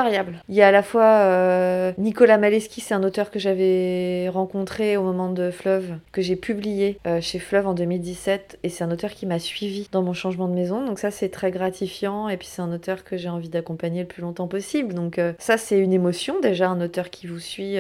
il 0.49 0.55
y 0.55 0.63
a 0.63 0.69
à 0.69 0.71
la 0.71 0.83
fois 0.83 1.05
euh, 1.05 1.93
Nicolas 1.99 2.39
Maleski, 2.39 2.81
c'est 2.81 2.95
un 2.95 3.03
auteur 3.03 3.31
que 3.31 3.39
j'avais 3.39 4.29
rencontré 4.29 4.97
au 4.97 5.03
moment 5.03 5.31
de 5.31 5.51
Fleuve, 5.51 5.97
que 6.13 6.23
j'ai 6.23 6.37
publié 6.37 6.99
euh, 7.07 7.21
chez 7.21 7.39
Fleuve 7.39 7.67
en 7.67 7.75
2017, 7.75 8.59
et 8.63 8.69
c'est 8.69 8.85
un 8.85 8.91
auteur 8.91 9.11
qui 9.11 9.27
m'a 9.27 9.39
suivi 9.39 9.89
dans 9.93 10.03
mon 10.03 10.13
changement 10.13 10.49
de 10.49 10.55
maison. 10.55 10.85
Donc 10.85 10.99
ça, 10.99 11.11
c'est 11.11 11.29
très 11.29 11.51
gratifiant, 11.51 12.29
et 12.29 12.37
puis 12.37 12.49
c'est 12.51 12.63
un 12.63 12.73
auteur 12.73 13.05
que 13.05 13.17
j'ai 13.17 13.29
envie 13.29 13.49
d'accompagner 13.49 14.01
le 14.01 14.09
plus 14.09 14.23
longtemps 14.23 14.49
possible. 14.49 14.95
Donc 14.95 15.19
euh, 15.19 15.33
ça, 15.39 15.57
c'est 15.57 15.79
une 15.79 15.93
émotion 15.93 16.41
déjà, 16.41 16.69
un 16.69 16.81
auteur 16.81 17.11
qui 17.11 17.22
vous 17.29 17.39
suit 17.39 17.77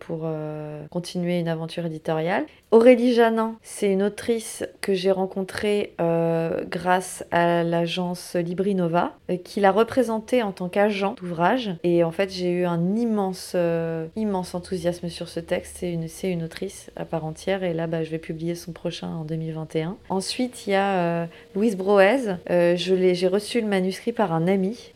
pour 0.00 0.28
continuer 0.90 1.38
une 1.38 1.48
aventure 1.48 1.86
éditoriale. 1.86 2.44
Aurélie 2.72 3.14
Janin, 3.14 3.56
c'est 3.62 3.90
une 3.90 4.02
autrice 4.02 4.64
que 4.80 4.94
j'ai 4.94 5.10
rencontrée 5.10 5.94
grâce 5.98 7.24
à 7.30 7.62
l'agence 7.62 8.34
Librinova, 8.34 9.16
qui 9.44 9.60
l'a 9.60 9.70
représentée 9.70 10.42
en 10.42 10.52
tant 10.52 10.68
qu'agent 10.68 11.14
d'ouvrage 11.14 11.36
et 11.82 12.04
en 12.04 12.10
fait, 12.10 12.30
j'ai 12.30 12.50
eu 12.50 12.64
un 12.64 12.96
immense, 12.96 13.52
euh, 13.54 14.06
immense 14.16 14.54
enthousiasme 14.54 15.08
sur 15.08 15.28
ce 15.28 15.40
texte. 15.40 15.76
C'est 15.78 15.92
une, 15.92 16.06
une 16.24 16.44
autrice 16.44 16.90
à 16.96 17.04
part 17.04 17.24
entière. 17.24 17.62
Et 17.62 17.74
là, 17.74 17.86
bah, 17.86 18.02
je 18.02 18.10
vais 18.10 18.18
publier 18.18 18.54
son 18.54 18.72
prochain 18.72 19.08
en 19.08 19.24
2021. 19.24 19.96
Ensuite, 20.08 20.66
il 20.66 20.70
y 20.70 20.74
a 20.74 20.96
euh, 20.96 21.26
Louise 21.54 21.76
Broez. 21.76 22.36
Euh, 22.50 22.74
j'ai 22.76 23.28
reçu 23.28 23.60
le 23.60 23.66
manuscrit 23.66 24.12
par 24.12 24.32
un 24.32 24.46
ami 24.46 24.92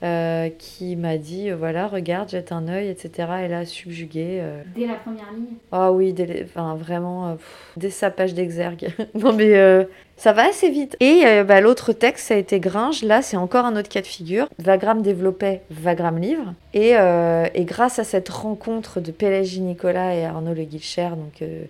qui 0.59 0.96
m'a 0.96 1.16
dit 1.16 1.50
voilà, 1.50 1.87
regarde, 1.87 2.31
jette 2.31 2.53
un 2.53 2.68
œil, 2.68 2.88
etc. 2.88 3.29
Et 3.44 3.48
là, 3.48 3.64
subjugué. 3.82 4.42
Dès 4.74 4.86
la 4.86 4.94
première 4.94 5.32
ligne 5.32 5.56
Ah 5.72 5.92
oui, 5.92 6.12
dès 6.12 6.44
enfin, 6.44 6.74
vraiment, 6.74 7.36
dès 7.76 7.90
sa 7.90 8.10
page 8.10 8.34
d'exergue. 8.34 8.88
non, 9.14 9.32
mais 9.32 9.86
ça 10.20 10.34
va 10.34 10.50
assez 10.50 10.68
vite. 10.68 10.98
Et 11.00 11.22
euh, 11.24 11.44
bah, 11.44 11.62
l'autre 11.62 11.94
texte, 11.94 12.28
ça 12.28 12.34
a 12.34 12.36
été 12.36 12.60
Gringe. 12.60 13.02
Là, 13.02 13.22
c'est 13.22 13.38
encore 13.38 13.64
un 13.64 13.74
autre 13.74 13.88
cas 13.88 14.02
de 14.02 14.06
figure. 14.06 14.50
Vagram 14.58 15.00
développait 15.00 15.62
Vagram 15.70 16.18
Livre. 16.18 16.52
Et, 16.74 16.92
euh, 16.94 17.46
et 17.54 17.64
grâce 17.64 17.98
à 17.98 18.04
cette 18.04 18.28
rencontre 18.28 19.00
de 19.00 19.12
Pélagie 19.12 19.62
Nicolas 19.62 20.14
et 20.14 20.26
Arnaud 20.26 20.52
Le 20.52 20.64
Guilcher, 20.64 21.08
donc 21.16 21.40
euh, 21.40 21.64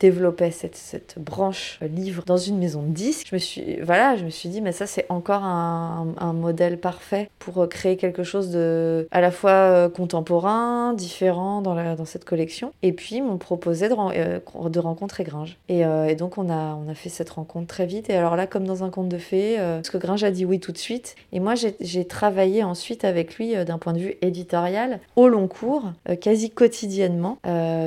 développait 0.00 0.50
cette, 0.50 0.76
cette 0.76 1.14
branche 1.18 1.78
livre 1.82 2.24
dans 2.26 2.36
une 2.36 2.58
maison 2.58 2.82
de 2.82 2.88
disques, 2.88 3.28
je 3.30 3.34
me 3.34 3.38
suis, 3.38 3.80
voilà, 3.80 4.16
je 4.16 4.24
me 4.24 4.30
suis 4.30 4.48
dit, 4.48 4.60
mais 4.60 4.72
ça, 4.72 4.86
c'est 4.86 5.06
encore 5.08 5.44
un, 5.44 6.08
un, 6.18 6.32
modèle 6.32 6.78
parfait 6.78 7.30
pour 7.38 7.62
euh, 7.62 7.66
créer 7.66 7.96
quelque 7.96 8.22
chose 8.22 8.50
de 8.50 9.06
à 9.10 9.20
la 9.20 9.30
fois 9.30 9.50
euh, 9.50 9.88
contemporain, 9.88 10.94
différent 10.94 11.62
dans, 11.62 11.74
la, 11.74 11.96
dans 11.96 12.04
cette 12.04 12.24
collection. 12.24 12.72
Et 12.82 12.92
puis, 12.92 13.22
m'ont 13.22 13.38
proposé 13.38 13.88
de, 13.88 13.94
euh, 13.94 14.68
de 14.68 14.80
rencontrer 14.80 15.24
Gringe. 15.24 15.56
Et, 15.68 15.80
et, 15.80 16.14
donc, 16.14 16.38
on 16.38 16.50
a, 16.50 16.74
on 16.74 16.88
a 16.88 16.94
fait 16.94 17.08
cette 17.08 17.30
rencontre 17.30 17.66
très 17.66 17.86
vite. 17.86 18.10
Et 18.10 18.14
alors 18.14 18.36
là, 18.36 18.46
comme 18.46 18.64
dans 18.64 18.84
un 18.84 18.90
conte 18.90 19.08
de 19.08 19.18
fées, 19.18 19.56
parce 19.56 19.90
que 19.90 19.98
Gringe 19.98 20.24
a 20.24 20.30
dit 20.30 20.44
oui 20.44 20.60
tout 20.60 20.72
de 20.72 20.78
suite. 20.78 21.14
Et 21.32 21.40
moi, 21.40 21.54
j'ai 21.54 22.04
travaillé 22.04 22.62
ensuite 22.64 23.04
avec 23.04 23.36
lui 23.36 23.54
d'un 23.64 23.78
point 23.78 23.92
de 23.92 23.98
vue 23.98 24.14
éditorial 24.22 25.00
au 25.16 25.28
long 25.28 25.48
cours, 25.48 25.92
quasi 26.20 26.50
quotidiennement, 26.50 27.38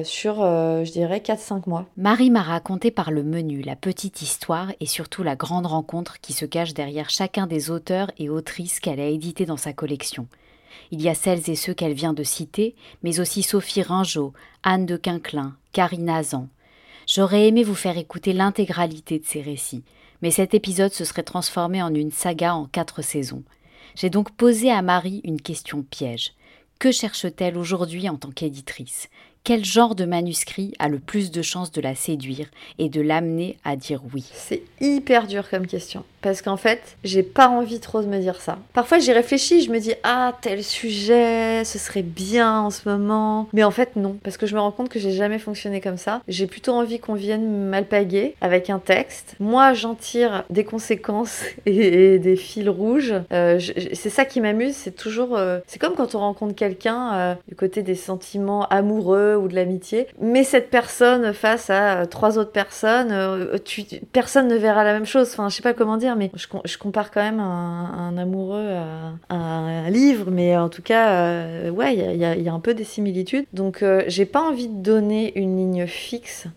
sur, 0.04 0.36
je 0.38 0.92
dirais, 0.92 1.20
4-5 1.20 1.68
mois. 1.68 1.86
Marie 2.00 2.30
m'a 2.30 2.44
raconté 2.44 2.92
par 2.92 3.10
le 3.10 3.24
menu 3.24 3.64
la 3.64 3.76
petite 3.76 4.22
histoire 4.22 4.72
et 4.80 4.86
surtout 4.86 5.24
la 5.24 5.36
grande 5.36 5.66
rencontre 5.66 6.22
qui 6.22 6.32
se 6.32 6.46
cache 6.46 6.76
derrière 6.76 7.10
chacun 7.10 7.48
des 7.48 7.72
auteurs 7.72 8.12
et 8.20 8.30
autrices 8.30 8.80
qu'elle 8.80 9.00
a 9.00 9.08
édités 9.08 9.48
dans 9.48 9.58
sa 9.58 9.74
collection. 9.74 10.28
Il 10.92 11.02
y 11.02 11.10
a 11.10 11.16
celles 11.16 11.50
et 11.50 11.56
ceux 11.56 11.74
qu'elle 11.74 11.96
vient 11.96 12.14
de 12.14 12.22
citer, 12.22 12.76
mais 13.02 13.20
aussi 13.20 13.42
Sophie 13.42 13.82
Ringeau, 13.82 14.34
Anne 14.62 14.86
de 14.86 14.96
Quinquelin, 14.96 15.56
Karine 15.72 16.12
Azan. 16.12 16.50
J'aurais 17.08 17.48
aimé 17.48 17.64
vous 17.64 17.74
faire 17.74 17.98
écouter 17.98 18.32
l'intégralité 18.32 19.18
de 19.18 19.26
ces 19.26 19.42
récits, 19.42 19.84
Mais 20.22 20.30
cet 20.30 20.54
épisode 20.54 20.94
se 20.94 21.04
serait 21.04 21.24
transformé 21.24 21.82
en 21.82 21.94
une 21.94 22.12
saga 22.12 22.54
en 22.54 22.66
quatre 22.66 23.02
saisons. 23.02 23.44
J'ai 23.96 24.12
donc 24.12 24.32
posé 24.36 24.70
à 24.72 24.84
Marie 24.84 25.22
une 25.24 25.42
question 25.42 25.82
piège. 25.82 26.34
Que 26.78 26.92
cherche-t-elle 26.92 27.58
aujourd'hui 27.58 28.08
en 28.08 28.18
tant 28.18 28.30
qu'éditrice? 28.30 29.10
Quel 29.48 29.64
genre 29.64 29.96
de 29.96 30.04
manuscrit 30.04 30.74
a 30.78 30.90
le 30.90 31.00
plus 31.00 31.32
de 31.32 31.42
chances 31.42 31.72
de 31.72 31.80
la 31.80 31.96
séduire 31.96 32.48
et 32.80 32.90
de 32.90 33.00
l'amener 33.00 33.56
à 33.64 33.78
dire 33.78 34.02
oui? 34.14 34.26
C'est 34.34 34.62
hyper 34.82 35.26
dur 35.26 35.50
comme 35.50 35.68
question. 35.68 36.04
Parce 36.22 36.42
qu'en 36.42 36.58
fait, 36.58 36.98
j'ai 37.06 37.24
pas 37.24 37.48
envie 37.48 37.80
trop 37.80 38.02
de 38.02 38.08
me 38.08 38.20
dire 38.20 38.42
ça. 38.42 38.58
Parfois, 38.74 39.00
j'y 39.00 39.14
réfléchis, 39.14 39.62
je 39.62 39.72
me 39.72 39.80
dis 39.80 39.94
ah 40.04 40.34
tel 40.42 40.62
sujet, 40.62 41.64
ce 41.64 41.78
serait 41.80 42.02
bien 42.02 42.60
en 42.60 42.70
ce 42.70 42.90
moment. 42.90 43.48
Mais 43.54 43.64
en 43.64 43.72
fait, 43.72 43.96
non, 43.96 44.18
parce 44.22 44.36
que 44.36 44.46
je 44.46 44.54
me 44.54 44.60
rends 44.60 44.72
compte 44.72 44.90
que 44.90 45.00
j'ai 45.00 45.14
jamais 45.14 45.40
fonctionné 45.40 45.80
comme 45.80 45.96
ça. 45.96 46.22
J'ai 46.28 46.48
plutôt 46.48 46.74
envie 46.74 47.00
qu'on 47.00 47.14
vienne 47.14 47.70
m'alpaguer 47.70 48.36
avec 48.42 48.70
un 48.70 48.80
texte. 48.80 49.36
Moi, 49.40 49.74
j'en 49.74 49.96
tire 49.96 50.44
des 50.50 50.66
conséquences 50.66 51.44
et, 51.66 52.20
des 52.20 52.36
fils 52.36 52.68
rouges. 52.68 53.14
Euh, 53.32 53.58
c'est 53.94 54.10
ça 54.10 54.26
qui 54.26 54.42
m'amuse. 54.42 54.76
C'est 54.76 54.96
toujours, 54.96 55.38
euh, 55.38 55.60
c'est 55.68 55.80
comme 55.80 55.94
quand 55.94 56.16
on 56.16 56.20
rencontre 56.20 56.56
quelqu'un 56.56 57.14
euh, 57.14 57.36
du 57.48 57.56
côté 57.56 57.84
des 57.84 57.96
sentiments 57.96 58.68
amoureux 58.68 59.37
ou 59.38 59.48
de 59.48 59.56
l'amitié. 59.56 60.08
Mais 60.20 60.44
cette 60.44 60.70
personne 60.70 61.34
face 61.34 61.70
à 61.70 62.06
trois 62.08 62.38
autres 62.38 62.52
personnes, 62.52 63.14
personne 64.12 64.48
ne 64.48 64.56
verra 64.56 64.84
la 64.84 64.94
même 64.94 65.06
chose. 65.06 65.30
Enfin, 65.32 65.50
je 65.50 65.56
sais 65.56 65.62
pas 65.62 65.74
comment 65.74 65.98
dire 65.98 66.16
mais 66.16 66.32
je, 66.36 66.78
compare 66.78 67.12
quand 67.12 67.22
même 67.22 67.40
un, 67.40 68.18
amoureux 68.18 68.70
à, 69.30 69.36
un 69.36 69.90
livre, 69.90 70.32
mais 70.32 70.58
en 70.58 70.70
tout 70.70 70.82
cas, 70.82 71.10
euh, 71.10 71.70
ouais, 71.70 71.96
il 71.96 72.18
y, 72.18 72.50
a 72.50 72.54
un 72.54 72.60
peu 72.60 72.74
des 72.74 72.84
similitudes. 72.84 73.46
Donc, 73.54 73.84
euh, 73.84 74.04
j'ai 74.08 74.26
pas 74.26 74.42
envie 74.42 74.68
de 74.68 74.82
donner 74.82 75.38
une 75.38 75.58
ligne 75.58 75.88
fixe. 75.88 76.48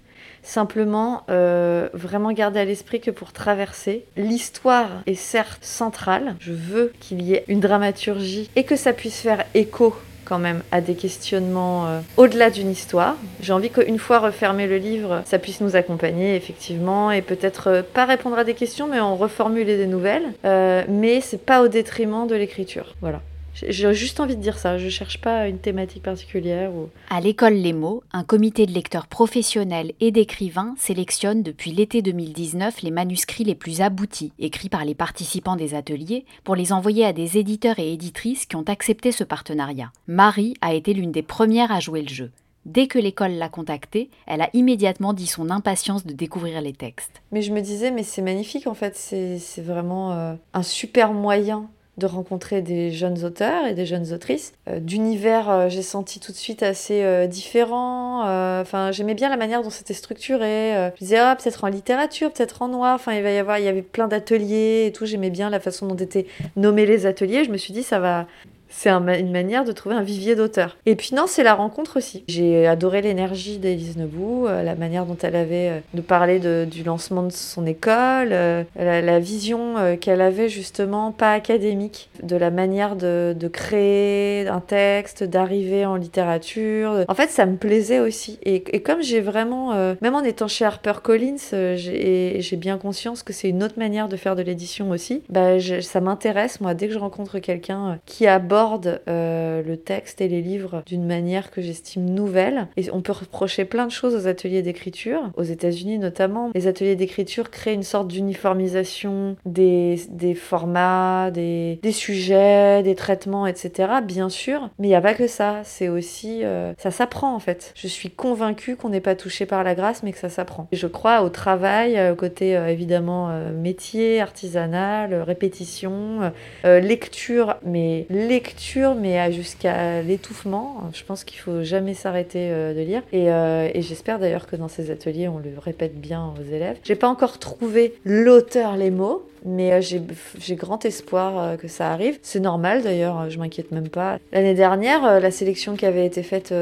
Simplement, 0.42 1.22
euh, 1.28 1.88
vraiment 1.92 2.32
garder 2.32 2.60
à 2.60 2.64
l'esprit 2.64 3.00
que 3.00 3.10
pour 3.10 3.32
traverser, 3.32 4.06
l'histoire 4.16 4.88
est 5.06 5.14
certes 5.14 5.64
centrale. 5.64 6.34
Je 6.40 6.52
veux 6.52 6.92
qu'il 6.98 7.22
y 7.22 7.34
ait 7.34 7.44
une 7.48 7.60
dramaturgie 7.60 8.50
et 8.56 8.64
que 8.64 8.76
ça 8.76 8.94
puisse 8.94 9.20
faire 9.20 9.44
écho 9.54 9.94
quand 10.30 10.38
même 10.38 10.62
à 10.70 10.80
des 10.80 10.94
questionnements 10.94 11.88
euh, 11.88 12.00
au-delà 12.16 12.50
d'une 12.50 12.70
histoire. 12.70 13.16
J'ai 13.42 13.52
envie 13.52 13.68
qu'une 13.68 13.98
fois 13.98 14.20
refermé 14.20 14.68
le 14.68 14.76
livre, 14.76 15.22
ça 15.26 15.40
puisse 15.40 15.60
nous 15.60 15.74
accompagner 15.74 16.36
effectivement 16.36 17.10
et 17.10 17.20
peut-être 17.20 17.66
euh, 17.66 17.82
pas 17.82 18.04
répondre 18.04 18.38
à 18.38 18.44
des 18.44 18.54
questions, 18.54 18.86
mais 18.86 19.00
en 19.00 19.16
reformuler 19.16 19.76
des 19.76 19.88
nouvelles. 19.88 20.32
Euh, 20.44 20.84
mais 20.88 21.20
c'est 21.20 21.44
pas 21.44 21.62
au 21.62 21.68
détriment 21.68 22.28
de 22.28 22.36
l'écriture. 22.36 22.94
Voilà. 23.00 23.20
J'ai 23.54 23.94
juste 23.94 24.20
envie 24.20 24.36
de 24.36 24.42
dire 24.42 24.58
ça, 24.58 24.78
je 24.78 24.88
cherche 24.88 25.20
pas 25.20 25.48
une 25.48 25.58
thématique 25.58 26.02
particulière. 26.02 26.72
Ou... 26.72 26.88
À 27.10 27.20
l'école 27.20 27.54
Les 27.54 27.72
Mots, 27.72 28.02
un 28.12 28.24
comité 28.24 28.66
de 28.66 28.72
lecteurs 28.72 29.06
professionnels 29.06 29.92
et 30.00 30.10
d'écrivains 30.10 30.74
sélectionne 30.78 31.42
depuis 31.42 31.72
l'été 31.72 32.02
2019 32.02 32.82
les 32.82 32.90
manuscrits 32.90 33.44
les 33.44 33.54
plus 33.54 33.80
aboutis, 33.80 34.32
écrits 34.38 34.68
par 34.68 34.84
les 34.84 34.94
participants 34.94 35.56
des 35.56 35.74
ateliers, 35.74 36.24
pour 36.44 36.56
les 36.56 36.72
envoyer 36.72 37.04
à 37.04 37.12
des 37.12 37.38
éditeurs 37.38 37.78
et 37.78 37.92
éditrices 37.92 38.46
qui 38.46 38.56
ont 38.56 38.64
accepté 38.68 39.12
ce 39.12 39.24
partenariat. 39.24 39.92
Marie 40.06 40.54
a 40.60 40.74
été 40.74 40.94
l'une 40.94 41.12
des 41.12 41.22
premières 41.22 41.72
à 41.72 41.80
jouer 41.80 42.02
le 42.02 42.08
jeu. 42.08 42.30
Dès 42.66 42.88
que 42.88 42.98
l'école 42.98 43.32
l'a 43.32 43.48
contactée, 43.48 44.10
elle 44.26 44.42
a 44.42 44.50
immédiatement 44.52 45.14
dit 45.14 45.26
son 45.26 45.48
impatience 45.48 46.04
de 46.04 46.12
découvrir 46.12 46.60
les 46.60 46.74
textes. 46.74 47.22
Mais 47.32 47.40
je 47.40 47.52
me 47.52 47.60
disais, 47.60 47.90
mais 47.90 48.02
c'est 48.02 48.20
magnifique 48.20 48.66
en 48.66 48.74
fait, 48.74 48.96
c'est 48.96 49.62
vraiment 49.62 50.12
euh, 50.12 50.34
un 50.52 50.62
super 50.62 51.14
moyen 51.14 51.70
de 52.00 52.06
rencontrer 52.06 52.62
des 52.62 52.90
jeunes 52.90 53.24
auteurs 53.24 53.66
et 53.66 53.74
des 53.74 53.86
jeunes 53.86 54.12
autrices. 54.12 54.52
Euh, 54.68 54.80
d'univers, 54.80 55.48
euh, 55.48 55.68
j'ai 55.68 55.82
senti 55.82 56.18
tout 56.18 56.32
de 56.32 56.36
suite 56.36 56.64
assez 56.64 57.04
euh, 57.04 57.28
différent. 57.28 58.22
Enfin, 58.60 58.90
j'aimais 58.90 59.14
bien 59.14 59.28
la 59.28 59.36
manière 59.36 59.62
dont 59.62 59.70
c'était 59.70 59.94
structuré. 59.94 60.90
je 60.94 60.98
disais, 60.98 61.18
ah, 61.18 61.36
peut-être 61.36 61.64
en 61.64 61.68
littérature, 61.68 62.32
peut-être 62.32 62.62
en 62.62 62.68
noir. 62.68 62.94
Enfin, 62.96 63.12
il 63.12 63.22
va 63.22 63.30
y 63.30 63.38
avoir, 63.38 63.58
il 63.58 63.64
y 63.64 63.68
avait 63.68 63.82
plein 63.82 64.08
d'ateliers 64.08 64.86
et 64.86 64.92
tout. 64.92 65.06
J'aimais 65.06 65.30
bien 65.30 65.50
la 65.50 65.60
façon 65.60 65.86
dont 65.86 65.96
étaient 65.96 66.26
nommés 66.56 66.86
les 66.86 67.06
ateliers. 67.06 67.44
Je 67.44 67.50
me 67.50 67.56
suis 67.56 67.72
dit, 67.72 67.82
ça 67.82 68.00
va, 68.00 68.26
c'est 68.70 68.88
une 68.88 69.32
manière 69.32 69.64
de 69.64 69.72
trouver 69.72 69.96
un 69.96 70.02
vivier 70.02 70.36
d'auteurs. 70.36 70.76
Et 70.86 70.94
puis 70.94 71.10
non, 71.14 71.24
c'est 71.26 71.42
la 71.42 71.54
rencontre 71.54 71.98
aussi. 71.98 72.24
J'ai 72.28 72.66
adoré 72.66 73.02
l'énergie 73.02 73.58
d'Élise 73.58 73.96
Nebou, 73.96 74.46
euh, 74.46 74.62
la 74.62 74.76
manière 74.76 75.04
dont 75.04 75.16
elle 75.22 75.36
avait 75.36 75.68
euh, 75.68 75.78
de 75.92 76.00
parler 76.00 76.40
du 76.66 76.84
lancement 76.84 77.24
de 77.24 77.32
son 77.32 77.66
école, 77.66 78.30
euh, 78.32 78.62
la, 78.76 79.18
vision 79.18 79.74
qu'elle 80.00 80.20
avait 80.20 80.48
justement 80.48 81.10
pas 81.10 81.32
académique 81.32 82.08
de 82.22 82.36
la 82.36 82.50
manière 82.50 82.96
de, 82.96 83.34
créer 83.52 84.46
un 84.46 84.60
texte, 84.60 85.24
d'arriver 85.24 85.84
en 85.84 85.96
littérature. 85.96 87.04
En 87.08 87.14
fait, 87.14 87.28
ça 87.28 87.44
me 87.44 87.56
plaisait 87.56 87.98
aussi. 87.98 88.38
Et, 88.44 88.62
comme 88.80 89.02
j'ai 89.02 89.20
vraiment, 89.20 89.74
même 90.00 90.14
en 90.14 90.22
étant 90.22 90.46
chez 90.48 90.64
HarperCollins, 90.64 91.36
j'ai 91.76 92.56
bien 92.56 92.78
conscience 92.78 93.22
que 93.22 93.32
c'est 93.32 93.48
une 93.48 93.64
autre 93.64 93.78
manière 93.78 94.08
de 94.08 94.16
faire 94.16 94.36
de 94.36 94.42
l'édition 94.42 94.90
aussi. 94.90 95.22
Bah, 95.28 95.58
ça 95.80 96.00
m'intéresse, 96.00 96.60
moi, 96.60 96.74
dès 96.74 96.86
que 96.86 96.94
je 96.94 96.98
rencontre 96.98 97.40
quelqu'un 97.40 97.98
qui 98.06 98.26
aborde 98.26 98.59
euh, 99.08 99.62
le 99.62 99.76
texte 99.76 100.20
et 100.20 100.28
les 100.28 100.42
livres 100.42 100.82
d'une 100.86 101.06
manière 101.06 101.50
que 101.50 101.62
j'estime 101.62 102.04
nouvelle. 102.04 102.68
Et 102.76 102.90
on 102.92 103.00
peut 103.00 103.12
reprocher 103.12 103.64
plein 103.64 103.86
de 103.86 103.90
choses 103.90 104.14
aux 104.14 104.26
ateliers 104.26 104.62
d'écriture. 104.62 105.30
Aux 105.36 105.42
États-Unis 105.42 105.98
notamment, 105.98 106.50
les 106.54 106.66
ateliers 106.66 106.96
d'écriture 106.96 107.50
créent 107.50 107.74
une 107.74 107.82
sorte 107.82 108.08
d'uniformisation 108.08 109.36
des, 109.46 110.00
des 110.10 110.34
formats, 110.34 111.30
des, 111.30 111.78
des, 111.82 111.92
sujets, 111.92 112.82
des 112.82 112.94
traitements, 112.94 113.46
etc. 113.46 113.92
Bien 114.04 114.28
sûr, 114.28 114.70
mais 114.78 114.88
il 114.88 114.90
n'y 114.90 114.96
a 114.96 115.00
pas 115.00 115.14
que 115.14 115.26
ça. 115.26 115.60
C'est 115.64 115.88
aussi... 115.88 116.44
Euh, 116.44 116.72
ça 116.78 116.90
s'apprend 116.90 117.34
en 117.34 117.40
fait. 117.40 117.72
Je 117.74 117.88
suis 117.88 118.10
convaincue 118.10 118.76
qu'on 118.76 118.90
n'est 118.90 119.00
pas 119.00 119.14
touché 119.14 119.46
par 119.46 119.64
la 119.64 119.74
grâce, 119.74 120.02
mais 120.02 120.12
que 120.12 120.18
ça 120.18 120.28
s'apprend. 120.28 120.68
Je 120.72 120.86
crois 120.86 121.22
au 121.22 121.28
travail, 121.28 121.98
au 122.10 122.14
côté 122.14 122.56
euh, 122.56 122.68
évidemment 122.68 123.30
métier, 123.52 124.20
artisanal, 124.20 125.14
répétition, 125.14 126.32
lecture, 126.64 127.56
mais 127.64 128.06
lecture 128.10 128.49
mais 128.98 129.32
jusqu'à 129.32 130.02
l'étouffement. 130.02 130.90
Je 130.92 131.02
pense 131.04 131.24
qu'il 131.24 131.38
faut 131.38 131.62
jamais 131.62 131.94
s'arrêter 131.94 132.50
euh, 132.50 132.74
de 132.74 132.80
lire. 132.80 133.02
Euh, 133.12 133.70
et, 133.72 133.82
j'espère 133.82 134.18
d'ailleurs 134.18 134.46
que 134.46 134.56
dans 134.56 134.68
ces 134.68 134.90
ateliers, 134.90 135.28
on 135.28 135.38
le 135.38 135.52
répète 135.58 136.00
bien 136.00 136.32
aux 136.38 136.54
élèves. 136.54 136.78
J'ai 136.84 136.94
pas 136.94 137.08
encore 137.08 137.38
trouvé 137.38 137.94
l'auteur 138.04 138.76
les 138.76 138.90
mots, 138.90 139.26
mais 139.44 139.72
euh, 139.72 139.80
j'ai 139.80 140.54
grand 140.56 140.84
espoir 140.84 141.38
euh, 141.38 141.56
que 141.56 141.68
ça 141.68 141.92
arrive. 141.92 142.18
C'est 142.22 142.40
normal 142.40 142.82
d'ailleurs, 142.82 143.30
je 143.30 143.38
m'inquiète 143.38 143.72
même 143.72 143.88
pas. 143.88 144.18
L'année 144.32 144.54
dernière, 144.54 145.04
euh, 145.04 145.20
la 145.20 145.30
sélection 145.30 145.76
qui 145.76 145.86
avait 145.86 146.06
été 146.06 146.22
faite 146.22 146.54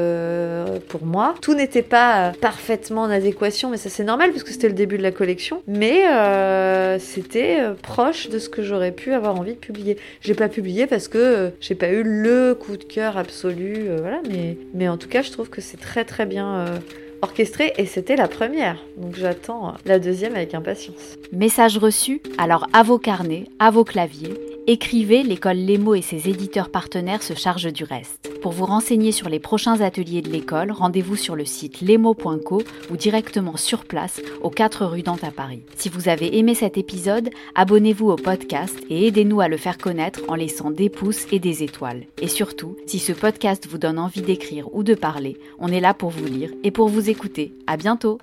pour 0.87 1.05
moi, 1.05 1.35
tout 1.41 1.53
n'était 1.53 1.81
pas 1.81 2.31
parfaitement 2.41 3.03
en 3.03 3.09
adéquation, 3.09 3.69
mais 3.69 3.77
ça 3.77 3.89
c'est 3.89 4.03
normal 4.03 4.31
parce 4.31 4.43
que 4.43 4.51
c'était 4.51 4.67
le 4.67 4.73
début 4.73 4.97
de 4.97 5.03
la 5.03 5.11
collection. 5.11 5.61
Mais 5.67 6.03
c'était 6.99 7.59
proche 7.81 8.29
de 8.29 8.39
ce 8.39 8.49
que 8.49 8.61
j'aurais 8.61 8.91
pu 8.91 9.13
avoir 9.13 9.35
envie 9.35 9.53
de 9.53 9.57
publier. 9.57 9.97
J'ai 10.21 10.33
pas 10.33 10.49
publié 10.49 10.87
parce 10.87 11.07
que 11.07 11.51
j'ai 11.59 11.75
pas 11.75 11.89
eu 11.89 12.03
le 12.03 12.55
coup 12.55 12.77
de 12.77 12.83
cœur 12.83 13.17
absolu, 13.17 13.87
voilà. 13.99 14.21
Mais, 14.29 14.57
mais 14.73 14.87
en 14.87 14.97
tout 14.97 15.09
cas, 15.09 15.21
je 15.21 15.31
trouve 15.31 15.49
que 15.49 15.61
c'est 15.61 15.77
très 15.77 16.05
très 16.05 16.25
bien 16.25 16.65
orchestrée 17.21 17.73
et 17.77 17.85
c'était 17.85 18.15
la 18.15 18.27
première. 18.27 18.77
Donc 18.97 19.15
j'attends 19.15 19.73
la 19.85 19.99
deuxième 19.99 20.35
avec 20.35 20.53
impatience. 20.53 21.17
Message 21.31 21.77
reçu, 21.77 22.21
alors 22.37 22.67
à 22.73 22.83
vos 22.83 22.99
carnets, 22.99 23.45
à 23.59 23.71
vos 23.71 23.83
claviers, 23.83 24.33
écrivez, 24.71 25.23
l'école 25.23 25.57
Lemo 25.57 25.95
et 25.95 26.01
ses 26.01 26.29
éditeurs 26.29 26.69
partenaires 26.69 27.23
se 27.23 27.33
chargent 27.33 27.73
du 27.73 27.83
reste. 27.83 28.31
Pour 28.41 28.51
vous 28.51 28.65
renseigner 28.65 29.11
sur 29.11 29.27
les 29.27 29.39
prochains 29.39 29.81
ateliers 29.81 30.21
de 30.21 30.29
l'école, 30.29 30.71
rendez-vous 30.71 31.15
sur 31.15 31.35
le 31.35 31.43
site 31.43 31.81
lemo.co 31.81 32.61
ou 32.91 32.97
directement 32.97 33.57
sur 33.57 33.85
place 33.85 34.21
aux 34.41 34.51
4 34.51 34.85
rue 34.85 35.01
Dante 35.01 35.23
à 35.23 35.31
Paris. 35.31 35.63
Si 35.75 35.89
vous 35.89 36.07
avez 36.07 36.37
aimé 36.37 36.53
cet 36.53 36.77
épisode, 36.77 37.31
abonnez-vous 37.55 38.09
au 38.09 38.15
podcast 38.15 38.77
et 38.89 39.07
aidez-nous 39.07 39.41
à 39.41 39.47
le 39.47 39.57
faire 39.57 39.77
connaître 39.77 40.21
en 40.27 40.35
laissant 40.35 40.69
des 40.69 40.89
pouces 40.89 41.25
et 41.31 41.39
des 41.39 41.63
étoiles. 41.63 42.05
Et 42.21 42.27
surtout, 42.27 42.77
si 42.85 42.99
ce 42.99 43.11
podcast 43.11 43.67
vous 43.67 43.79
donne 43.79 43.97
envie 43.97 44.21
d'écrire 44.21 44.73
ou 44.73 44.83
de 44.83 44.93
parler, 44.93 45.37
on 45.57 45.69
est 45.69 45.81
là 45.81 45.93
pour 45.95 46.11
vous 46.11 46.25
lire 46.25 46.51
et 46.63 46.71
pour 46.71 46.89
vous 46.89 47.09
écouter. 47.09 47.53
À 47.65 47.75
bientôt. 47.75 48.19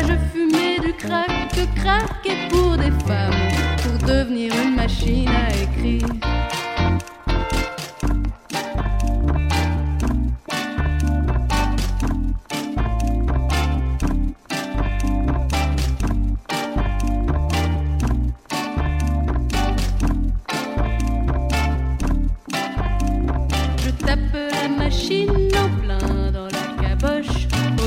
Je 0.00 0.14
fumais 0.32 0.78
du 0.80 0.92
crack, 0.94 1.28
que 1.54 1.80
crack 1.80 2.24
et 2.24 2.48
pour 2.48 2.76
des 2.76 2.90
femmes, 3.06 3.32
pour 3.82 4.08
devenir 4.08 4.52
une 4.64 4.74
machine 4.74 5.28
à 5.28 5.50
écrire. 5.62 6.08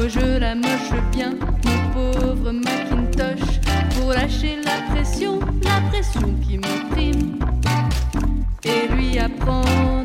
Je 0.08 0.40
la 0.40 0.54
moche 0.54 0.94
bien 1.12 1.34
pour 4.06 4.14
lâcher 4.14 4.58
la 4.64 4.94
pression, 4.94 5.40
la 5.64 5.82
pression 5.90 6.32
qui 6.48 6.60
me 6.60 6.92
prime, 6.92 7.40
et 8.64 8.88
lui 8.94 9.18
apprendre. 9.18 10.05